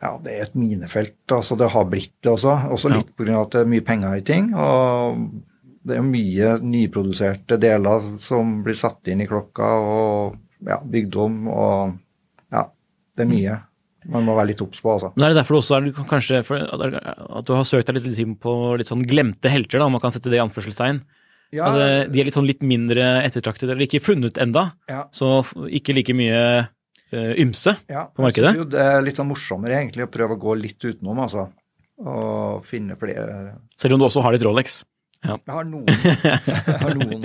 ja, 0.03 0.13
det 0.25 0.35
er 0.35 0.45
et 0.47 0.55
minefelt. 0.59 1.17
altså 1.31 1.57
Det 1.59 1.71
har 1.75 1.89
blitt 1.91 2.15
det 2.25 2.33
også. 2.33 2.59
Også 2.75 2.93
litt 2.93 3.13
grunn 3.19 3.37
av 3.37 3.47
at 3.47 3.57
det 3.57 3.65
er 3.65 3.73
mye 3.75 3.87
penger 3.87 4.21
i 4.21 4.25
ting. 4.27 4.53
Og 4.55 5.27
det 5.83 5.99
er 5.99 6.07
mye 6.07 6.55
nyproduserte 6.63 7.59
deler 7.63 8.15
som 8.23 8.61
blir 8.67 8.79
satt 8.79 9.11
inn 9.11 9.23
i 9.23 9.29
klokka 9.31 9.75
og 9.83 10.41
ja, 10.67 10.81
bygd 10.83 11.21
om. 11.23 11.45
Og 11.51 11.95
ja, 12.55 12.67
det 13.17 13.27
er 13.27 13.31
mye 13.31 13.61
man 14.11 14.25
må 14.27 14.35
være 14.35 14.51
litt 14.53 14.63
obs 14.65 14.81
på, 14.83 14.97
altså. 14.97 15.13
Men 15.15 15.27
er 15.27 15.33
det 15.33 15.39
derfor 15.39 15.55
du 15.55 15.61
også 15.61 15.77
er, 15.79 15.89
kanskje 16.11 16.41
for, 16.47 16.59
at, 16.59 17.45
du 17.47 17.53
har 17.55 17.67
søkt 17.69 17.87
deg 17.87 18.01
litt 18.01 18.39
på 18.43 18.55
litt 18.81 18.91
sånn 18.91 19.05
glemte 19.07 19.53
helter, 19.53 19.79
da, 19.79 19.87
om 19.87 19.95
man 19.97 20.03
kan 20.03 20.15
sette 20.15 20.33
det 20.33 20.41
i 20.41 20.43
anførselstegn? 20.43 21.03
Ja, 21.53 21.67
Altså, 21.69 21.87
de 22.09 22.21
er 22.21 22.27
litt 22.27 22.37
sånn 22.37 22.49
litt 22.49 22.63
mindre 22.65 23.05
ettertraktet, 23.27 23.69
eller 23.69 23.85
ikke 23.85 24.01
funnet 24.03 24.41
enda, 24.41 24.71
ja, 24.89 25.05
så 25.15 25.43
ikke 25.69 25.95
like 25.99 26.17
mye 26.17 26.41
ymse. 27.13 27.77
ja. 27.93 28.07
På 28.15 28.25
markedet? 28.25 28.55
Jo 28.57 28.65
det 28.69 28.81
er 28.81 29.03
litt 29.05 29.19
sånn 29.21 29.31
morsommere 29.31 29.79
egentlig 29.81 30.07
å 30.07 30.13
prøve 30.13 30.39
å 30.39 30.41
gå 30.41 30.57
litt 30.61 30.81
utenom, 30.81 31.21
altså. 31.27 31.49
Og 32.03 32.65
finne 32.67 32.97
flere 32.99 33.53
Selv 33.79 33.95
om 33.95 34.03
du 34.03 34.07
også 34.09 34.25
har 34.25 34.35
litt 34.35 34.45
Rolex. 34.47 34.81
Jeg 35.23 35.55
har 35.55 35.69
noen. 35.69 35.87
Jeg 35.87 36.81
har 36.83 36.97
noen. 36.99 37.23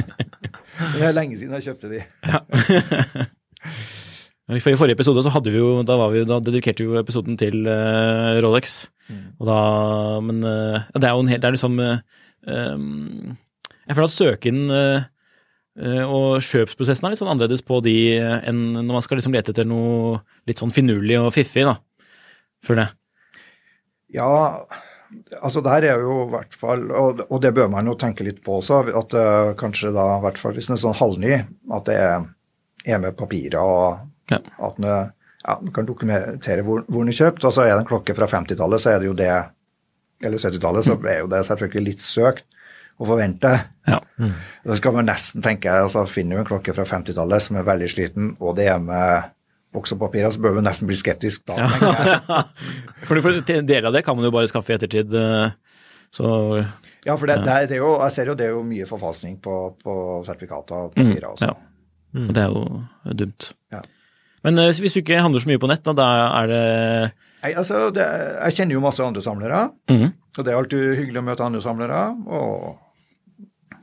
Det 0.93 1.07
er 1.07 1.15
lenge 1.15 1.39
siden 1.39 1.55
jeg 1.57 1.71
kjøpte 1.71 1.89
de. 1.89 2.03
I 4.47 4.61
forrige 4.63 4.95
episode 4.95 5.23
så 5.25 5.31
hadde 5.33 5.51
vi 5.51 5.59
jo, 5.59 5.81
da, 5.83 5.97
var 5.99 6.13
vi, 6.13 6.21
da 6.27 6.37
dedikerte 6.39 6.85
vi 6.85 6.93
jo 6.93 7.01
episoden 7.01 7.35
til 7.39 7.65
uh, 7.67 8.37
Rolex. 8.45 8.85
Og 9.39 9.49
da, 9.49 9.57
men 10.23 10.39
uh, 10.43 10.87
det 10.95 11.09
er 11.09 11.15
jo 11.15 11.23
en 11.23 11.31
helt, 11.31 11.41
det 11.43 11.49
er 11.49 11.55
liksom 11.55 11.79
uh, 11.83 11.99
um, 12.47 13.35
Jeg 13.87 13.95
føler 13.95 14.09
at 14.09 14.15
søken 14.15 14.61
eh, 14.67 14.79
eh, 14.97 15.03
og 16.07 16.39
kjøpsprosessen 16.41 17.05
er 17.05 17.13
litt 17.13 17.21
sånn 17.21 17.29
annerledes 17.33 17.61
på 17.65 17.77
de 17.85 17.95
eh, 18.17 18.37
enn 18.49 18.61
når 18.79 18.87
man 18.95 19.03
skal 19.05 19.19
liksom 19.19 19.35
lete 19.35 19.53
etter 19.53 19.67
noe 19.69 20.19
litt 20.49 20.61
sånn 20.61 20.73
finurlig 20.73 21.19
og 21.21 21.31
fiffig, 21.35 21.67
da. 21.67 21.77
Føler 22.65 22.87
jeg. 22.87 23.43
Ja, 24.17 24.29
altså 25.41 25.61
der 25.65 25.85
er 25.85 26.01
jo 26.01 26.23
i 26.25 26.31
hvert 26.31 26.55
fall, 26.57 26.87
og, 26.95 27.21
og 27.27 27.41
det 27.43 27.51
bør 27.57 27.69
man 27.71 27.89
jo 27.89 27.97
tenke 27.99 28.25
litt 28.25 28.39
på 28.45 28.57
også, 28.61 28.79
at 28.97 29.13
uh, 29.17 29.51
kanskje 29.59 29.91
da, 29.95 30.07
i 30.17 30.23
hvert 30.25 30.39
fall 30.41 30.55
hvis 30.57 30.69
den 30.69 30.77
er 30.77 30.81
sånn 30.81 30.97
halvny, 30.97 31.35
at 31.77 31.85
det 31.89 31.97
er, 32.01 32.25
er 32.87 33.03
med 33.03 33.17
papirer 33.19 33.59
og 33.61 34.31
Ja. 34.31 34.41
at 34.41 34.75
den, 34.79 34.87
ja, 34.87 35.53
den 35.61 35.71
kan 35.75 35.85
dokumentere 35.87 36.63
hvor, 36.67 36.81
hvor 36.89 37.05
den 37.05 37.13
er 37.13 37.19
kjøpt. 37.19 37.45
Og 37.47 37.53
så 37.55 37.63
er 37.63 37.75
det 37.75 37.83
en 37.85 37.87
klokke 37.91 38.15
fra 38.17 38.27
50-tallet, 38.27 38.83
så 38.83 38.95
er 38.95 38.99
det 39.03 39.07
jo 39.11 39.15
det, 39.15 39.29
eller 40.25 40.41
70-tallet, 40.41 40.83
så 40.87 40.97
er 41.07 41.21
jo 41.21 41.29
det 41.31 41.45
selvfølgelig 41.47 41.85
litt 41.91 42.03
søkt 42.03 42.47
å 42.97 43.05
forvente. 43.05 43.51
Ja. 43.87 43.99
Da 44.65 44.75
skal 44.79 44.95
man 44.95 45.05
nesten 45.09 45.43
tenke, 45.45 45.69
altså 45.71 46.05
finner 46.09 46.37
du 46.39 46.41
en 46.43 46.47
klokke 46.49 46.73
fra 46.75 46.85
50-tallet 46.89 47.43
som 47.45 47.59
er 47.59 47.67
veldig 47.67 47.89
sliten, 47.93 48.31
og 48.41 48.55
det 48.57 48.65
er 48.73 48.79
med 48.81 49.27
boksepapirer, 49.75 50.31
så 50.33 50.41
bør 50.41 50.55
man 50.57 50.65
nesten 50.65 50.87
bli 50.89 50.95
skeptisk 50.97 51.43
da. 51.49 51.57
Ja. 51.61 52.41
For, 53.07 53.19
for 53.21 53.35
en 53.53 53.67
del 53.69 53.85
av 53.85 53.93
det 53.93 54.01
kan 54.07 54.17
man 54.17 54.25
jo 54.25 54.31
bare 54.33 54.49
skaffe 54.49 54.73
i 54.73 54.77
ettertid. 54.79 55.13
eh, 55.13 55.51
Så 56.11 56.25
Ja, 57.05 57.15
for 57.15 57.27
det, 57.29 57.35
det, 57.45 57.51
er, 57.53 57.67
det 57.69 57.75
er 57.77 57.83
jo, 57.83 57.91
jeg 58.01 58.11
ser 58.15 58.31
jo 58.31 58.35
det 58.39 58.47
er 58.47 58.55
jo 58.55 58.63
mye 58.67 58.87
forfalskning 58.89 59.37
på, 59.43 59.53
på 59.83 59.93
sertifikater 60.27 60.87
og 60.87 60.95
papirer 60.95 61.29
også. 61.33 61.51
ja. 61.51 61.53
Og 62.17 62.31
det 62.33 62.41
er 62.41 62.49
jo 62.55 63.13
dumt. 63.19 63.49
Ja. 63.75 63.81
Men 64.47 64.57
eh, 64.63 64.71
hvis 64.81 64.95
du 64.95 65.01
ikke 65.03 65.19
handler 65.21 65.43
så 65.43 65.49
mye 65.51 65.59
på 65.61 65.69
nett, 65.69 65.83
da, 65.85 65.93
da 65.99 66.07
er 66.41 66.49
det 66.51 66.63
Nei, 67.43 67.51
altså, 67.53 67.83
det, 67.93 68.05
jeg 68.47 68.55
kjenner 68.57 68.73
jo 68.79 68.81
masse 68.87 69.03
andre 69.05 69.21
samlere, 69.21 69.61
Mm. 69.91 70.07
og 70.37 70.43
det 70.47 70.51
er 70.53 70.57
alltid 70.57 70.85
hyggelig 70.97 71.21
å 71.21 71.25
møte 71.27 71.45
andre 71.45 71.61
samlere. 71.61 71.99
Og 72.25 72.86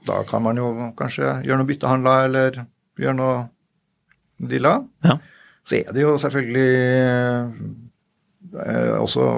da 0.07 0.20
kan 0.28 0.42
man 0.44 0.59
jo 0.61 0.70
kanskje 0.98 1.40
gjøre 1.46 1.61
noe 1.61 1.68
byttehandler 1.68 2.28
eller 2.28 2.59
gjøre 3.00 3.16
noe 3.18 4.48
dilla. 4.50 4.76
Ja. 5.07 5.18
Så 5.64 5.78
er 5.80 5.94
det 5.96 6.02
jo 6.05 6.16
selvfølgelig 6.20 6.68
eh, 8.64 8.92
også 9.00 9.28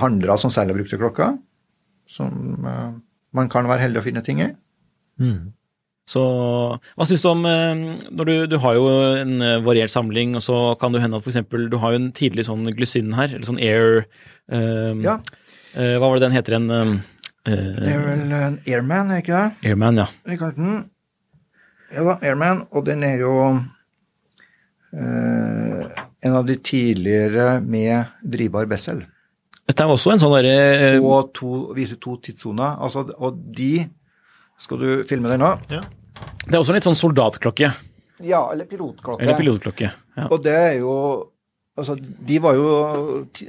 handlere 0.00 0.38
som 0.40 0.52
selger 0.54 0.78
brukte 0.78 0.98
klokker, 1.00 1.36
som 2.08 2.64
eh, 2.64 2.90
man 3.36 3.50
kan 3.52 3.68
være 3.68 3.84
heldig 3.84 4.00
å 4.00 4.06
finne 4.06 4.24
ting 4.24 4.40
i. 4.44 4.50
Så 6.08 6.22
hva 6.96 7.04
syns 7.04 7.20
du 7.24 7.28
om 7.28 7.44
eh, 7.44 7.82
når 8.16 8.30
du, 8.30 8.34
du 8.54 8.56
har 8.62 8.78
jo 8.78 8.86
en 9.20 9.42
eh, 9.44 9.58
variert 9.64 9.92
samling, 9.92 10.38
og 10.38 10.44
så 10.44 10.56
kan 10.80 10.94
det 10.94 11.02
hende 11.04 11.20
at 11.20 11.26
f.eks. 11.26 11.44
du 11.68 11.76
har 11.82 11.92
jo 11.92 12.00
en 12.00 12.12
tidlig 12.16 12.46
sånn 12.48 12.64
glysin 12.72 13.12
her, 13.18 13.28
eller 13.34 13.44
sånn 13.44 13.60
air 13.60 14.06
eh, 14.48 14.94
Ja, 15.04 15.18
eh, 15.74 15.98
Hva 16.00 16.08
var 16.08 16.16
det 16.16 16.24
den 16.24 16.36
heter 16.38 16.56
igjen? 16.56 16.70
Eh, 16.72 16.94
det 17.48 17.90
er 17.92 18.00
vel 18.04 18.32
en 18.32 18.56
Airman, 18.66 19.10
er 19.14 19.22
ikke 19.22 19.40
det? 19.40 19.68
Airman, 19.70 20.00
ja. 20.02 20.06
Rikarden. 20.28 20.78
Ja 21.94 22.04
da, 22.04 22.16
Airman, 22.20 22.66
og 22.76 22.84
den 22.84 23.04
er 23.06 23.22
jo 23.22 23.34
eh, 24.92 25.84
en 26.20 26.34
av 26.36 26.44
de 26.48 26.58
tidligere 26.60 27.60
med 27.64 28.10
drivbar 28.20 28.68
Bessel. 28.68 29.04
Dette 29.68 29.84
er 29.84 29.92
også 29.92 30.14
en 30.14 30.20
sånn 30.20 30.32
derre 30.32 30.52
eh, 30.96 30.98
Og 31.04 31.32
to, 31.36 31.72
viser 31.76 32.00
to 32.00 32.16
tidssoner. 32.24 32.76
Altså, 32.84 33.04
og 33.16 33.40
de 33.56 33.86
Skal 34.58 34.80
du 34.80 34.88
filme 35.08 35.30
den 35.30 35.44
nå? 35.44 35.54
Ja. 35.70 35.82
Det 36.44 36.54
er 36.54 36.60
også 36.60 36.72
en 36.72 36.78
litt 36.78 36.86
sånn 36.86 36.98
soldatklokke. 36.98 37.68
Ja, 38.26 38.40
eller 38.50 38.66
pilotklokke. 38.66 39.22
Eller 39.22 39.36
pilotklokke. 39.38 39.90
Ja. 40.18 40.28
Og 40.28 40.40
det 40.44 40.56
er 40.56 40.78
jo 40.82 40.94
Altså, 41.78 41.94
de 41.94 42.40
var 42.42 42.56
jo 42.58 42.70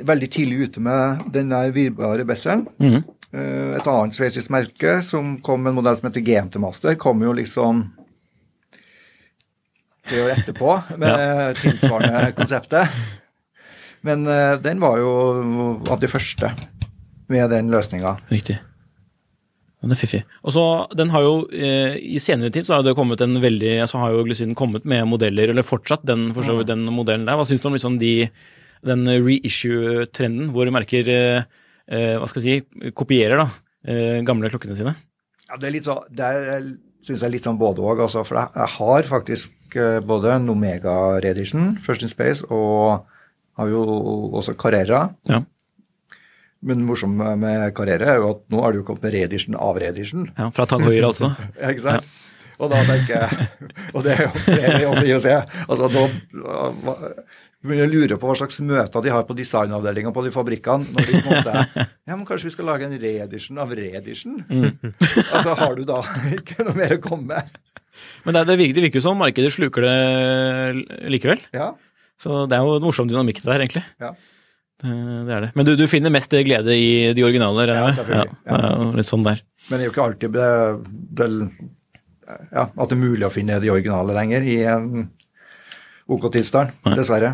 veldig 0.05 0.27
tidlig 0.29 0.67
ute 0.67 0.81
med 0.85 1.23
den 1.33 1.47
der 1.49 1.71
virbare 1.73 2.27
Besselen. 2.29 2.67
Mm 2.77 2.99
Eh, 2.99 3.18
Et 3.29 3.87
annet 3.91 4.15
sveitsisk 4.17 4.49
merke 4.49 4.99
som 5.05 5.35
kom 5.45 5.61
med 5.61 5.73
en 5.73 5.79
modell 5.81 5.97
som 5.99 6.07
heter 6.09 6.23
GMT 6.25 6.57
Master, 6.63 6.95
kom 6.97 7.21
jo 7.21 7.35
liksom 7.37 7.83
det 10.09 10.23
år 10.23 10.31
etterpå 10.33 10.71
med 10.97 11.57
tilsvarende 11.61 12.31
konseptet. 12.37 12.95
Men 14.01 14.25
eh, 14.27 14.55
den 14.63 14.81
var 14.81 14.97
jo 14.97 15.11
av 15.91 15.99
de 16.01 16.09
første 16.09 16.53
med 17.29 17.51
den 17.53 17.69
løsninga. 17.69 18.15
Riktig. 18.31 18.57
Den 19.79 19.93
er 19.95 19.99
fiffig. 19.99 20.23
Og 20.43 20.51
så, 20.55 20.63
den 20.97 21.11
har 21.13 21.23
jo, 21.23 21.35
eh, 21.55 21.95
I 21.95 22.19
senere 22.19 22.51
tid 22.51 22.67
så 22.67 22.75
har 22.75 22.83
det 22.83 22.97
kommet 22.97 23.21
en 23.23 23.37
veldig, 23.39 23.77
så 23.87 24.01
har 24.01 24.15
jo 24.15 24.25
Glycinen 24.27 24.57
kommet 24.57 24.87
med 24.87 25.07
modeller, 25.07 25.51
eller 25.51 25.63
fortsatt 25.63 26.03
den, 26.07 26.29
for 26.35 26.43
så 26.43 26.57
vidt 26.57 26.71
den 26.71 26.83
modellen 26.91 27.27
der. 27.29 27.39
Hva 27.39 27.47
syns 27.47 27.63
du 27.63 27.69
om 27.69 27.77
liksom 27.77 27.99
de, 28.01 28.13
den 28.87 29.07
reissue-trenden, 29.07 30.51
hvor 30.55 30.71
merker 30.75 31.11
eh, 31.13 31.39
eh, 31.39 31.47
hva 31.89 32.27
skal 32.29 32.43
vi 32.43 32.59
si, 32.59 32.89
kopierer 32.95 33.41
da, 33.41 33.47
eh, 33.87 34.19
gamle 34.27 34.51
klokkene 34.53 34.77
sine? 34.77 34.95
Ja, 35.49 35.57
det 35.57 35.69
er 35.69 35.73
litt 35.73 35.87
sånn, 35.89 36.03
det 36.13 36.29
syns 37.05 37.23
jeg 37.23 37.27
er 37.29 37.33
litt 37.33 37.47
sånn 37.47 37.59
både 37.59 37.81
òg, 37.81 38.03
altså. 38.05 38.25
For 38.27 38.37
jeg, 38.37 38.51
jeg 38.55 38.73
har 38.75 39.07
faktisk 39.09 39.77
eh, 39.79 39.99
både 40.05 40.35
en 40.35 40.51
Omega 40.53 40.97
Reedition, 41.23 41.71
First 41.85 42.05
in 42.05 42.11
Space, 42.11 42.45
og 42.53 43.07
har 43.59 43.71
jo 43.71 43.83
også 44.39 44.55
Carrera. 44.59 45.07
Ja. 45.29 45.41
Men 46.59 46.81
det 46.81 46.89
morsomme 46.89 47.35
med 47.39 47.69
Carrera 47.75 48.13
er 48.13 48.21
jo 48.21 48.33
at 48.33 48.41
nå 48.51 48.63
har 48.63 48.75
du 48.75 48.83
kommet 48.83 49.07
med 49.07 49.15
Redition 49.15 49.55
av 49.55 49.79
Redition. 49.79 50.27
Ja, 50.37 50.49
fra 50.55 50.67
Heuer, 50.75 51.09
altså. 51.09 51.31
Ja, 51.59 51.71
ikke 51.71 51.87
sant? 51.87 52.17
Og 52.59 52.67
da 52.67 52.81
tenker 52.83 53.13
jeg 53.15 53.47
Og 53.95 54.03
det 54.03 54.17
er 54.17 54.25
jo 54.25 54.31
det 54.49 54.63
er 54.67 54.81
jo 54.83 54.89
også 54.91 55.05
i 55.07 55.13
å 55.15 55.19
se. 55.23 55.35
Altså, 55.63 55.87
nå 55.95 56.95
begynner 57.67 57.89
å 57.89 57.91
lure 57.91 58.17
på 58.19 58.29
hva 58.29 58.35
slags 58.39 58.61
møter 58.63 59.03
de 59.03 59.11
har 59.11 59.25
på 59.27 59.35
designavdelinga 59.35 60.13
på 60.15 60.23
de 60.23 60.31
fabrikkene. 60.31 60.87
når 60.95 61.09
de 61.09 61.19
på 61.19 61.33
en 61.33 61.41
måte, 61.41 61.85
ja, 62.07 62.15
men 62.15 62.25
Kanskje 62.29 62.47
vi 62.47 62.53
skal 62.55 62.69
lage 62.71 62.87
en 62.87 62.95
reedition 63.01 63.59
av 63.59 63.73
reedition? 63.75 64.39
Altså, 65.33 65.57
har 65.59 65.75
du 65.75 65.83
da 65.87 65.99
ikke 66.39 66.63
noe 66.63 66.77
mer 66.77 66.95
å 66.95 67.03
komme 67.03 67.35
med? 67.35 67.59
Men 68.23 68.37
det, 68.37 68.45
det, 68.47 68.57
virker, 68.61 68.77
det 68.77 68.83
virker 68.87 69.01
jo 69.01 69.07
som 69.09 69.19
markedet 69.19 69.51
sluker 69.51 69.83
det 69.83 71.05
likevel. 71.11 71.41
Ja. 71.55 71.73
Så 72.19 72.45
det 72.47 72.55
er 72.55 72.63
jo 72.67 72.77
en 72.77 72.85
morsom 72.85 73.09
dynamikk 73.11 73.41
det 73.43 73.49
der, 73.51 73.63
egentlig. 73.65 73.85
ja. 74.03 74.13
Det, 74.79 74.93
det 75.27 75.33
er 75.35 75.41
det. 75.43 75.49
Men 75.59 75.67
du, 75.67 75.73
du 75.75 75.83
finner 75.91 76.13
mest 76.13 76.31
glede 76.31 76.71
i 76.71 77.11
de 77.11 77.23
originale? 77.27 77.65
Ja, 77.67 77.89
selvfølgelig. 77.97 78.37
Ja, 78.47 78.59
litt 78.95 79.09
sånn 79.09 79.25
der. 79.27 79.41
Men 79.67 79.73
det 79.75 79.83
er 79.83 79.89
jo 79.89 79.91
ikke 79.91 80.05
alltid 80.05 80.37
det, 80.37 80.51
det, 81.19 81.27
ja, 82.53 82.63
at 82.63 82.85
det 82.85 82.95
er 82.95 83.01
mulig 83.01 83.27
å 83.27 83.33
finne 83.33 83.59
de 83.59 83.73
originale 83.73 84.15
lenger 84.15 84.47
i 84.47 84.55
en 84.71 84.87
OK 86.09 86.29
tilstand, 86.31 86.71
dessverre. 86.95 87.33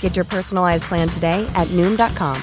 Get 0.00 0.16
your 0.16 0.24
personalized 0.24 0.88
plan 0.88 1.08
today 1.08 1.46
at 1.54 1.68
Noom.com. 1.68 2.36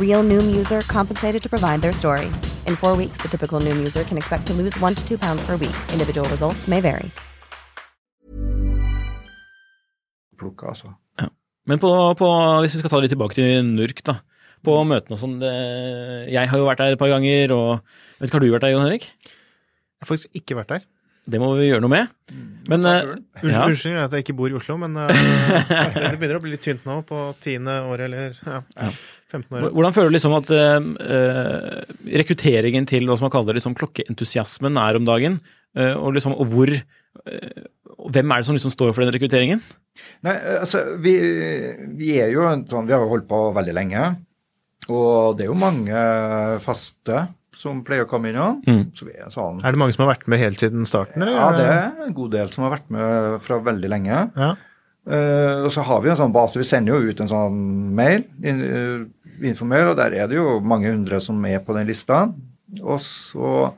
Real 0.00 0.22
Noom 0.22 0.56
user 0.56 0.80
compensated 0.88 1.42
to 1.42 1.50
provide 1.50 1.82
their 1.82 1.92
story. 1.92 2.32
In 2.66 2.76
four 2.76 2.96
weeks, 2.96 3.18
the 3.18 3.28
typical 3.28 3.60
Noom 3.60 3.76
user 3.76 4.04
can 4.04 4.16
expect 4.16 4.46
to 4.46 4.54
lose 4.54 4.80
one 4.80 4.94
to 4.94 5.06
two 5.06 5.18
pounds 5.18 5.44
per 5.44 5.56
week. 5.56 5.76
Individual 5.92 6.26
results 6.30 6.66
may 6.66 6.80
vary. 6.80 7.10
plukka, 10.36 10.72
altså. 10.72 10.92
Men 11.66 11.80
på, 11.82 11.90
på, 12.18 12.26
hvis 12.62 12.76
vi 12.76 12.80
skal 12.80 12.92
ta 12.92 12.98
det 12.98 13.08
litt 13.08 13.14
tilbake 13.16 13.36
til 13.38 13.64
NURK, 13.66 14.02
da. 14.06 14.20
På 14.66 14.78
møtene 14.86 15.16
og 15.16 15.20
sånn. 15.20 15.38
Jeg 16.30 16.50
har 16.50 16.60
jo 16.60 16.66
vært 16.66 16.82
der 16.82 16.94
et 16.94 17.00
par 17.00 17.10
ganger, 17.10 17.54
og 17.54 17.80
vet 18.18 18.28
ikke, 18.28 18.38
har 18.38 18.44
du 18.44 18.52
vært 18.54 18.66
der, 18.66 18.74
Jon 18.74 18.86
Henrik? 18.86 19.08
Jeg 19.26 20.04
har 20.04 20.10
faktisk 20.10 20.38
ikke 20.38 20.58
vært 20.60 20.72
der. 20.74 20.86
Det 21.26 21.40
må 21.42 21.48
vi 21.58 21.66
gjøre 21.66 21.82
noe 21.82 21.90
med. 21.90 22.12
Men 22.70 22.86
eh, 22.86 23.08
Unnskyld, 23.10 23.50
ja, 23.50 23.64
Unnskyld 23.66 23.98
at 24.04 24.14
jeg 24.14 24.24
ikke 24.24 24.36
bor 24.38 24.50
i 24.50 24.56
Oslo, 24.58 24.76
men 24.78 24.94
uh, 24.98 25.10
det 25.10 26.16
begynner 26.18 26.38
å 26.38 26.42
bli 26.42 26.52
litt 26.54 26.62
tynt 26.66 26.86
nå 26.86 27.00
på 27.06 27.22
tiende 27.42 27.74
året 27.86 28.06
eller 28.06 28.36
ja, 28.46 28.90
15 29.32 29.56
år. 29.58 29.68
hvordan 29.74 29.94
føler 29.94 30.12
du 30.12 30.16
liksom 30.16 30.36
at 30.38 30.52
eh, 30.54 30.88
eh, 31.16 31.96
rekrutteringen 32.22 32.86
til 32.86 33.08
hva 33.08 33.16
som 33.18 33.26
man 33.26 33.34
kaller 33.34 33.58
liksom 33.58 33.74
klokkeentusiasmen 33.78 34.78
er 34.82 34.98
om 34.98 35.08
dagen? 35.08 35.40
Uh, 35.76 35.94
og 35.98 36.14
liksom, 36.16 36.36
og 36.36 36.52
hvor 36.52 36.72
Hvem 38.12 38.32
er 38.32 38.42
det 38.42 38.46
som 38.46 38.54
liksom 38.54 38.70
står 38.70 38.90
for 38.92 39.02
den 39.02 39.14
rekrutteringen? 39.14 39.62
Nei, 40.22 40.34
altså, 40.60 40.82
vi, 41.02 41.14
vi 41.96 42.10
er 42.20 42.28
jo 42.30 42.44
sånn 42.68 42.86
Vi 42.86 42.92
har 42.92 43.02
jo 43.02 43.08
holdt 43.10 43.26
på 43.30 43.40
veldig 43.56 43.74
lenge. 43.74 44.02
Og 44.92 45.34
det 45.34 45.46
er 45.46 45.50
jo 45.50 45.56
mange 45.58 46.02
faste 46.62 47.24
som 47.56 47.82
pleier 47.86 48.04
å 48.04 48.10
komme 48.10 48.30
inn. 48.30 48.38
Mm. 48.66 48.82
Så 48.96 49.08
vi 49.08 49.14
er 49.16 49.32
sånn 49.32 49.62
Er 49.64 49.74
det 49.74 49.80
mange 49.80 49.96
som 49.96 50.04
har 50.04 50.14
vært 50.14 50.26
med 50.30 50.42
helt 50.42 50.60
siden 50.60 50.88
starten, 50.88 51.24
eller? 51.24 51.36
Ja, 51.38 51.50
det 51.56 51.66
er 51.72 52.06
en 52.06 52.16
god 52.16 52.34
del 52.36 52.52
som 52.54 52.66
har 52.66 52.76
vært 52.76 52.90
med 52.92 53.38
fra 53.46 53.60
veldig 53.64 53.92
lenge. 53.92 54.22
Ja. 54.36 54.54
Uh, 55.06 55.62
og 55.62 55.70
så 55.70 55.84
har 55.86 56.02
vi 56.02 56.10
en 56.10 56.18
sånn 56.18 56.34
base. 56.34 56.58
Vi 56.58 56.66
sender 56.66 56.96
jo 56.96 57.12
ut 57.12 57.20
en 57.22 57.30
sånn 57.30 57.58
mail, 57.94 58.26
in, 58.42 58.62
uh, 58.66 59.82
og 59.86 59.96
der 59.98 60.16
er 60.16 60.30
det 60.30 60.38
jo 60.38 60.58
mange 60.64 60.90
hundre 60.90 61.20
som 61.22 61.38
er 61.46 61.60
på 61.62 61.76
den 61.76 61.86
lista. 61.86 62.24
Og 62.82 62.98
så 63.04 63.70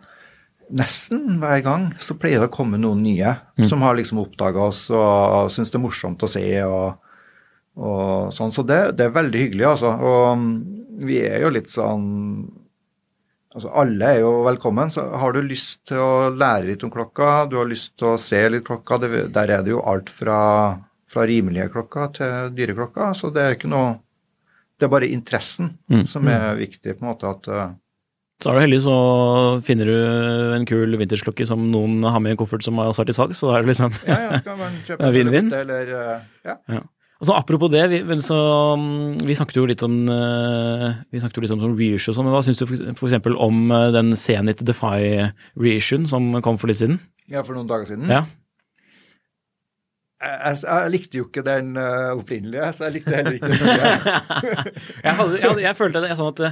nesten 0.68 1.38
hver 1.40 1.60
gang 1.64 1.88
så 2.02 2.16
pleier 2.18 2.42
det 2.42 2.50
å 2.50 2.54
komme 2.54 2.80
noen 2.80 3.00
nye 3.04 3.34
som 3.68 3.80
har 3.84 3.96
liksom 3.96 4.20
oppdaga 4.20 4.66
oss 4.68 4.82
og 4.92 5.48
syns 5.52 5.72
det 5.72 5.78
er 5.78 5.84
morsomt 5.84 6.24
å 6.24 6.30
se. 6.30 6.44
og, 6.64 6.98
og 7.76 8.32
sånn, 8.36 8.52
Så 8.52 8.64
det, 8.68 8.80
det 8.98 9.08
er 9.08 9.16
veldig 9.16 9.44
hyggelig, 9.44 9.66
altså. 9.70 9.92
Og 9.96 10.38
mm, 10.38 10.52
vi 11.08 11.20
er 11.24 11.44
jo 11.44 11.52
litt 11.54 11.70
sånn 11.72 12.06
Altså, 13.58 13.70
alle 13.74 14.08
er 14.14 14.20
jo 14.22 14.28
velkommen. 14.46 14.90
så 14.94 15.02
Har 15.18 15.32
du 15.34 15.40
lyst 15.42 15.80
til 15.90 15.98
å 15.98 16.28
lære 16.30 16.68
litt 16.70 16.84
om 16.86 16.90
klokka, 16.94 17.48
du 17.50 17.56
har 17.58 17.66
lyst 17.66 17.96
til 17.98 18.12
å 18.14 18.18
se 18.22 18.38
litt 18.54 18.64
klokka, 18.68 19.00
det, 19.02 19.32
der 19.34 19.50
er 19.56 19.64
det 19.66 19.72
jo 19.74 19.80
alt 19.82 20.10
fra, 20.14 20.36
fra 21.10 21.24
rimelige 21.26 21.68
klokker 21.74 22.12
til 22.20 22.52
dyre 22.54 22.76
klokker. 22.78 23.10
Så 23.18 23.32
det 23.34 23.42
er 23.42 23.56
ikke 23.58 23.70
noe 23.72 23.96
det 24.78 24.86
er 24.86 24.92
bare 24.94 25.08
interessen 25.10 25.72
Mm. 25.90 26.04
som 26.06 26.28
er 26.30 26.54
viktig, 26.54 26.92
på 26.94 27.02
en 27.02 27.08
måte. 27.10 27.26
at 27.34 27.48
eh, 27.50 27.70
Så 28.40 28.50
er 28.52 28.54
du 28.54 28.60
heldig, 28.62 28.78
så 28.84 28.94
finner 29.66 29.88
du 29.90 30.54
en 30.54 30.64
kul 30.70 30.94
vintersklokke 31.00 31.44
som 31.50 31.64
noen 31.72 32.04
har 32.06 32.20
med 32.22 32.30
i 32.30 32.36
en 32.36 32.38
koffert 32.38 32.62
som 32.62 32.78
også 32.78 33.02
er 33.02 33.08
til 33.10 33.16
salgs, 33.18 33.40
så 33.42 33.50
da 33.50 33.56
er 33.58 33.66
det 33.66 33.72
liksom 33.74 33.90
Ja, 34.06 34.18
ja, 34.28 34.38
skal 34.38 34.56
man 34.60 34.78
kjøpe 34.86 34.98
Det 35.02 35.08
er 35.08 35.16
vinn-vinn. 35.18 35.50
en 35.50 35.58
eller 35.64 35.90
eh, 35.98 36.20
Ja. 36.46 36.54
Ja. 36.76 36.80
Og 37.18 37.26
så 37.26 37.34
Apropos 37.34 37.70
det, 37.72 37.82
vi, 37.90 38.00
så, 38.22 38.38
mm, 38.78 39.18
vi 39.26 39.34
snakket 39.34 39.58
jo 39.58 39.66
litt 39.66 39.82
om 39.82 39.94
eh, 40.14 40.84
vi 41.10 41.18
snakket 41.18 41.40
jo 41.40 41.42
litt 41.42 41.54
om 41.56 41.62
sånn 41.64 41.74
reissue 41.74 42.12
og 42.12 42.18
sånn, 42.18 42.28
men 42.28 42.36
hva 42.36 42.42
syns 42.46 42.60
du 42.60 42.66
eksempel 42.68 43.34
om 43.42 43.72
eh, 43.74 43.88
den 43.96 44.12
Zenit 44.14 44.62
Defy 44.62 45.30
reissuen 45.58 46.06
som 46.06 46.30
kom 46.46 46.60
for 46.62 46.70
litt 46.70 46.78
siden? 46.78 47.00
ja, 47.28 47.42
for 47.44 47.56
noen 47.56 47.68
dager 47.68 47.90
siden. 47.90 48.08
Ja. 48.08 48.22
Jeg, 50.18 50.38
jeg, 50.42 50.60
jeg 50.66 50.92
likte 50.94 51.20
jo 51.20 51.26
ikke 51.28 51.44
den 51.46 51.76
eh, 51.78 52.10
opprinnelige, 52.16 52.70
så 52.74 52.88
jeg 52.88 52.96
likte 52.98 53.14
heller 53.14 53.36
ikke 53.36 53.50
den 53.52 53.60
nye. 53.62 53.90
jeg, 55.04 55.12
hadde, 55.20 55.36
jeg, 55.36 55.44
hadde, 55.44 55.62
jeg 55.62 55.78
følte 55.78 56.02
det 56.02 56.16
sånn 56.18 56.32
at 56.32 56.42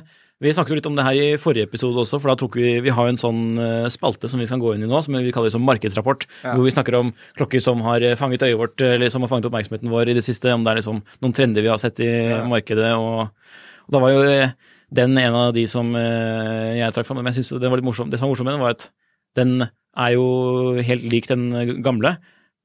Vi 0.44 0.50
snakket 0.52 0.74
jo 0.74 0.76
litt 0.76 0.86
om 0.90 0.96
det 0.98 1.04
her 1.06 1.16
i 1.16 1.28
forrige 1.40 1.64
episode 1.64 1.96
også, 2.02 2.18
for 2.20 2.28
da 2.28 2.34
tok 2.36 2.58
vi 2.60 2.74
Vi 2.84 2.92
har 2.92 3.08
en 3.08 3.16
sånn 3.16 3.56
eh, 3.56 3.86
spalte 3.88 4.28
som 4.28 4.36
vi 4.42 4.44
skal 4.48 4.60
gå 4.60 4.74
inn 4.76 4.82
i 4.84 4.88
nå, 4.90 4.98
som 5.02 5.16
vi 5.16 5.32
kaller 5.32 5.48
som 5.54 5.64
markedsrapport. 5.64 6.26
Ja. 6.44 6.52
Hvor 6.52 6.66
vi 6.66 6.74
snakker 6.74 6.98
om 6.98 7.14
klokker 7.38 7.62
som 7.64 7.80
har 7.86 8.04
eh, 8.04 8.16
fanget 8.20 8.44
øyet 8.44 8.58
vårt, 8.60 8.76
eller 8.84 9.08
som 9.08 9.24
har 9.24 9.32
fanget 9.32 9.48
oppmerksomheten 9.48 9.88
vår 9.88 10.12
i 10.12 10.16
det 10.18 10.24
siste. 10.26 10.52
Om 10.52 10.66
det 10.66 10.74
er 10.74 10.80
liksom 10.82 11.00
noen 11.24 11.32
trender 11.38 11.64
vi 11.64 11.72
har 11.72 11.80
sett 11.80 12.02
i 12.04 12.10
Ja. 12.10 12.42
markedet. 12.52 12.92
Og, 13.00 13.30
og 13.88 13.96
da 13.96 14.02
var 14.04 14.12
jo 14.12 14.26
eh, 14.28 14.52
den 14.92 15.16
en 15.18 15.34
av 15.40 15.54
de 15.56 15.64
som 15.72 15.88
eh, 15.96 16.76
jeg 16.82 16.92
trakk 16.98 17.08
fram. 17.08 17.22
Men 17.24 17.32
jeg 17.32 17.40
synes 17.40 17.56
det 17.64 17.72
var 17.72 17.80
litt 17.80 17.88
morsomt. 17.88 18.12
Det 18.12 18.20
som 18.20 18.28
var 18.28 18.34
morsomt 18.36 18.50
med 18.50 18.58
den, 18.58 18.64
var 18.66 18.76
at 18.76 18.90
den 19.40 19.56
er 19.96 20.12
jo 20.18 20.26
helt 20.84 21.08
lik 21.16 21.30
den 21.32 21.48
gamle. 21.80 22.18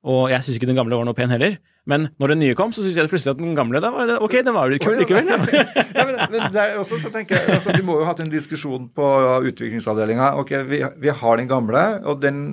Og 0.03 0.27
jeg 0.33 0.43
syns 0.43 0.59
ikke 0.59 0.67
den 0.73 0.75
gamle 0.79 0.99
var 0.99 1.07
noe 1.07 1.15
pen 1.15 1.31
heller. 1.31 1.55
Men 1.89 2.11
når 2.21 2.35
den 2.35 2.41
nye 2.43 2.55
kom, 2.57 2.69
så 2.75 2.83
syns 2.83 2.99
jeg 2.99 3.09
plutselig 3.09 3.33
at 3.33 3.39
den 3.39 3.55
gamle 3.57 3.79
da 3.81 3.89
var 3.93 4.05
det, 4.05 4.19
ok, 4.21 4.35
den 4.45 4.53
var 4.53 4.69
jo 4.69 4.75
litt 4.75 4.83
kul 4.85 4.99
likevel. 5.01 5.31
Ja. 5.33 5.39
ja, 5.97 6.05
men, 6.05 6.19
men 6.29 6.53
der 6.53 6.75
også 6.77 6.99
så 7.01 7.09
tenker 7.13 7.39
jeg, 7.39 7.55
altså, 7.57 7.73
Vi 7.73 7.85
må 7.85 7.95
jo 7.97 8.05
ha 8.05 8.11
hatt 8.11 8.21
en 8.21 8.29
diskusjon 8.29 8.85
på 8.93 9.07
utviklingsavdelinga. 9.49 10.35
Ok, 10.41 10.53
vi, 10.69 10.83
vi 11.01 11.15
har 11.21 11.41
den 11.41 11.49
gamle, 11.49 11.83
og 12.05 12.21
den 12.21 12.43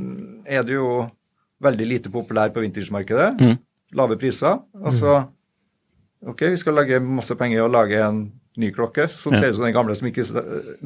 er 0.48 0.64
det 0.64 0.78
jo 0.78 1.02
veldig 1.64 1.88
lite 1.90 2.12
populær 2.14 2.54
på 2.54 2.64
vintagemarkedet. 2.64 3.28
Mm. 3.36 3.58
Lave 4.00 4.16
priser. 4.20 4.62
Altså, 4.80 5.20
ok, 6.24 6.48
vi 6.54 6.60
skal 6.60 6.78
lage 6.80 7.02
masse 7.04 7.36
penger 7.36 7.66
og 7.66 7.74
lage 7.76 8.00
en 8.00 8.24
ny 8.58 8.70
klokke 8.74 9.06
som 9.14 9.32
Ja. 9.34 9.40
ser 9.40 9.52
ut 9.52 9.56
som 9.58 9.64
den 9.68 9.74
gamle 9.76 9.94
som 9.96 10.08
ikke 10.10 10.24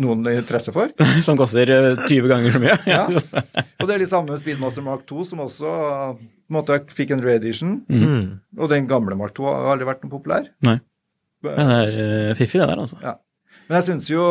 noen 0.00 0.24
har 0.28 0.38
interesse 0.38 0.72
for. 0.74 0.92
Som 1.26 1.38
koster 1.40 1.70
eh, 1.72 2.04
20 2.06 2.28
ganger 2.30 2.52
så 2.54 2.60
mye. 2.62 2.76
Ja. 2.86 3.06
Og 3.80 3.88
det 3.88 3.94
er 3.96 4.02
litt 4.04 4.12
samme 4.12 4.30
med 4.34 4.40
Speedmaster 4.42 4.84
Mark 4.86 5.04
2, 5.08 5.24
som 5.32 5.42
også 5.44 5.72
på 5.72 6.20
en 6.20 6.56
måte 6.58 6.78
fikk 6.92 7.12
en 7.16 7.24
reedition. 7.24 7.78
Mm. 7.88 8.40
Og 8.60 8.68
den 8.72 8.86
gamle 8.90 9.16
Mark 9.18 9.34
2 9.38 9.48
har 9.48 9.72
aldri 9.74 9.88
vært 9.88 10.04
noe 10.06 10.12
populær. 10.14 10.48
Nei. 10.68 10.78
Men 11.42 11.58
det 11.58 11.78
er 11.82 12.00
eh, 12.30 12.34
fiffig, 12.38 12.60
det 12.62 12.68
der, 12.70 12.82
altså. 12.84 12.98
Ja. 13.02 13.16
Men 13.68 13.78
jeg 13.78 13.86
synes 13.86 14.08
jo, 14.10 14.22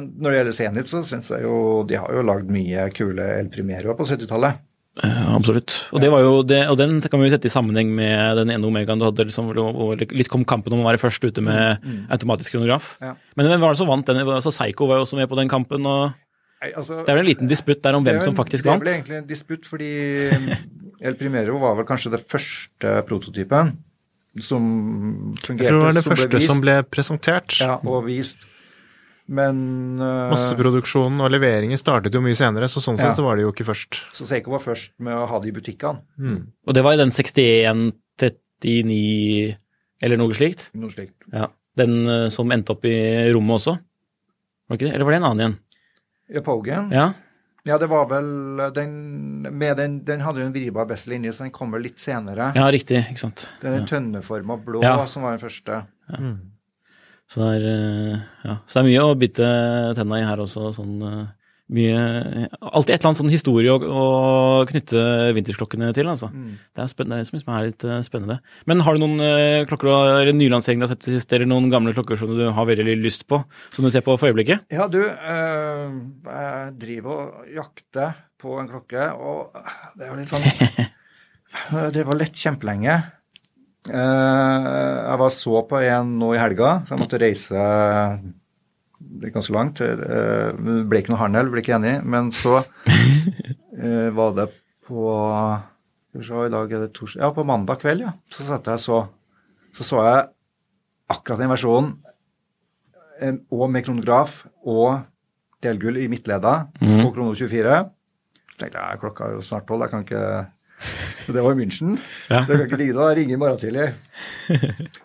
når 0.00 0.26
det 0.32 0.38
gjelder 0.38 0.56
Zenit, 0.56 0.88
så 0.90 1.00
syns 1.06 1.28
jeg 1.30 1.44
jo 1.44 1.54
de 1.86 1.98
har 2.00 2.10
jo 2.16 2.24
lagd 2.26 2.48
mye 2.50 2.88
kule 2.96 3.26
El 3.38 3.48
Primero 3.52 3.94
på 3.96 4.06
70-tallet. 4.08 4.58
Eh, 4.98 5.34
absolutt. 5.36 5.76
Og, 5.94 6.00
det 6.02 6.10
var 6.12 6.24
jo 6.24 6.40
det, 6.42 6.64
og 6.68 6.76
den 6.80 6.98
kan 7.00 7.20
vi 7.20 7.28
jo 7.28 7.34
sette 7.34 7.46
i 7.46 7.52
sammenheng 7.52 7.92
med 7.94 8.40
den 8.40 8.50
ene 8.56 8.66
Omegaen 8.66 9.00
du 9.00 9.06
hadde. 9.06 9.28
Liksom, 9.28 9.52
og 9.54 10.02
litt 10.02 10.30
kom 10.32 10.42
kampen 10.48 10.74
om 10.74 10.82
å 10.82 10.88
være 10.88 11.00
først 11.00 11.24
ute 11.24 11.44
med 11.44 11.84
automatisk 12.10 12.56
kronograf. 12.56 12.96
Ja. 13.00 13.14
Men 13.38 13.52
hvem 13.52 13.62
var 13.62 13.76
det 13.76 13.80
som 13.80 13.90
vant 13.90 14.08
den? 14.10 14.22
Altså, 14.26 14.52
Psycho 14.52 14.90
var 14.90 15.00
jo 15.00 15.06
også 15.06 15.20
med 15.20 15.30
på 15.30 15.38
den 15.38 15.52
kampen. 15.52 15.86
og 15.86 16.10
Nei, 16.60 16.72
altså, 16.76 17.04
Det 17.06 17.08
er 17.08 17.16
vel 17.16 17.24
en 17.24 17.30
liten 17.30 17.48
disputt 17.48 17.80
der 17.84 17.96
om 17.96 18.04
hvem 18.04 18.18
en, 18.18 18.24
som 18.24 18.36
faktisk 18.36 18.66
vant? 18.68 18.82
Det 18.84 18.90
er 18.90 18.98
vel 18.98 18.98
egentlig 18.98 19.20
en 19.22 19.30
disputt, 19.30 19.68
fordi 19.68 19.92
El 21.06 21.16
Primero 21.16 21.60
var 21.62 21.78
vel 21.78 21.86
kanskje 21.88 22.12
det 22.12 22.20
første 22.28 22.98
prototypen 23.08 23.78
som 24.44 24.64
fungerte. 25.40 25.64
Jeg 25.64 25.72
tror 25.72 25.80
det 25.80 25.86
var 25.86 25.96
det 25.96 26.06
første 26.06 26.28
ble 26.34 26.40
som 26.44 26.60
ble 26.62 26.74
presentert. 26.86 27.56
Ja, 27.62 27.78
og 27.80 28.04
vist. 28.06 28.42
Men 29.30 30.00
uh, 30.02 30.30
Masseproduksjonen 30.32 31.20
og 31.22 31.30
leveringen 31.30 31.78
startet 31.78 32.14
jo 32.16 32.20
mye 32.24 32.34
senere, 32.34 32.66
så 32.66 32.80
sånn 32.82 32.98
Ja. 32.98 33.04
sett 33.08 33.16
så 33.20 33.24
var 33.26 33.36
det 33.38 33.44
jo 33.46 33.52
ikke 33.54 33.66
først. 33.68 34.00
Så 34.16 34.26
Seiko 34.26 34.50
var 34.56 34.62
først 34.64 34.90
med 34.98 35.14
å 35.14 35.26
ha 35.30 35.38
det 35.38 35.52
i 35.52 35.54
butikkene. 35.54 36.02
Og 36.66 36.74
det 36.74 36.82
var 36.82 36.96
i 36.96 36.98
den 36.98 37.12
6139 37.14 39.54
eller 40.02 40.16
noe 40.20 40.34
slikt. 40.34 40.66
Noe 40.74 40.90
slikt. 40.90 41.14
Ja. 41.32 41.46
Den 41.78 42.00
uh, 42.08 42.28
som 42.32 42.50
endte 42.50 42.72
opp 42.74 42.84
i 42.88 42.96
rommet 43.34 43.60
også. 43.60 43.76
Var 43.78 44.76
det 44.76 44.80
ikke 44.80 44.88
det? 44.88 44.94
Eller 44.96 45.06
var 45.06 45.12
det 45.14 45.20
en 45.20 45.28
annen 45.30 45.42
igjen? 45.44 45.56
Ja, 46.30 46.40
Pogan. 46.46 46.90
Ja. 46.94 47.06
Ja, 47.68 47.76
det 47.76 47.90
var 47.92 48.06
vel 48.08 48.30
den 48.72 48.92
med 49.52 49.76
den, 49.76 49.98
den 50.08 50.22
hadde 50.24 50.40
jo 50.40 50.46
en 50.48 50.54
vribar 50.54 50.86
bessel 50.88 51.12
inni, 51.18 51.28
så 51.34 51.42
den 51.44 51.52
kom 51.52 51.68
vel 51.74 51.82
litt 51.84 51.98
senere. 52.00 52.46
ja, 52.56 52.70
riktig. 52.72 53.02
Ikke 53.12 53.20
sant. 53.26 53.44
Det 53.60 53.68
den 53.74 53.84
tønneforma 53.86 54.56
blå 54.64 54.80
Ja. 54.82 54.94
som 55.06 55.22
var 55.26 55.36
den 55.36 55.44
første. 55.44 55.82
Så 57.30 57.38
det 57.38 57.50
er, 57.60 57.66
eh, 57.70 58.22
ja. 58.42 58.56
så 58.66 58.80
det 58.80 58.80
er 58.80 58.88
mye 58.88 59.02
å 59.06 59.18
bite 59.18 59.50
tenna 59.94 60.18
i 60.18 60.24
her 60.26 60.40
også. 60.42 60.72
Sånn, 60.74 60.96
eh, 61.06 61.28
mye, 61.70 61.98
alltid 62.58 62.96
et 62.96 62.96
eller 62.96 63.08
annet 63.12 63.20
sånn 63.20 63.30
historie 63.30 63.70
å, 63.70 63.78
å 63.78 64.06
knytte 64.66 65.04
vintersklokkene 65.36 65.92
til. 65.94 66.10
altså. 66.10 66.32
Det 66.74 66.82
er 66.82 66.90
spennende, 66.90 67.20
det 67.20 67.22
er 67.22 67.28
så 67.28 67.36
mye 67.36 67.44
som 67.44 67.52
er 67.54 67.68
litt 67.68 67.86
eh, 67.86 68.00
spennende. 68.02 68.40
Men 68.66 68.82
har 68.82 68.98
du 68.98 69.04
noen 69.04 69.68
klokker 69.70 69.92
eller 69.92 70.34
nylanseringer 70.34 70.82
du 70.82 70.88
har 70.88 70.92
sett 70.96 71.04
til 71.06 71.20
sist, 71.20 71.36
eller 71.36 71.46
noen 71.46 71.70
gamle 71.70 71.94
klokker 71.94 72.18
som 72.18 72.34
du 72.34 72.48
har 72.56 72.70
veldig 72.72 72.98
lyst 72.98 73.28
på, 73.30 73.44
som 73.70 73.86
du 73.86 73.92
ser 73.94 74.02
på 74.06 74.18
for 74.18 74.32
øyeblikket? 74.32 74.66
Ja, 74.74 74.90
du, 74.90 74.98
jeg 75.06 76.74
driver 76.82 77.14
og 77.14 77.54
jakter 77.60 78.18
på 78.40 78.58
en 78.58 78.72
klokke, 78.72 79.06
og 79.14 79.54
det 79.94 80.08
er 80.08 80.10
jo 80.10 80.18
litt 80.18 80.32
sånn 80.32 80.90
Det 81.94 82.02
var 82.06 82.18
lett 82.18 82.38
kjempelenge. 82.38 82.98
Eh, 83.88 84.66
jeg 85.08 85.18
var 85.22 85.30
så 85.32 85.62
på 85.68 85.78
en 85.80 86.10
nå 86.20 86.34
i 86.36 86.40
helga, 86.40 86.82
så 86.84 86.94
jeg 86.94 87.00
måtte 87.00 87.20
reise 87.22 87.56
er 87.56 89.32
ganske 89.32 89.54
langt. 89.56 89.80
Eh, 89.80 90.50
Det 90.52 90.88
ble 90.90 91.00
ikke 91.00 91.14
noe 91.14 91.22
handel, 91.22 91.48
ble 91.50 91.62
ikke 91.64 91.78
enig. 91.78 91.94
Men 92.04 92.28
så 92.36 92.58
eh, 92.60 94.10
var 94.12 94.34
det 94.36 94.48
på 94.86 95.06
det 96.12 96.92
torsdag 96.92 97.22
Ja, 97.22 97.30
på 97.32 97.44
mandag 97.46 97.80
kveld, 97.80 98.00
ja. 98.04 98.12
Så 98.28 98.44
satte 98.44 98.70
jeg 98.74 98.80
så 98.82 99.08
Så 99.72 99.84
så 99.86 100.00
jeg 100.02 100.28
akkurat 101.10 101.38
den 101.38 101.50
versjonen, 101.50 101.92
eh, 103.20 103.32
og 103.50 103.70
med 103.70 103.84
kronograf 103.86 104.44
og 104.66 105.00
delgull 105.62 105.96
i 105.98 106.08
midtleda 106.08 106.66
Mhm. 106.80 107.00
på 107.04 107.12
krono 107.14 107.34
24. 107.34 107.90
Så 108.54 108.58
tenkte 108.58 108.78
jeg 108.78 109.00
klokka 109.00 109.24
er 109.28 109.32
jo 109.34 109.40
snart 109.42 109.66
tolv, 109.66 109.82
jeg 109.82 109.90
kan 109.90 110.02
ikke 110.04 110.46
Det 111.34 111.42
var 111.44 111.52
i 111.52 111.58
München. 111.58 111.96
Ja. 112.30 112.44
Det 112.48 112.56
kan 112.56 112.66
ikke 112.66 112.80
ligge 112.80 112.96
noe. 112.96 113.10
jeg 113.12 113.22
ringer 113.22 113.36
i 113.36 113.40
morgen 113.40 113.60
tidlig. 113.60 113.88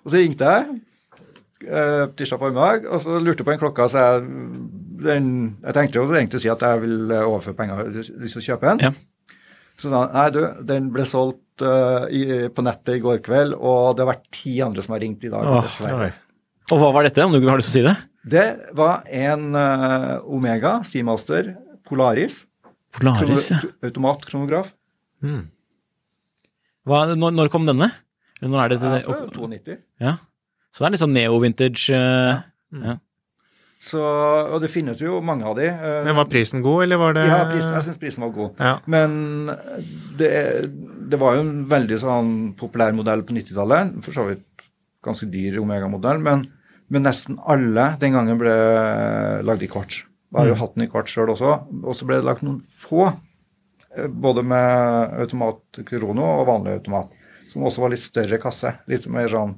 Og 0.04 0.12
så 0.12 0.18
ringte 0.18 0.52
jeg 0.52 0.78
eh, 1.68 2.06
tirsdag 2.18 2.42
formiddag, 2.42 2.88
og 2.90 3.02
så 3.04 3.20
lurte 3.20 3.44
jeg 3.44 3.50
på 3.50 3.56
en 3.56 3.62
klokka, 3.62 3.90
så 3.92 4.04
jeg 4.04 4.30
den, 5.06 5.28
Jeg 5.62 5.76
tenkte 5.76 6.00
jo 6.00 6.06
egentlig 6.08 6.40
å 6.40 6.44
si 6.46 6.50
at 6.52 6.64
jeg 6.66 6.82
vil 6.86 7.12
eh, 7.12 7.28
overføre 7.28 7.58
penger, 7.58 7.84
jeg 7.84 7.94
du 7.94 8.24
lyst 8.24 8.38
til 8.38 8.44
å 8.44 8.48
kjøpe 8.50 8.72
en. 8.72 8.84
Ja. 8.88 8.94
Så 9.76 9.92
sa 9.92 10.06
han 10.06 10.14
nei, 10.16 10.28
du, 10.32 10.42
den 10.70 10.88
ble 10.96 11.04
solgt 11.10 11.64
uh, 11.66 12.06
i, 12.08 12.48
på 12.48 12.64
nettet 12.64 12.94
i 12.96 13.02
går 13.04 13.20
kveld, 13.26 13.58
og 13.60 13.98
det 13.98 14.06
har 14.06 14.14
vært 14.14 14.30
ti 14.32 14.54
andre 14.64 14.86
som 14.86 14.96
har 14.96 15.04
ringt 15.04 15.26
i 15.28 15.32
dag, 15.34 15.44
Åh, 15.44 15.66
dessverre. 15.68 16.14
Og 16.72 16.80
hva 16.80 16.94
var 16.96 17.06
dette, 17.06 17.26
om 17.28 17.36
du 17.36 17.44
har 17.44 17.60
lyst 17.60 17.74
til 17.76 17.84
å 17.84 17.90
si 17.90 17.90
det? 17.90 17.96
Det 18.36 18.46
var 18.80 19.04
en 19.12 19.50
uh, 19.52 20.24
Omega 20.32 20.78
Steamaster 20.88 21.52
Polaris. 21.86 22.46
Polaris, 22.96 23.50
ja. 23.52 23.60
Automatkronograf. 23.84 24.72
Automatkronograf. 25.26 25.46
Hva, 26.86 27.04
når, 27.18 27.34
når 27.34 27.50
kom 27.54 27.66
denne? 27.68 27.92
Eller 28.42 28.52
Når 28.54 28.62
er 28.66 28.70
det 28.74 28.80
til 28.82 28.90
Ja, 28.92 29.00
det? 29.00 29.06
fra 29.08 29.48
92. 29.50 29.78
Ja. 30.04 30.14
Så 30.76 30.84
det 30.84 30.88
er 30.90 30.94
litt 30.96 31.02
sånn 31.06 31.16
neo-vintage. 31.16 31.86
Uh, 31.96 32.82
ja. 32.86 32.96
Så, 33.86 34.02
og 34.02 34.58
det 34.64 34.70
finnes 34.74 35.00
jo 35.04 35.20
mange 35.22 35.46
av 35.46 35.56
de. 35.60 35.68
eh, 35.70 36.00
Men 36.08 36.16
var 36.18 36.26
prisen 36.32 36.62
god, 36.66 36.84
eller 36.88 36.98
var 36.98 37.14
det 37.14 37.26
Ja, 37.28 37.42
prisen, 37.52 37.74
jeg 37.76 37.86
syns 37.86 38.00
prisen 38.02 38.24
var 38.26 38.32
god. 38.34 38.62
Ja. 38.64 38.72
Men 38.90 39.12
det, 40.18 40.32
det 41.12 41.20
var 41.22 41.36
jo 41.38 41.44
en 41.46 41.66
veldig 41.70 42.00
sånn 42.02 42.32
populær 42.58 42.96
modell 42.98 43.22
på 43.28 43.36
90-tallet. 43.38 43.94
For 44.06 44.16
så 44.16 44.26
vidt 44.32 44.66
ganske 45.06 45.28
dyr 45.30 45.60
Omega-modell, 45.62 46.18
men, 46.24 46.48
men 46.90 47.06
nesten 47.06 47.38
alle 47.46 47.92
den 48.02 48.16
gangen 48.18 48.40
ble 48.42 48.56
lagd 49.46 49.62
i 49.68 49.70
kvarts. 49.70 50.02
Jeg 50.34 50.40
har 50.42 50.50
jo 50.50 50.58
hatt 50.64 50.74
den 50.76 50.88
i 50.88 50.90
kvarts 50.92 51.14
sjøl 51.14 51.30
også. 51.36 51.52
Og 51.86 51.94
så 51.96 52.08
ble 52.10 52.18
det 52.20 52.26
lagt 52.28 52.42
noen 52.48 52.64
få, 52.68 53.06
eh, 53.12 53.22
både 54.10 54.44
med 54.44 55.20
automat 55.26 55.82
krono 55.88 56.26
og 56.42 56.48
vanlig 56.50 56.78
automat, 56.80 57.12
som 57.52 57.64
også 57.68 57.84
var 57.86 57.94
litt 57.96 58.04
større 58.04 58.40
kasse. 58.42 58.74
Litt 58.92 59.08
mer 59.12 59.30
sånn 59.32 59.56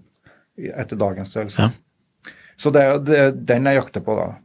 etter 0.57 0.97
dagens 0.97 1.29
størrelse. 1.33 1.67
Ja. 1.69 2.33
Så 2.57 2.71
det 2.73 2.83
er 2.83 3.31
den 3.37 3.69
jeg 3.69 3.77
jakter 3.77 4.01
på, 4.05 4.15
da. 4.17 4.35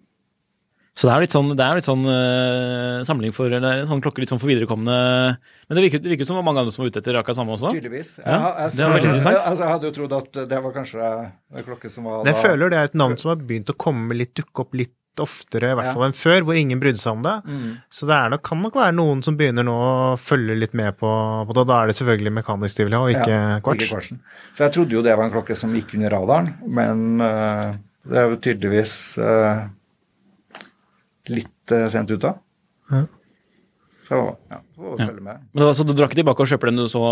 Så 0.93 1.09
det 1.09 1.13
er 1.15 1.23
litt 1.25 1.33
sånn, 1.33 1.47
det 1.57 1.65
er 1.65 1.79
litt 1.79 1.87
sånn 1.89 2.03
uh, 2.05 2.99
samling 3.09 3.33
for 3.33 3.49
eller 3.49 3.87
sånn 3.89 4.03
klokke 4.05 4.21
litt 4.21 4.29
sånn 4.29 4.41
for 4.43 4.51
viderekomne 4.53 4.93
Men 4.93 5.79
det 5.79 5.85
virker, 5.87 6.03
det 6.05 6.11
virker 6.13 6.29
som 6.29 6.37
det 6.37 6.43
var 6.43 6.45
mange 6.51 6.61
andre 6.61 6.75
som 6.75 6.83
var 6.83 6.91
ute 6.93 7.01
etter 7.01 7.17
akkurat 7.17 7.39
samme 7.39 7.55
også. 7.57 7.71
Tydeligvis. 7.73 8.11
Ja, 8.21 8.35
Jeg, 8.35 8.43
jeg, 8.43 8.75
det 8.77 8.85
var 8.85 8.93
veldig 8.99 9.09
interessant. 9.09 9.39
Jeg, 9.39 9.47
altså, 9.49 9.65
jeg 9.65 9.73
hadde 9.73 9.89
jo 9.89 9.95
trodd 9.97 10.17
at 10.19 10.41
det 10.51 10.59
var 10.67 10.75
kanskje 10.77 11.07
en 11.09 11.65
klokke 11.71 11.93
som 11.95 12.11
var 12.11 12.19
da. 12.21 12.27
jeg 12.29 12.37
da- 12.37 12.43
føler 12.45 12.75
det 12.75 12.81
er 12.83 12.91
et 12.91 12.99
navn 13.01 13.17
som 13.23 13.33
har 13.33 13.41
begynt 13.49 13.73
å 13.73 13.79
komme 13.87 14.19
litt, 14.21 14.35
dukke 14.37 14.67
opp 14.67 14.77
litt 14.77 14.93
oftere, 15.21 15.73
i 15.73 15.77
hvert 15.77 15.93
fall 15.93 16.07
enn 16.07 16.17
før, 16.17 16.47
hvor 16.47 16.57
ingen 16.57 16.81
brydde 16.81 17.01
seg 17.03 17.19
om 17.19 17.25
det. 17.27 17.35
Mm. 17.45 17.69
Så 17.93 18.09
det 18.09 18.19
nok, 18.33 18.43
kan 18.49 18.63
nok 18.65 18.79
være 18.81 18.95
noen 18.97 19.21
som 19.27 19.37
begynner 19.37 19.67
nå 19.67 19.75
å 19.77 19.93
følge 20.21 20.57
litt 20.57 20.77
med 20.79 20.97
på, 21.01 21.11
på 21.49 21.57
det. 21.59 21.67
Da 21.69 21.81
er 21.81 21.91
det 21.91 21.97
selvfølgelig 21.99 22.35
mekanisk 22.39 22.81
de 22.81 22.87
vil 22.89 22.97
ha, 22.97 23.03
og 23.05 23.13
ikke 23.13 23.37
Ja, 23.37 23.61
kvarts. 23.65 23.85
Ikke 23.85 23.95
kvartsen. 23.97 24.23
Så 24.57 24.67
jeg 24.67 24.77
trodde 24.79 24.97
jo 24.97 25.05
det 25.05 25.17
var 25.19 25.29
en 25.29 25.35
klokke 25.35 25.57
som 25.59 25.75
gikk 25.77 25.97
under 25.99 26.17
radaren, 26.17 26.53
men 26.81 27.09
uh, 27.21 27.75
Det 28.09 28.19
er 28.19 28.31
jo 28.31 28.39
tydeligvis 28.43 28.95
uh, 29.23 29.67
litt 31.31 31.75
uh, 31.77 31.87
sent 31.93 32.11
ute. 32.11 32.33
Ja. 32.93 33.05
Så 34.13 34.19
ja, 34.53 34.59
får 34.77 34.99
Ja. 35.01 35.07
følge 35.09 35.23
med. 35.25 35.43
Men 35.57 35.65
altså, 35.65 35.85
du 35.89 35.93
drar 35.97 36.11
ikke 36.11 36.19
tilbake 36.21 36.45
og 36.45 36.51
kjøper 36.51 36.69
den 36.71 36.81
du 36.83 36.89
så 36.93 37.03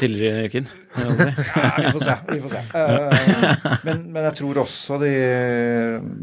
tidligere, 0.00 0.48
Kinn? 0.52 0.68
Ja, 0.96 1.70
vi 1.76 1.90
får 1.92 2.04
se. 2.06 2.14
Vi 2.32 2.38
får 2.40 2.54
se. 2.54 2.62
Uh, 2.72 3.80
men, 3.84 4.04
men 4.14 4.22
jeg 4.30 4.36
tror 4.40 4.62
også 4.64 4.96
de 5.02 5.10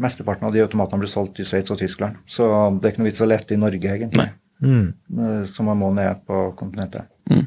mesteparten 0.01 0.47
av 0.49 0.55
de 0.55 0.63
automatene 0.65 1.03
blir 1.03 1.11
solgt 1.11 1.41
i 1.43 1.45
Sveits 1.47 1.73
og 1.73 1.77
Tyskland. 1.81 2.17
Så 2.25 2.47
det 2.79 2.89
er 2.89 2.95
ikke 2.95 3.03
noe 3.03 3.11
vits 3.11 3.21
å 3.23 3.29
lete 3.29 3.53
i 3.55 3.61
Norge, 3.61 3.93
egentlig. 3.97 4.29
Mm. 4.63 4.87
Eh, 5.19 5.41
Så 5.53 5.63
man 5.67 5.77
må 5.81 5.91
ned 5.93 6.23
på 6.25 6.45
kontinentet. 6.59 7.05
Mm. 7.29 7.45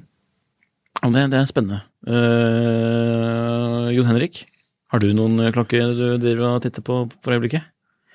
det, 1.12 1.24
det 1.32 1.38
er 1.42 1.48
spennende. 1.50 1.82
Uh, 2.06 3.88
Jon 3.96 4.06
Henrik, 4.10 4.44
har 4.92 5.02
du 5.02 5.08
noen 5.16 5.40
klokker 5.54 5.94
du 5.96 6.06
driver 6.22 6.54
og 6.56 6.62
titter 6.66 6.84
på 6.86 7.02
for 7.24 7.34
øyeblikket? 7.36 7.66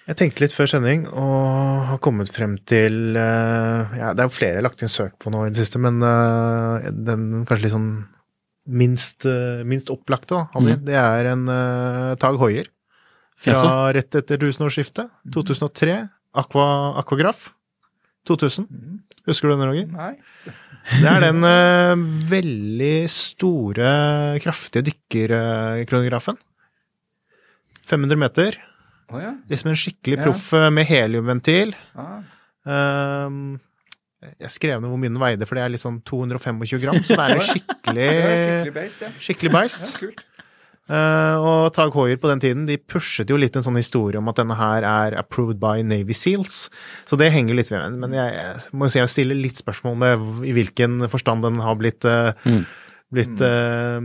Jeg 0.10 0.18
tenkte 0.18 0.41
litt 0.43 0.56
før 0.56 0.70
sending 0.72 1.04
og 1.08 1.86
har 1.91 1.99
kommet 2.04 2.32
frem 2.34 2.56
til 2.68 3.16
eh, 3.20 3.91
ja, 3.99 4.10
Det 4.18 4.24
er 4.24 4.28
jo 4.30 4.34
flere 4.34 4.56
jeg 4.56 4.60
har 4.62 4.66
lagt 4.66 4.82
inn 4.82 4.91
søk 4.91 5.14
på 5.22 5.30
nå 5.34 5.43
i 5.45 5.52
det 5.54 5.60
siste, 5.62 5.80
men 5.82 6.02
eh, 6.04 6.88
den 6.91 7.43
kanskje 7.45 7.68
litt 7.68 7.76
sånn 7.76 7.91
minst, 8.82 9.26
eh, 9.30 9.62
minst 9.68 9.91
opplagte 9.93 10.36
da, 10.36 10.62
Mm. 10.62 10.86
det 10.86 10.97
er 10.97 11.30
en 11.32 11.47
uh, 11.49 12.16
Tag 12.22 12.38
Hoier 12.41 12.68
fra 13.41 13.56
ja, 13.58 13.76
rett 13.97 14.14
etter 14.20 14.38
tusenårsskiftet. 14.41 15.10
2003. 15.34 15.95
Aqua, 16.38 16.68
Aquagraf. 17.02 17.47
2000. 18.30 18.68
Husker 19.26 19.49
du 19.49 19.56
den, 19.56 19.66
Roger? 19.66 19.88
Nei. 19.89 20.14
Det 21.02 21.10
er 21.10 21.24
den 21.26 21.41
uh, 21.41 21.97
veldig 22.30 23.10
store, 23.10 23.89
kraftige 24.43 24.86
dykkerkronografen. 24.91 26.38
500 27.89 28.22
meter. 28.22 28.60
Å 29.12 29.22
ja. 29.24 29.34
Liksom 29.51 29.74
en 29.74 29.82
skikkelig 29.84 30.22
proff 30.24 30.47
ja. 30.55 30.72
med 30.74 30.88
heliumventil. 30.89 31.76
Ah. 31.99 32.22
Um, 32.64 33.59
jeg 34.22 34.53
skrev 34.53 34.82
ned 34.82 34.91
hvor 34.91 34.99
mye 35.01 35.09
den 35.09 35.22
veide, 35.22 35.47
for 35.49 35.57
det 35.57 35.64
er 35.66 35.72
litt 35.74 35.82
sånn 35.82 36.01
225 36.05 36.82
gram, 36.84 36.99
så 37.01 37.18
det 37.18 37.24
er 37.26 37.45
skikkelig, 37.51 38.09
skikkelig 38.12 38.76
beist, 38.76 39.05
ja. 39.05 39.16
skikkelig 39.18 39.55
beist. 39.55 39.95
ja. 40.05 40.28
Eh, 40.91 41.38
og 41.39 41.70
Tag 41.76 41.93
Hoier 41.95 42.18
på 42.20 42.28
den 42.28 42.41
tiden 42.43 42.66
de 42.68 42.76
pushet 42.76 43.30
jo 43.32 43.38
litt 43.39 43.55
en 43.55 43.64
sånn 43.64 43.78
historie 43.80 44.20
om 44.20 44.28
at 44.32 44.41
denne 44.41 44.57
her 44.59 44.84
er 44.88 45.16
approved 45.20 45.62
by 45.62 45.86
Navy 45.88 46.16
Seals. 46.18 46.66
Så 47.07 47.20
det 47.20 47.30
henger 47.32 47.55
litt 47.55 47.72
ved. 47.72 47.95
Men 48.01 48.16
jeg, 48.18 48.34
jeg 48.36 48.76
må 48.76 48.89
jo 48.89 48.95
si 48.95 48.99
jeg 48.99 49.14
stiller 49.14 49.39
litt 49.39 49.62
spørsmål 49.62 49.99
med 50.01 50.26
i 50.49 50.55
hvilken 50.57 51.05
forstand 51.12 51.47
den 51.47 51.62
har 51.64 51.80
blitt 51.80 52.07
uh, 52.07 52.34
Mm. 52.41 52.64
Blitt 53.12 53.41
eh, 53.43 53.97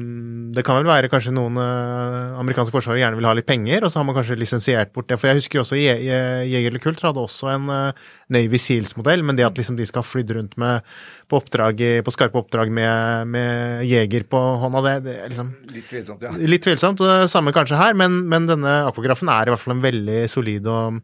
Det 0.57 0.65
kan 0.67 0.81
vel 0.81 0.89
være 0.89 1.09
kanskje 1.13 1.31
noen 1.37 1.59
uh, 1.61 2.39
amerikanske 2.41 2.75
forsvarere 2.75 3.05
gjerne 3.05 3.19
vil 3.21 3.29
ha 3.29 3.35
litt 3.39 3.47
penger, 3.47 3.85
og 3.87 3.93
så 3.93 4.01
har 4.01 4.07
man 4.09 4.17
kanskje 4.17 4.39
lisensiert 4.41 4.91
bort 4.97 5.07
det. 5.13 5.19
For 5.21 5.31
jeg 5.31 5.39
husker 5.39 5.61
jo 5.61 5.63
også 5.65 5.79
Je- 5.79 6.01
Je- 6.09 6.47
Jeger 6.51 6.79
Kult 6.83 7.05
hadde 7.07 7.23
også 7.23 7.53
en 7.55 7.69
uh, 7.71 8.09
Navy 8.35 8.59
Seals-modell, 8.59 9.23
men 9.23 9.39
det 9.39 9.47
at 9.47 9.61
liksom 9.61 9.79
de 9.79 9.87
skal 9.87 10.03
ha 10.03 10.09
flydd 10.11 10.35
rundt 10.35 10.57
med 10.59 10.83
på, 11.31 11.39
oppdrag, 11.39 11.85
på 12.07 12.15
skarpe 12.15 12.41
oppdrag 12.43 12.71
med, 12.75 13.31
med 13.31 13.87
jeger 13.87 14.27
på 14.31 14.41
hånda, 14.65 14.83
det, 14.89 14.97
det 15.07 15.15
er 15.23 15.31
liksom 15.31 15.55
Litt 15.77 15.87
tvilsomt, 15.91 16.27
ja. 16.27 16.35
Litt 16.39 16.67
tvilsomt, 16.67 16.99
det 17.07 17.31
samme 17.31 17.55
kanskje 17.55 17.79
her, 17.79 17.95
men, 17.99 18.25
men 18.31 18.51
denne 18.51 18.81
akvagrafen 18.91 19.31
er 19.31 19.47
i 19.47 19.55
hvert 19.55 19.63
fall 19.63 19.77
en 19.79 19.87
veldig 19.87 20.21
solid 20.33 20.67
og, 20.67 21.01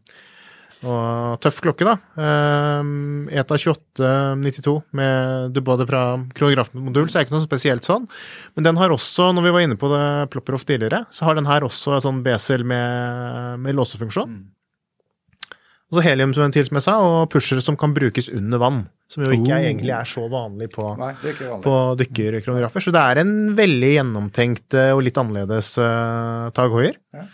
og 0.83 1.39
tøff 1.43 1.61
klokke, 1.63 1.87
da. 1.87 1.95
Um, 2.19 3.29
ETA 3.31 3.57
2892 3.59 4.73
med 4.99 5.53
dubbade 5.55 5.87
fra 5.87 6.01
kronografmodul, 6.35 7.07
så 7.07 7.17
er 7.17 7.23
det 7.23 7.27
ikke 7.29 7.37
noe 7.37 7.45
spesielt 7.45 7.87
sånn. 7.87 8.09
Men 8.57 8.67
den 8.67 8.81
har 8.81 8.93
også, 8.93 9.31
når 9.35 9.47
vi 9.47 9.53
var 9.55 9.67
inne 9.67 9.79
på 9.79 9.91
det 9.93 10.03
Plopperhoff 10.33 10.67
tidligere, 10.67 11.05
så 11.13 11.29
har 11.29 11.39
den 11.39 11.47
her 11.47 11.65
også 11.67 11.95
en 11.97 12.05
sånn 12.07 12.23
besel 12.25 12.65
med, 12.67 13.63
med 13.63 13.79
låsefunksjon. 13.79 14.35
Og 15.93 15.99
så 15.99 16.07
heliumventil, 16.07 16.65
som 16.65 16.79
jeg 16.79 16.85
sa, 16.87 16.97
og 17.05 17.29
pushere 17.29 17.61
som 17.61 17.77
kan 17.77 17.93
brukes 17.93 18.31
under 18.33 18.57
vann. 18.57 18.79
Som 19.13 19.27
jo 19.27 19.35
ikke 19.35 19.53
er, 19.53 19.67
egentlig 19.69 19.91
er 19.93 20.07
så 20.09 20.23
vanlig 20.31 20.71
på, 20.73 20.87
Nei, 20.97 21.11
vanlig. 21.13 21.59
på 21.61 21.75
dykkerkronografer. 21.99 22.81
Så 22.81 22.93
det 22.95 23.03
er 23.03 23.21
en 23.21 23.35
veldig 23.53 23.91
gjennomtenkt 23.91 24.73
eh, 24.79 24.89
og 24.95 25.03
litt 25.05 25.19
annerledes 25.21 25.75
uh, 25.77 26.49
Tag 26.57 26.73
Hoier. 26.73 26.97
Ja. 27.13 27.27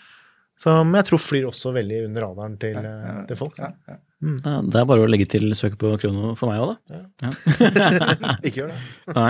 Som 0.59 0.91
jeg 0.97 1.07
tror 1.07 1.21
flyr 1.23 1.45
også 1.47 1.71
veldig 1.71 2.01
under 2.09 2.25
radaren 2.25 2.55
til, 2.59 2.75
eh, 2.83 3.19
til 3.29 3.37
folk. 3.39 3.59
Ja, 3.61 3.69
ja. 3.87 3.99
Ja, 4.19 4.57
det 4.59 4.75
er 4.75 4.87
bare 4.89 5.05
å 5.05 5.07
legge 5.07 5.23
til 5.31 5.45
søk 5.55 5.77
på 5.79 5.93
krono 6.01 6.33
for 6.35 6.51
meg 6.51 6.59
òg, 6.59 6.73
da. 6.91 7.29
Ikke 8.43 8.65
gjør 8.65 8.73
det. 8.73 8.79
Nei. 9.15 9.29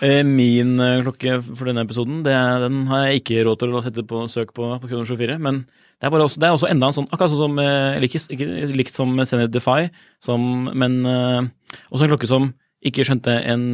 Eh, 0.00 0.22
Min 0.24 0.78
eh, 0.80 1.02
klokke 1.04 1.34
for 1.44 1.68
denne 1.68 1.84
episoden, 1.84 2.22
det 2.24 2.32
den 2.64 2.86
har 2.88 3.04
jeg 3.04 3.20
ikke 3.20 3.44
råd 3.44 3.60
til 3.60 3.76
å 3.76 3.82
sette 3.84 4.06
på 4.08 4.22
søk 4.32 4.54
på 4.56 4.70
på 4.80 4.88
Krono 4.88 5.04
24, 5.04 5.36
men 5.44 5.60
det 5.68 6.08
er, 6.08 6.14
bare 6.14 6.24
også, 6.24 6.40
det 6.40 6.48
er 6.48 6.56
også 6.56 6.70
enda 6.70 6.88
en 6.88 6.96
sånn, 6.96 7.10
akkurat 7.12 7.34
sånn 7.34 7.42
som 7.42 7.60
like, 8.00 8.22
ikke 8.32 8.48
likt 8.78 8.96
som 8.96 9.12
Zenith 9.28 9.52
Defy, 9.52 9.90
som, 10.24 10.70
men 10.72 11.02
også 11.04 12.06
en 12.06 12.12
klokke 12.14 12.30
som 12.30 12.52
ikke 12.86 13.04
skjønte 13.04 13.34
en 13.50 13.72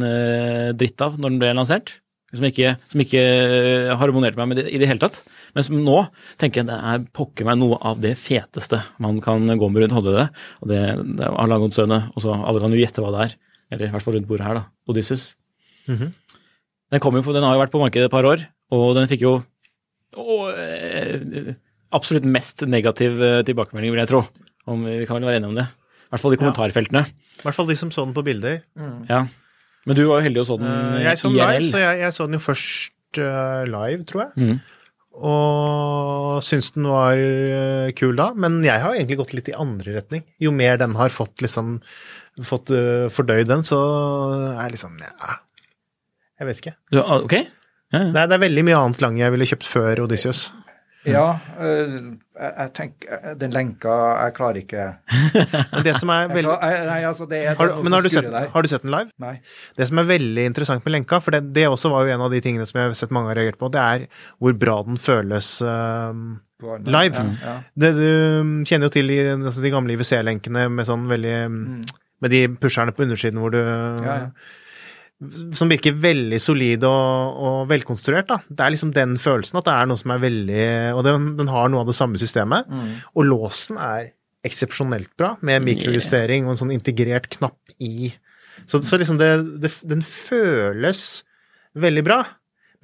dritt 0.75 0.99
av 1.05 1.15
når 1.21 1.35
den 1.35 1.39
ble 1.43 1.53
lansert. 1.55 2.01
Som 2.35 2.43
ikke, 2.49 2.73
som 2.91 2.99
ikke 2.99 3.21
harmonerte 4.01 4.41
meg 4.41 4.49
med 4.49 4.59
det 4.59 4.65
i 4.73 4.79
det 4.81 4.89
hele 4.89 4.99
tatt. 5.05 5.21
Men 5.55 5.83
nå 5.85 5.97
tenker 6.41 6.61
jeg 6.61 6.67
det 6.67 6.75
er 6.91 7.03
pokker 7.15 7.47
meg 7.47 7.57
noe 7.61 7.77
av 7.79 8.01
det 8.03 8.13
feteste 8.19 8.81
man 8.99 9.21
kan 9.23 9.45
gå 9.47 9.69
med 9.71 9.85
rundt 9.85 9.95
hodet. 9.95 10.27
Og 10.61 10.67
det, 10.71 10.81
det 11.15 11.23
er 11.25 11.37
Alagon-sønet, 11.45 12.09
og 12.15 12.21
så 12.25 12.35
alle 12.35 12.59
kan 12.63 12.75
jo 12.75 12.81
gjette 12.81 12.99
hva 13.03 13.13
det 13.15 13.21
er. 13.29 13.35
Eller 13.71 13.87
i 13.87 13.93
hvert 13.95 14.03
fall 14.03 14.17
rundt 14.17 14.27
bordet 14.29 14.45
her, 14.45 14.59
da. 14.59 14.65
Odysseus. 14.91 15.29
Den, 15.87 16.99
kom 17.01 17.15
jo, 17.17 17.23
for- 17.25 17.33
den 17.33 17.43
har 17.47 17.55
jo 17.55 17.61
vært 17.63 17.71
på 17.73 17.81
markedet 17.81 18.09
et 18.09 18.13
par 18.13 18.27
år, 18.27 18.43
og 18.75 18.95
den 18.97 19.07
fikk 19.09 19.23
jo 19.25 19.33
å, 20.15 20.35
eh, 20.55 21.53
absolutt 21.95 22.27
mest 22.29 22.61
negativ 22.67 23.17
eh, 23.21 23.41
tilbakemelding, 23.47 23.91
vil 23.95 24.03
jeg 24.03 24.11
tro. 24.11 24.21
Om, 24.67 24.85
vi 24.85 25.05
kan 25.07 25.17
vel 25.19 25.27
være 25.29 25.39
enige 25.41 25.51
om 25.53 25.57
det. 25.57 25.65
I 26.05 26.09
hvert 26.13 26.21
fall 26.23 26.35
i 26.35 26.39
kommentarfeltene. 26.41 27.01
I 27.39 27.43
hvert 27.47 27.57
fall 27.57 27.67
de 27.71 27.75
som 27.79 27.91
så 27.91 28.05
den 28.05 28.13
på 28.15 28.23
bilder. 28.25 28.61
Ja. 29.09 29.23
Men 29.85 29.97
du 29.97 30.03
var 30.09 30.21
jo 30.21 30.25
heldig 30.29 30.41
og 30.41 30.47
så 30.49 30.55
den 30.61 30.69
eh, 30.71 31.03
jeg 31.09 31.19
så 31.21 31.29
den 31.29 31.37
IRL. 31.37 31.59
live, 31.59 31.71
så 31.71 31.81
jeg, 31.83 31.99
jeg 32.01 32.13
så 32.15 32.25
den 32.29 32.37
jo 32.37 32.43
først 32.45 33.19
uh, 33.21 33.63
live, 33.69 34.05
tror 34.09 34.23
jeg. 34.25 34.31
Mhm. 34.41 34.61
Og 35.15 36.43
syns 36.43 36.73
den 36.75 36.89
var 36.91 37.15
eh, 37.15 37.93
kul 37.95 38.17
da, 38.19 38.31
men 38.35 38.59
jeg 38.65 38.81
har 38.83 38.95
egentlig 38.95 39.19
gått 39.21 39.35
litt 39.37 39.51
i 39.51 39.55
andre 39.57 39.95
retning. 39.99 40.25
Jo 40.43 40.51
mer 40.55 40.79
den 40.81 40.95
har 40.99 41.13
fått 41.15 41.43
liksom 41.45 41.77
fått 42.43 42.71
uh, 42.75 43.07
fordøyd 43.13 43.47
den, 43.47 43.63
så 43.63 43.79
er 44.59 44.73
liksom 44.73 44.97
ja, 44.99 45.37
Jeg 46.41 46.49
vet 46.49 46.59
ikke. 46.59 46.75
Du, 46.91 46.99
ok? 46.99 47.37
Ja, 47.39 47.45
ja. 47.95 48.11
Det 48.11 48.19
er, 48.19 48.27
det 48.27 48.35
er 48.35 48.43
veldig 48.43 48.65
mye 48.67 48.79
annet 48.81 49.03
lang 49.03 49.19
jeg 49.21 49.31
ville 49.31 49.47
kjøpt 49.47 49.69
før 49.71 50.03
Odysseus. 50.03 50.49
Ja, 51.05 51.25
øh, 51.61 51.91
jeg, 52.35 52.51
jeg 52.57 52.71
tenker 52.73 53.17
øh, 53.19 53.35
Den 53.39 53.51
lenka 53.53 53.93
Jeg 54.25 54.33
klarer 54.37 54.57
ikke 54.61 54.85
Men 55.73 55.83
det 55.85 55.93
som 56.01 56.09
er 56.09 56.31
veldig 56.31 56.55
Nei, 56.89 57.01
altså, 57.05 57.27
det 57.29 57.41
er, 57.45 57.55
har, 57.59 57.67
du- 57.71 57.83
Men 57.85 57.93
har 57.93 58.01
du, 58.01 58.09
sett, 58.09 58.29
har 58.55 58.61
du 58.65 58.67
sett 58.71 58.81
den 58.85 58.91
live? 58.95 59.11
Nei. 59.21 59.35
Det 59.77 59.87
som 59.89 60.01
er 60.01 60.07
veldig 60.09 60.45
interessant 60.49 60.85
med 60.87 60.95
lenka, 60.97 61.19
for 61.21 61.31
det, 61.37 61.43
det 61.55 61.67
også 61.69 61.91
var 61.93 62.05
jo 62.07 62.15
en 62.15 62.25
av 62.25 62.33
de 62.33 62.41
tingene 62.41 62.65
som 62.65 62.79
jeg 62.81 62.89
har 62.89 62.97
sett 62.97 63.13
mange 63.15 63.29
har 63.33 63.37
reagert 63.39 63.59
på, 63.61 63.69
det 63.73 63.81
er 63.83 64.07
hvor 64.41 64.57
bra 64.65 64.79
den 64.87 64.97
føles 64.97 65.53
eh, 65.61 66.19
live. 66.89 67.15
Ja, 67.21 67.29
ja. 67.45 67.55
Det, 67.85 67.93
du 67.99 68.65
kjenner 68.65 68.89
jo 68.89 68.93
til 68.97 69.11
i, 69.13 69.19
altså 69.35 69.61
de 69.63 69.71
gamle 69.73 69.93
IWC-lenkene 69.97 70.67
med 70.73 70.87
sånn 70.89 71.05
veldig 71.11 71.37
Med 72.23 72.31
de 72.31 72.45
pusherne 72.57 72.93
på 72.95 73.03
undersiden 73.05 73.41
hvor 73.43 73.51
du 73.53 73.59
Mm. 73.61 74.05
Ja, 74.05 74.15
ja. 74.25 74.29
Som 75.55 75.71
virker 75.71 75.95
veldig 75.95 76.37
solid 76.43 76.83
og, 76.83 77.37
og 77.47 77.59
velkonstruert. 77.69 78.27
da. 78.27 78.39
Det 78.49 78.65
er 78.65 78.73
liksom 78.73 78.91
den 78.95 79.15
følelsen 79.21 79.61
at 79.61 79.67
det 79.67 79.75
er 79.75 79.87
noe 79.87 80.01
som 80.01 80.11
er 80.11 80.19
veldig 80.25 80.65
Og 80.97 81.05
den, 81.07 81.29
den 81.39 81.51
har 81.53 81.71
noe 81.71 81.85
av 81.85 81.89
det 81.91 81.95
samme 81.95 82.19
systemet. 82.19 82.67
Mm. 82.67 82.89
Og 83.15 83.29
låsen 83.29 83.79
er 83.79 84.11
eksepsjonelt 84.45 85.09
bra, 85.17 85.31
med 85.41 85.63
mikrojustering 85.65 86.45
og 86.45 86.53
en 86.53 86.59
sånn 86.59 86.73
integrert 86.75 87.29
knapp 87.33 87.57
i. 87.81 88.11
Så, 88.69 88.81
så 88.85 88.99
liksom 88.99 89.17
det, 89.17 89.31
det 89.63 89.71
Den 89.87 90.03
føles 90.05 91.23
veldig 91.73 92.03
bra. 92.05 92.19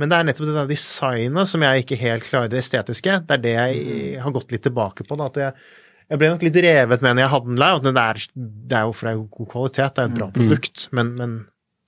Men 0.02 0.10
det 0.10 0.18
er 0.18 0.26
nettopp 0.26 0.50
det 0.50 0.58
der 0.58 0.72
designet 0.72 1.50
som 1.52 1.62
jeg 1.62 1.84
ikke 1.84 2.00
helt 2.02 2.26
klarer 2.26 2.50
det 2.50 2.64
estetiske. 2.64 3.20
Det 3.28 3.38
er 3.38 3.44
det 3.44 3.54
jeg 3.54 4.24
har 4.24 4.34
gått 4.34 4.54
litt 4.54 4.64
tilbake 4.66 5.06
på. 5.06 5.18
Da, 5.20 5.28
at 5.30 5.38
jeg, 5.38 5.70
jeg 6.10 6.22
ble 6.22 6.32
nok 6.32 6.46
litt 6.48 6.60
revet 6.66 7.04
med 7.06 7.16
når 7.16 7.26
jeg 7.26 7.34
hadde 7.36 7.52
den 7.86 8.00
der. 8.00 8.22
Det 8.24 8.26
er, 8.26 8.50
det 8.72 8.80
er 8.80 8.88
jo 8.88 8.96
for 8.98 9.08
det 9.08 9.12
er 9.12 9.20
jo 9.20 9.28
god 9.38 9.52
kvalitet, 9.54 9.94
det 9.94 10.04
er 10.04 10.10
et 10.10 10.18
bra 10.18 10.30
produkt, 10.34 10.88
men, 10.98 11.14
men 11.20 11.36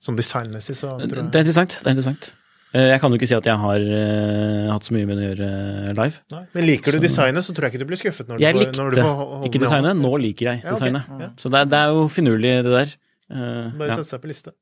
sånn 0.04 0.18
designmessig 0.18 0.76
så 0.78 0.94
Det 1.00 1.10
tror 1.10 1.22
jeg 1.22 1.28
er 1.28 1.44
interessant. 1.44 1.76
det 1.80 1.88
er 1.88 1.94
interessant. 1.96 2.32
Eh, 2.74 2.88
Jeg 2.90 3.00
kan 3.00 3.12
jo 3.12 3.18
ikke 3.20 3.28
si 3.30 3.36
at 3.36 3.46
jeg 3.46 3.60
har 3.62 3.84
uh, 3.86 4.72
hatt 4.74 4.86
så 4.88 4.94
mye 4.96 5.06
med 5.06 5.20
det 5.20 5.24
å 5.24 5.30
gjøre 5.30 5.48
eh, 5.54 5.92
live. 5.94 6.20
Nei. 6.34 6.42
Men 6.56 6.66
liker 6.66 6.96
du 6.96 7.04
designet, 7.04 7.46
så 7.46 7.54
tror 7.54 7.68
jeg 7.68 7.74
ikke 7.74 7.84
du 7.84 7.88
blir 7.92 8.00
skuffet 8.00 8.28
når 8.28 8.40
du 8.40 8.44
Jeg 8.44 8.56
får, 8.56 8.64
likte 8.64 8.80
når 8.80 8.90
du 8.96 9.00
får 9.04 9.48
ikke 9.48 9.62
designet, 9.62 10.00
nå 10.02 10.12
liker 10.24 10.50
jeg 10.50 10.62
Ja, 10.64 10.74
designet. 10.74 11.14
Ja. 11.22 11.30
Så 11.38 11.52
det 11.54 11.62
er, 11.62 11.70
det 11.70 11.80
er 11.80 11.94
jo 11.94 12.04
finurlig, 12.10 12.52
det 12.66 12.74
der. 12.74 12.94
Uh, 13.30 13.70
Bare 13.78 13.92
ja. 13.92 13.98
sette 14.00 14.10
seg 14.10 14.24
på 14.24 14.32
liste. 14.32 14.54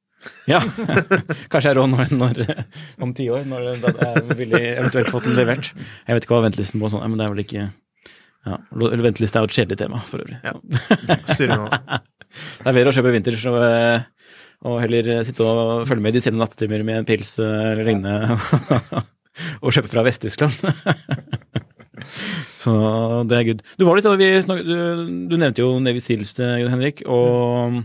ja. 0.46 0.60
Kanskje 1.50 1.64
jeg 1.64 1.72
er 1.72 1.80
rå 1.80 1.88
når, 1.90 2.12
når, 2.20 2.42
om 3.02 3.16
ti 3.16 3.30
år, 3.32 3.48
når 3.48 3.72
det 3.82 3.94
er 4.06 4.20
villig 4.38 4.62
eventuelt 4.76 5.10
fått 5.10 5.26
den 5.30 5.38
levert. 5.40 5.72
Jeg 5.72 6.18
vet 6.18 6.28
ikke 6.28 6.36
hva 6.36 6.44
ventelisten 6.50 6.84
på 6.84 6.92
sånn, 6.92 7.02
men 7.08 7.16
det 7.18 7.26
er 7.26 7.32
vel 7.32 7.42
ikke 7.46 7.64
ja, 8.42 8.56
Venteliste 8.74 9.38
er 9.38 9.44
jo 9.44 9.50
et 9.50 9.56
kjedelig 9.56 9.78
tema 9.78 10.00
for 10.04 10.22
øvrig. 10.22 10.38
Ja. 10.42 12.00
Det 12.32 12.64
er 12.64 12.72
bedre 12.72 12.88
å 12.88 12.94
kjøpe 12.96 13.10
vinter, 13.12 13.34
så 13.36 13.50
eh, 13.60 14.04
og 14.62 14.78
heller 14.82 15.24
sitte 15.26 15.42
og 15.46 15.86
følge 15.88 16.02
med 16.04 16.12
i 16.14 16.18
de 16.18 16.22
sene 16.24 16.38
nattetimer 16.40 16.84
med 16.86 17.00
en 17.00 17.08
pils 17.08 17.34
eh, 17.42 17.72
eller 17.72 17.88
lignende 17.88 18.36
og 19.64 19.72
kjøpe 19.74 19.90
fra 19.90 20.04
Vest-Tyskland. 20.06 20.54
Så 22.62 22.72
det 23.30 23.36
er 23.38 23.46
good. 23.48 23.62
Du, 23.78 23.84
var 23.86 23.98
litt, 23.98 24.06
sånn- 24.06 24.62
du, 24.66 24.76
du 25.30 25.34
nevnte 25.38 25.62
jo 25.64 25.72
Navy 25.82 26.02
Seals, 26.02 26.34
eh, 26.42 26.62
Henrik. 26.70 27.02
og 27.06 27.82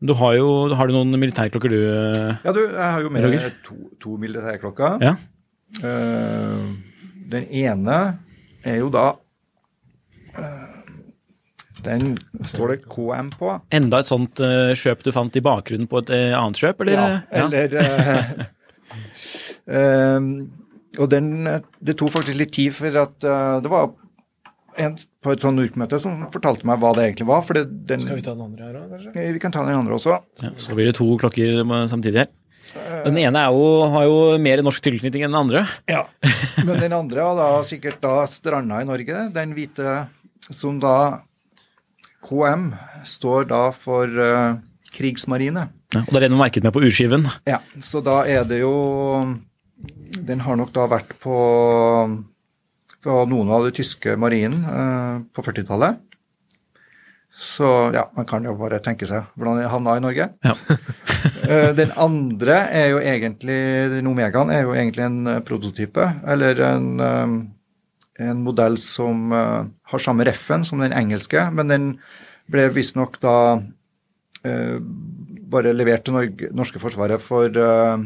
du 0.00 0.14
har 0.16 0.34
jo 0.38 0.48
har 0.74 0.88
du 0.88 0.94
noen 0.96 1.12
militærklokker, 1.20 1.68
du? 1.68 1.80
eh? 1.92 2.36
Ja, 2.46 2.54
du, 2.56 2.60
jeg 2.64 2.80
har 2.80 3.02
jo 3.04 3.10
med 3.12 3.26
Roger? 3.26 3.50
to, 3.66 3.76
to 4.00 4.14
militærklokker. 4.22 4.96
Ja. 5.04 5.14
Uh, 5.84 6.72
den 7.30 7.44
ene 7.54 7.98
er 8.66 8.80
jo 8.80 8.88
da 8.90 9.04
eh, 10.34 10.69
Den 11.84 12.16
står 12.46 12.74
det 12.74 12.78
KM 12.90 13.30
på. 13.38 13.54
Enda 13.74 14.00
et 14.02 14.08
sånt 14.08 14.40
uh, 14.42 14.72
kjøp 14.76 15.04
du 15.06 15.12
fant 15.14 15.36
i 15.36 15.44
bakgrunnen 15.44 15.88
på 15.90 16.02
et 16.02 16.12
uh, 16.12 16.38
annet 16.38 16.60
kjøp, 16.60 16.82
eller? 16.84 17.00
Ja, 17.00 17.44
eller 17.44 17.76
eh, 17.80 18.32
eh, 19.78 20.28
Og 20.98 21.10
den 21.12 21.30
Det 21.46 21.96
tok 21.98 22.12
faktisk 22.18 22.38
litt 22.38 22.54
tid, 22.56 22.74
for 22.76 23.00
at 23.04 23.16
det 23.20 23.70
var 23.70 23.92
en 24.80 24.94
på 25.20 25.32
et 25.34 25.42
sånt 25.42 25.58
NURK-møte 25.58 25.98
som 26.00 26.22
fortalte 26.32 26.64
meg 26.68 26.78
hva 26.80 26.94
det 26.96 27.02
egentlig 27.04 27.26
var. 27.28 27.42
For 27.44 27.58
det, 27.58 27.66
den, 27.88 28.00
Skal 28.00 28.16
vi 28.16 28.24
ta 28.24 28.32
den 28.32 28.46
andre 28.46 28.68
her 28.68 28.76
òg, 28.80 28.92
kanskje? 28.94 29.24
Vi 29.34 29.42
kan 29.42 29.52
ta 29.52 29.64
den 29.66 29.76
andre 29.76 29.96
også. 29.98 30.16
Ja, 30.40 30.52
så 30.56 30.76
blir 30.78 30.88
det 30.88 30.94
to 30.96 31.08
klokker 31.20 31.60
samtidig 31.90 32.22
her. 32.22 32.30
Den 33.04 33.18
ene 33.18 33.42
er 33.42 33.54
jo, 33.54 33.66
har 33.90 34.06
jo 34.06 34.18
mer 34.42 34.62
norsk 34.64 34.84
tilknytning 34.84 35.24
enn 35.26 35.34
den 35.34 35.40
andre. 35.40 35.64
Ja. 35.90 36.04
Men 36.62 36.78
den 36.78 36.94
andre 36.96 37.26
har 37.26 37.38
da 37.38 37.48
sikkert 37.66 37.98
da 38.04 38.22
stranda 38.30 38.80
i 38.80 38.88
Norge. 38.88 39.26
Den 39.34 39.54
hvite 39.56 39.96
som 40.48 40.78
da 40.82 40.94
KM 42.26 42.70
står 43.06 43.48
da 43.50 43.62
for 43.76 44.08
uh, 44.08 44.58
krigsmarine. 44.94 45.68
Ja, 45.94 46.02
og 46.04 46.12
det 46.12 46.20
er 46.20 46.26
den 46.28 46.36
du 46.36 46.40
merket 46.40 46.66
med 46.66 46.74
på 46.74 46.82
urskiven. 46.86 47.26
Ja, 47.48 47.60
så 47.82 48.02
da 48.04 48.22
er 48.28 48.44
det 48.46 48.60
jo 48.60 48.74
Den 50.26 50.42
har 50.44 50.58
nok 50.58 50.74
da 50.74 50.84
vært 50.90 51.14
på, 51.22 51.36
på 53.00 53.24
noen 53.30 53.50
av 53.54 53.64
de 53.66 53.74
tyske 53.80 54.16
marinen 54.20 54.64
uh, 54.66 55.26
på 55.32 55.44
40-tallet. 55.46 56.00
Så 57.40 57.64
ja, 57.94 58.04
man 58.16 58.26
kan 58.28 58.44
jo 58.44 58.52
bare 58.60 58.82
tenke 58.84 59.06
seg 59.08 59.30
hvordan 59.38 59.62
den 59.62 59.70
havna 59.72 59.96
i 59.96 60.04
Norge. 60.04 60.32
Ja. 60.44 60.56
Eh, 61.50 61.72
den 61.76 61.90
andre 61.98 62.54
er 62.72 62.86
jo 62.92 62.98
egentlig 63.00 63.56
Den 63.90 64.06
Omegaen 64.06 64.52
er 64.54 64.62
jo 64.64 64.74
egentlig 64.76 65.02
en 65.04 65.28
prototype, 65.44 66.04
eller 66.28 66.60
en, 66.64 66.86
eh, 67.00 67.32
en 68.20 68.42
modell 68.44 68.78
som 68.82 69.32
eh, 69.32 69.68
har 69.92 70.02
samme 70.02 70.26
reffen 70.28 70.64
som 70.66 70.82
den 70.82 70.94
engelske, 70.96 71.46
men 71.54 71.72
den 71.72 71.86
ble 72.50 72.66
visstnok 72.74 73.18
da 73.22 73.36
eh, 74.44 74.76
bare 75.50 75.74
levert 75.74 76.04
til 76.06 76.16
Norge, 76.16 76.50
norske 76.56 76.82
forsvaret 76.82 77.22
for, 77.22 77.48
eh, 77.48 78.04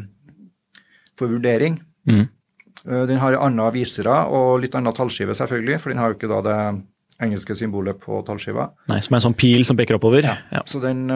for 1.19 1.35
vurdering. 1.35 1.81
Mm. 2.09 2.25
Den 2.85 3.17
har 3.17 3.33
andre 3.41 3.71
visere 3.73 4.13
og 4.29 4.59
litt 4.61 4.75
annen 4.77 4.93
tallskive, 4.93 5.33
selvfølgelig, 5.33 5.79
for 5.81 5.89
den 5.89 5.97
har 5.97 6.11
jo 6.11 6.17
ikke 6.19 6.29
da 6.29 6.41
det 6.45 6.57
engelske 7.25 7.55
symbolet 7.57 7.97
på 7.97 8.19
tallskiva. 8.27 8.67
Nei, 8.91 8.99
Som 9.01 9.15
er 9.15 9.17
en 9.17 9.23
sånn 9.23 9.37
pil 9.39 9.65
som 9.65 9.79
peker 9.79 9.97
oppover. 9.97 10.27
Ja. 10.27 10.61
Så 10.69 10.77
den 10.83 11.07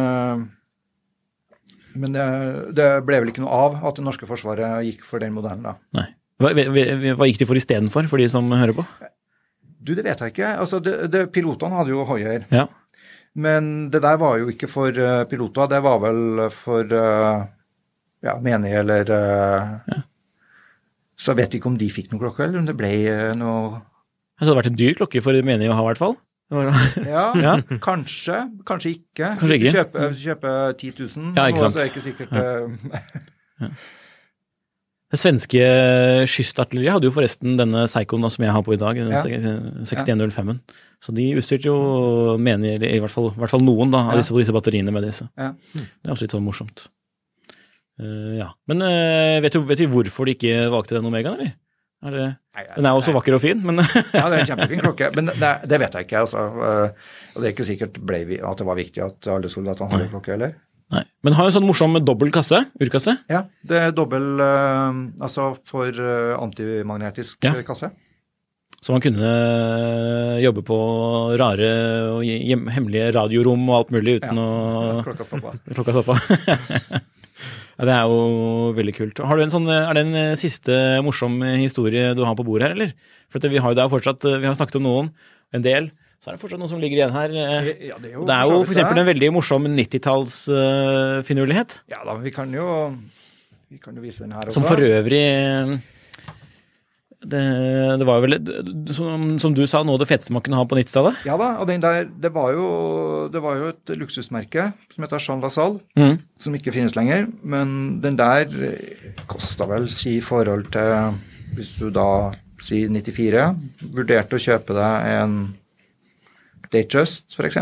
Men 2.00 2.14
det, 2.14 2.26
det 2.74 2.88
ble 3.06 3.20
vel 3.22 3.30
ikke 3.30 3.44
noe 3.44 3.54
av 3.68 3.78
at 3.86 4.00
det 4.00 4.06
norske 4.06 4.26
forsvaret 4.30 4.82
gikk 4.88 5.06
for 5.06 5.22
den 5.22 5.36
modellen, 5.36 5.66
da. 5.68 5.76
Nei. 5.94 6.08
Hva, 6.40 6.54
hva, 6.56 7.28
gikk 7.28 7.42
de 7.42 7.48
for 7.50 7.60
istedenfor, 7.60 8.08
for 8.08 8.22
de 8.22 8.28
som 8.32 8.48
hører 8.56 8.76
på? 8.78 8.86
Du, 9.84 9.94
det 9.96 10.04
vet 10.06 10.20
jeg 10.24 10.34
ikke. 10.34 10.52
Altså, 10.62 10.80
Pilotene 11.34 11.76
hadde 11.80 11.92
jo 11.92 12.06
hoier. 12.08 12.46
Ja. 12.54 12.68
Men 13.40 13.90
det 13.94 14.02
der 14.04 14.18
var 14.20 14.38
jo 14.42 14.48
ikke 14.52 14.68
for 14.72 14.90
eh, 14.96 15.24
piloter, 15.30 15.68
det 15.72 15.82
var 15.86 16.00
vel 16.04 16.46
for 16.56 16.84
eh, 16.96 17.44
ja, 18.26 18.34
menige 18.44 18.80
eller 18.82 19.12
ja. 19.14 20.00
Så 21.20 21.34
jeg 21.34 21.42
vet 21.42 21.56
ikke 21.60 21.68
om 21.70 21.76
de 21.80 21.90
fikk 21.92 22.10
noen 22.14 22.22
klokke, 22.24 22.46
eller 22.48 22.62
om 22.64 22.68
det 22.68 22.76
ble 22.80 22.90
eh, 23.12 23.34
noe 23.38 23.82
Det 24.40 24.46
hadde 24.48 24.56
vært 24.62 24.70
en 24.72 24.80
dyr 24.80 24.96
klokke 25.00 25.22
for 25.24 25.36
menige 25.44 25.72
å 25.72 25.78
ha, 25.78 25.84
i 25.86 25.90
hvert 25.92 26.02
fall. 26.02 26.18
Ja, 27.06 27.26
Ja. 27.38 27.54
kanskje. 27.84 28.40
Kanskje 28.66 28.96
ikke. 28.96 29.36
Kanskje 29.38 29.46
Hvis 29.46 29.52
du 29.52 29.58
ikke. 29.60 29.74
kjøper, 29.78 30.08
hvis 30.10 30.18
du 30.24 30.28
kjøper 30.32 30.78
10 30.80 30.94
000, 31.20 31.34
Ja, 31.38 31.48
ikke 31.52 31.62
sant. 31.66 31.76
så 31.76 31.84
er 31.84 31.86
det 31.86 31.92
ikke 31.94 32.08
sikkert 32.08 32.32
eh, 32.40 33.68
Det 35.10 35.18
svenske 35.18 35.62
kystartilleriet 36.30 36.94
hadde 37.00 37.08
jo 37.10 37.14
forresten 37.16 37.56
denne 37.58 37.88
Seikon 37.90 38.28
som 38.30 38.44
jeg 38.46 38.54
har 38.54 38.62
på 38.66 38.76
i 38.76 38.78
dag, 38.78 39.00
Ja. 39.00 39.24
6105-en. 39.26 40.60
Så 41.02 41.16
de 41.18 41.26
utstyrte 41.40 41.72
jo 41.72 42.38
mener 42.38 42.84
i 42.86 43.00
hvert 43.02 43.14
fall, 43.14 43.32
i 43.32 43.40
hvert 43.42 43.54
fall 43.56 43.64
noen 43.66 43.90
da, 43.94 44.04
av 44.12 44.20
disse, 44.20 44.36
disse 44.38 44.54
batteriene 44.54 44.94
med 44.94 45.08
disse. 45.08 45.26
Ja. 45.40 45.54
Det 45.74 46.06
er 46.06 46.14
også 46.14 46.28
litt 46.28 46.36
sånn 46.38 46.46
morsomt. 46.46 46.86
Uh, 48.00 48.38
ja. 48.38 48.52
Men 48.70 48.86
uh, 48.86 49.40
vet, 49.44 49.56
du, 49.58 49.66
vet 49.68 49.82
vi 49.82 49.90
hvorfor 49.92 50.30
de 50.30 50.38
ikke 50.38 50.70
valgte 50.72 50.96
den 51.00 51.10
Omegaen, 51.10 51.40
eller? 51.40 51.56
Er 52.00 52.14
det, 52.16 52.28
den 52.78 52.86
er 52.88 52.94
jo 52.96 53.02
så 53.04 53.12
vakker 53.12 53.36
og 53.36 53.42
fin, 53.44 53.60
men 53.60 53.82
Ja, 54.16 54.30
det 54.32 54.38
er 54.38 54.42
en 54.46 54.48
kjempefin 54.54 54.80
klokke, 54.86 55.10
men 55.18 55.34
det, 55.34 55.50
det 55.68 55.80
vet 55.82 55.98
jeg 55.98 56.08
ikke. 56.08 56.22
altså. 56.22 56.46
Eh, 56.64 57.10
Og 57.34 57.42
det 57.42 57.50
er 57.50 57.52
ikke 57.52 57.66
sikkert 57.68 57.98
vi, 58.30 58.38
at 58.40 58.62
det 58.62 58.68
var 58.70 58.78
viktig 58.80 59.04
at 59.04 59.28
alle 59.34 59.52
soldatene 59.52 59.92
hadde 59.92 60.08
klokke, 60.14 60.38
eller? 60.38 60.54
Nei. 60.90 61.04
Men 61.26 61.36
har 61.38 61.46
en 61.50 61.54
sånn 61.54 61.68
morsom 61.68 61.98
dobbel 62.02 62.32
kasse, 62.34 62.64
urkasse. 62.82 63.14
Ja, 63.30 63.44
det 63.68 63.78
er 63.78 63.92
dobbel 63.94 64.40
eh, 64.42 65.02
Altså 65.22 65.52
for 65.70 65.90
eh, 65.94 66.34
antimagnetisk 66.40 67.44
Ja. 67.46 67.54
eh, 67.54 67.66
kasse. 67.68 67.92
Så 68.80 68.94
man 68.96 69.04
kunne 69.04 69.30
jobbe 70.40 70.62
på 70.64 70.76
rare 71.38 71.70
og 72.16 72.22
hjem, 72.24 72.70
hemmelige 72.72 73.10
radiorom 73.12 73.66
og 73.68 73.76
alt 73.76 73.90
mulig 73.92 74.18
uten 74.22 74.40
å 74.40 74.50
Klokka 75.04 75.26
stoppa. 75.28 75.52
Klokka 75.76 75.96
stoppa. 75.98 76.16
ja, 77.78 77.88
det 77.90 77.96
er 77.98 78.08
jo 78.08 78.72
veldig 78.80 78.96
kult. 78.96 79.20
Har 79.20 79.36
du 79.36 79.44
en 79.44 79.52
sånn, 79.52 79.68
er 79.68 79.92
det 80.00 80.06
en 80.08 80.40
siste 80.40 80.80
morsom 81.04 81.42
historie 81.60 82.14
du 82.16 82.24
har 82.24 82.38
på 82.40 82.48
bordet 82.48 82.70
her, 82.70 82.78
eller? 82.78 82.96
For 83.30 83.44
vi 83.52 83.60
har 83.60 83.76
jo 83.76 83.78
det 83.82 83.84
er 83.84 83.92
fortsatt, 83.92 84.30
vi 84.40 84.48
har 84.48 84.56
snakket 84.58 84.80
om 84.80 84.88
noen, 84.88 85.12
en 85.52 85.66
del. 85.66 85.92
Så 86.20 86.28
er 86.28 86.34
det 86.36 86.42
fortsatt 86.42 86.60
noe 86.60 86.68
som 86.68 86.82
ligger 86.84 86.98
igjen 87.00 87.14
her. 87.16 87.30
eh. 87.32 87.68
Ja, 87.90 87.96
det 88.02 88.10
er 88.12 88.16
jo 88.18 88.26
Det 88.28 88.36
er 88.36 88.44
jo 88.50 88.64
det. 88.64 88.98
en 89.00 89.06
veldig 89.08 89.30
morsom 89.34 89.64
90-talls-finurlighet. 89.72 91.78
Ja 91.92 92.00
da, 92.06 92.14
vi 92.20 92.32
kan 92.36 92.52
jo 92.54 92.66
vi 93.70 93.78
kan 93.78 93.94
jo 93.96 94.02
vise 94.02 94.24
den 94.26 94.32
her 94.34 94.42
også. 94.50 94.54
Som 94.58 94.64
for 94.66 94.78
øvrig 94.82 95.22
eh, 95.22 95.78
det, 97.20 97.42
det 98.00 98.06
var 98.08 98.16
jo 98.18 98.22
vel, 98.24 98.34
som, 98.96 99.36
som 99.44 99.52
du 99.54 99.66
sa, 99.68 99.82
noe 99.84 99.94
av 99.98 100.02
det 100.04 100.08
feteste 100.08 100.32
man 100.32 100.40
kunne 100.42 100.56
ha 100.56 100.64
på 100.66 100.76
90-tallet. 100.80 101.16
Ja 101.28 101.36
da, 101.38 101.50
og 101.60 101.68
den 101.68 101.82
der, 101.84 102.06
det 102.08 102.32
var 102.34 102.54
jo, 102.56 102.68
det 103.34 103.42
var 103.44 103.58
jo 103.60 103.68
et 103.74 103.90
luksusmerke 104.00 104.70
som 104.96 105.04
heter 105.04 105.20
Jean 105.26 105.42
LaSalle, 105.44 105.80
Mm. 106.00 106.16
som 106.40 106.56
ikke 106.56 106.72
finnes 106.74 106.96
lenger. 106.96 107.28
Men 107.44 108.00
den 108.02 108.16
der 108.20 108.46
kosta 109.28 109.66
vel, 109.68 109.90
si 109.92 110.16
i 110.18 110.22
forhold 110.24 110.72
til 110.72 111.14
Hvis 111.58 111.72
du 111.80 111.90
da 111.92 112.32
si 112.62 112.86
94, 112.88 113.56
vurderte 113.92 114.36
å 114.38 114.40
kjøpe 114.44 114.74
deg 114.78 115.06
en 115.20 115.34
Datejust 116.74 117.36
f.eks. 117.36 117.58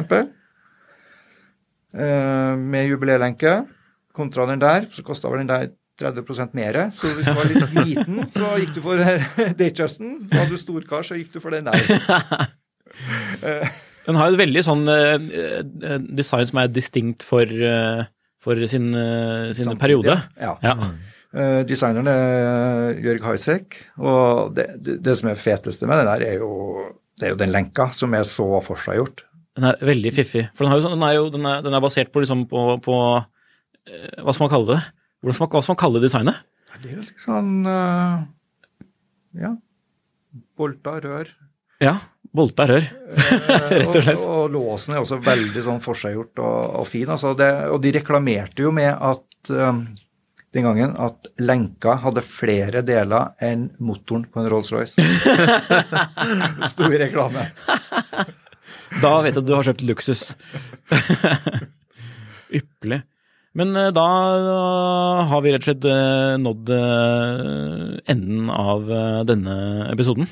Eh, 1.98 2.54
med 2.58 2.88
jubileelenke 2.92 3.60
kontra 4.18 4.48
den 4.50 4.62
der, 4.62 4.88
så 4.92 5.04
kosta 5.06 5.30
vel 5.32 5.44
den 5.46 5.52
der 5.52 5.70
30% 6.02 6.54
mer. 6.58 6.92
Så 6.98 7.14
hvis 7.16 7.26
du 7.26 7.34
var 7.38 7.50
litt 7.50 7.76
liten, 7.88 8.22
så 8.36 8.54
gikk 8.62 8.76
du 8.78 8.82
for 8.86 9.02
Datejusten. 9.62 10.16
Var 10.34 10.50
du 10.52 10.58
storkar, 10.62 11.06
så 11.08 11.18
gikk 11.20 11.34
du 11.36 11.42
for 11.44 11.56
den 11.56 11.70
der. 11.70 11.78
Den 14.08 14.16
har 14.16 14.30
jo 14.30 14.38
et 14.38 14.40
veldig 14.40 14.62
sånn 14.64 14.88
eh, 14.88 15.18
eh, 15.20 15.98
design 16.16 16.48
som 16.48 16.62
er 16.62 16.70
distinkt 16.72 17.26
for, 17.28 17.44
for 18.40 18.62
sin, 18.72 18.88
sin 19.52 19.76
periode. 19.82 20.16
Ja. 20.40 20.54
Ja. 20.64 20.94
Eh, 21.36 21.62
designeren 21.68 22.08
er 22.08 23.02
Jørg 23.04 23.26
Heisek, 23.28 23.76
og 24.00 24.56
det, 24.56 24.70
det 25.04 25.16
som 25.20 25.30
er 25.30 25.42
feteste 25.42 25.90
med 25.90 26.00
den 26.00 26.08
der, 26.08 26.24
er 26.24 26.40
jo, 26.40 26.52
det 27.18 27.26
er 27.28 27.34
jo 27.34 27.40
den 27.40 27.54
lenka 27.54 27.90
som 27.98 28.14
er 28.18 28.26
så 28.30 28.46
forseggjort. 28.66 29.24
Den 29.58 29.66
er 29.72 29.80
veldig 29.82 30.12
fiffig. 30.14 30.44
For 30.54 30.64
den, 30.66 30.72
har 30.72 30.78
jo, 30.80 30.84
sånn- 30.86 30.94
den, 31.00 31.06
er, 31.08 31.16
jo, 31.18 31.30
den, 31.34 31.46
er, 31.50 31.64
den 31.66 31.74
er 31.74 31.82
basert 31.82 32.12
på, 32.14 32.22
liksom, 32.22 32.44
på, 32.52 32.66
på 32.86 32.98
eh, 33.90 34.20
Hva 34.22 34.36
skal 34.36 34.46
man 34.46 34.54
kalle 34.54 34.76
det? 34.76 34.82
Hvordan 35.26 35.50
hva 35.50 35.62
skal 35.66 35.74
man 35.74 35.80
kalle 35.82 36.04
designet? 36.04 36.44
Det 36.78 36.92
er 36.92 37.00
jo 37.00 37.06
liksom 37.08 37.50
eh, 37.66 38.20
Ja. 39.42 39.56
Bolta 40.58 40.96
rør. 41.02 41.30
Ja, 41.82 41.96
bolta 42.34 42.66
rør. 42.70 42.86
Rett 43.74 43.90
og 43.96 44.04
slett. 44.06 44.22
Og, 44.22 44.30
og 44.44 44.54
låsen 44.54 44.94
er 44.96 45.02
også 45.02 45.18
veldig 45.26 45.64
sånn 45.66 45.82
forseggjort 45.86 46.42
og, 46.42 46.60
og 46.84 46.88
fin. 46.90 47.10
Altså 47.14 47.34
det, 47.38 47.50
og 47.74 47.82
de 47.82 47.92
reklamerte 47.98 48.66
jo 48.66 48.72
med 48.74 48.90
at 48.94 49.52
eh, 49.54 49.82
den 50.58 50.68
gangen 50.68 50.96
at 51.00 51.30
lenka 51.40 51.98
hadde 52.04 52.26
flere 52.26 52.84
deler 52.86 53.34
enn 53.44 53.70
motoren 53.80 54.26
på 54.32 54.42
en 54.42 54.50
Rolls-Royce. 54.52 54.98
Stor 56.74 56.98
reklame. 57.04 57.46
Da 59.02 59.14
vet 59.24 59.38
du 59.38 59.44
at 59.44 59.48
du 59.48 59.54
har 59.56 59.68
kjøpt 59.70 59.86
luksus. 59.88 60.32
Ypperlig. 62.58 63.04
Men 63.58 63.76
eh, 63.76 63.94
da 63.96 64.08
har 65.32 65.44
vi 65.44 65.54
rett 65.54 65.64
og 65.64 65.70
slett 65.70 65.88
eh, 65.90 66.34
nådd 66.42 66.74
eh, 66.76 67.96
enden 68.14 68.52
av 68.54 68.92
denne 69.28 69.56
episoden. 69.92 70.30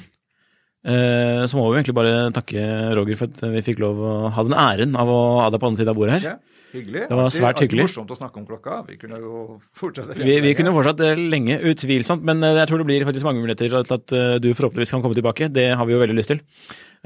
Så 0.86 1.58
må 1.58 1.64
vi 1.72 1.80
egentlig 1.80 1.96
bare 1.98 2.28
takke 2.30 2.62
Roger 2.94 3.18
for 3.18 3.32
at 3.32 3.40
vi 3.56 3.64
fikk 3.66 3.80
lov 3.82 4.02
å 4.06 4.10
ha 4.36 4.44
den 4.46 4.54
æren 4.54 4.92
av 5.02 5.10
å 5.10 5.16
ha 5.40 5.48
deg 5.50 5.58
på 5.58 5.72
andre 5.72 5.80
siden 5.82 5.90
av 5.90 5.98
bordet 5.98 6.20
her. 6.20 6.36
Hyggelig. 6.76 7.06
Det 7.08 7.16
var 7.16 7.24
Alltid- 7.30 7.40
svært 7.42 7.62
hyggelig. 7.64 7.86
morsomt 7.88 8.12
å 8.12 8.18
snakke 8.20 8.38
om 8.42 8.46
klokka. 8.50 8.80
Vi 8.88 8.98
kunne 9.02 9.20
jo 9.24 9.62
fortsette. 9.74 10.18
Vi, 10.20 10.40
vi 10.44 10.54
kunne 10.58 10.74
fortsatt 10.76 11.00
eh, 11.08 11.16
lenge, 11.16 11.58
utvilsomt, 11.72 12.26
men 12.28 12.44
eh, 12.44 12.58
jeg 12.60 12.68
tror 12.72 12.84
det 12.84 12.88
blir 12.90 13.06
faktisk 13.08 13.26
mange 13.30 13.42
muligheter 13.44 13.72
til 13.72 13.96
at 13.98 14.16
eh, 14.16 14.36
du 14.44 14.50
forhåpentligvis 14.54 14.92
kan 14.92 15.02
komme 15.06 15.16
tilbake. 15.18 15.48
Det 15.56 15.70
har 15.80 15.88
vi 15.88 15.96
jo 15.96 16.02
veldig 16.04 16.18
lyst 16.20 16.34
til. 16.36 16.44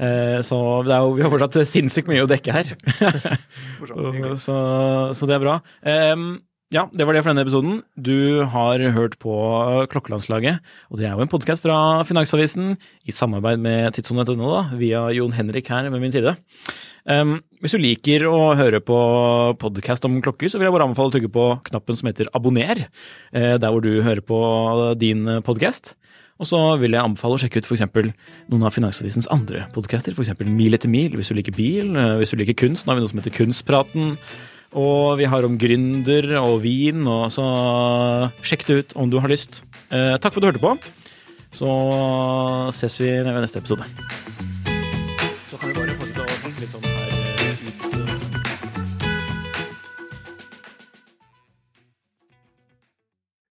Så 0.00 0.56
jo, 0.88 1.10
vi 1.12 1.20
har 1.20 1.28
fortsatt 1.28 1.58
sinnssykt 1.68 2.08
mye 2.08 2.22
å 2.24 2.28
dekke 2.30 2.54
her. 2.56 2.70
Så, 4.40 4.54
så 5.12 5.26
det 5.28 5.34
er 5.36 5.42
bra. 5.44 5.58
Ja, 6.70 6.84
det 6.94 7.02
var 7.02 7.16
det 7.16 7.24
for 7.24 7.32
denne 7.32 7.42
episoden. 7.42 7.80
Du 7.98 8.44
har 8.46 8.78
hørt 8.94 9.16
på 9.18 9.32
Klokkelandslaget, 9.90 10.60
og 10.86 11.00
det 11.00 11.08
er 11.08 11.16
jo 11.18 11.24
en 11.24 11.30
podkast 11.32 11.64
fra 11.64 12.04
Finansavisen 12.06 12.76
i 13.10 13.10
samarbeid 13.10 13.58
med 13.58 13.96
tidssonen.no, 13.96 14.52
via 14.78 15.00
Jon 15.10 15.34
Henrik 15.34 15.66
her 15.66 15.88
ved 15.90 15.98
min 15.98 16.14
side. 16.14 16.36
Um, 17.10 17.40
hvis 17.58 17.74
du 17.74 17.80
liker 17.82 18.22
å 18.30 18.52
høre 18.54 18.78
på 18.86 18.98
podkast 19.58 20.06
om 20.06 20.20
klokker, 20.22 20.46
så 20.46 20.60
vil 20.60 20.68
jeg 20.68 20.76
bare 20.76 20.86
anbefale 20.86 21.10
å 21.10 21.14
trykke 21.16 21.32
på 21.34 21.48
knappen 21.72 21.98
som 21.98 22.12
heter 22.12 22.30
abonner, 22.38 22.84
eh, 23.34 23.56
der 23.58 23.74
hvor 23.74 23.82
du 23.82 23.96
hører 24.06 24.22
på 24.22 24.38
din 25.02 25.26
podkast. 25.42 25.96
Og 26.38 26.48
så 26.48 26.60
vil 26.80 26.94
jeg 26.94 27.02
anbefale 27.02 27.34
å 27.34 27.42
sjekke 27.42 27.60
ut 27.60 27.66
f.eks. 27.66 27.82
noen 28.46 28.62
av 28.64 28.78
Finansavisens 28.78 29.28
andre 29.34 29.66
podcaster, 29.74 30.14
f.eks. 30.14 30.38
Mil 30.46 30.78
etter 30.78 30.88
mil, 30.88 31.18
hvis 31.18 31.34
du 31.34 31.36
liker 31.36 31.58
bil, 31.58 31.90
eh, 31.98 32.14
hvis 32.22 32.30
du 32.30 32.38
liker 32.38 32.62
kunst. 32.62 32.86
Nå 32.86 32.94
har 32.94 33.00
vi 33.00 33.08
noe 33.08 33.10
som 33.10 33.24
heter 33.24 33.34
Kunstpraten. 33.34 34.14
Og 34.70 35.18
vi 35.18 35.26
har 35.26 35.42
om 35.42 35.56
gründer 35.58 36.28
og 36.38 36.60
vin, 36.62 37.02
og 37.10 37.26
så 37.34 37.42
sjekk 38.46 38.66
det 38.68 38.76
ut 38.78 38.92
om 39.02 39.10
du 39.10 39.18
har 39.18 39.30
lyst. 39.30 39.64
Eh, 39.90 40.14
takk 40.22 40.30
for 40.30 40.38
at 40.38 40.46
du 40.46 40.50
hørte 40.52 40.62
på. 40.62 40.76
Så 41.50 41.66
ses 42.78 43.00
vi 43.02 43.10
ved 43.10 43.40
neste 43.42 43.58
episode. 43.58 43.82
Så 45.50 45.58
kan 45.58 45.72
vi 45.72 45.74
bare 45.74 45.96
fortsette 45.98 46.22
å 46.22 46.38
snakke 46.38 46.62
litt 46.62 46.70
sånn 46.70 46.86
her 46.86 46.98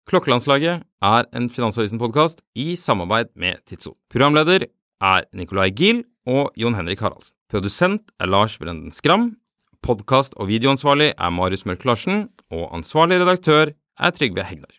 Klokkelandslaget 0.10 0.88
er 1.06 1.28
en 1.38 1.52
Finansavisen-podkast 1.54 2.40
i 2.58 2.72
samarbeid 2.80 3.36
med 3.38 3.60
Tidso. 3.68 3.94
Programleder 4.10 4.66
er 5.04 5.28
Nicolai 5.38 5.68
Giel 5.70 6.06
og 6.26 6.56
Jon 6.58 6.80
Henrik 6.80 7.04
Haraldsen. 7.04 7.36
Produsent 7.52 8.10
er 8.18 8.32
Lars 8.32 8.56
Brenden 8.58 8.96
Skram. 8.96 9.36
Podkast- 9.86 10.36
og 10.36 10.50
videoansvarlig 10.50 11.14
er 11.16 11.30
Marius 11.30 11.66
Mørk 11.66 11.86
Larsen. 11.86 12.28
Og 12.52 12.70
ansvarlig 12.76 13.22
redaktør 13.22 13.72
er 14.00 14.12
Trygve 14.12 14.44
Hegnar. 14.44 14.79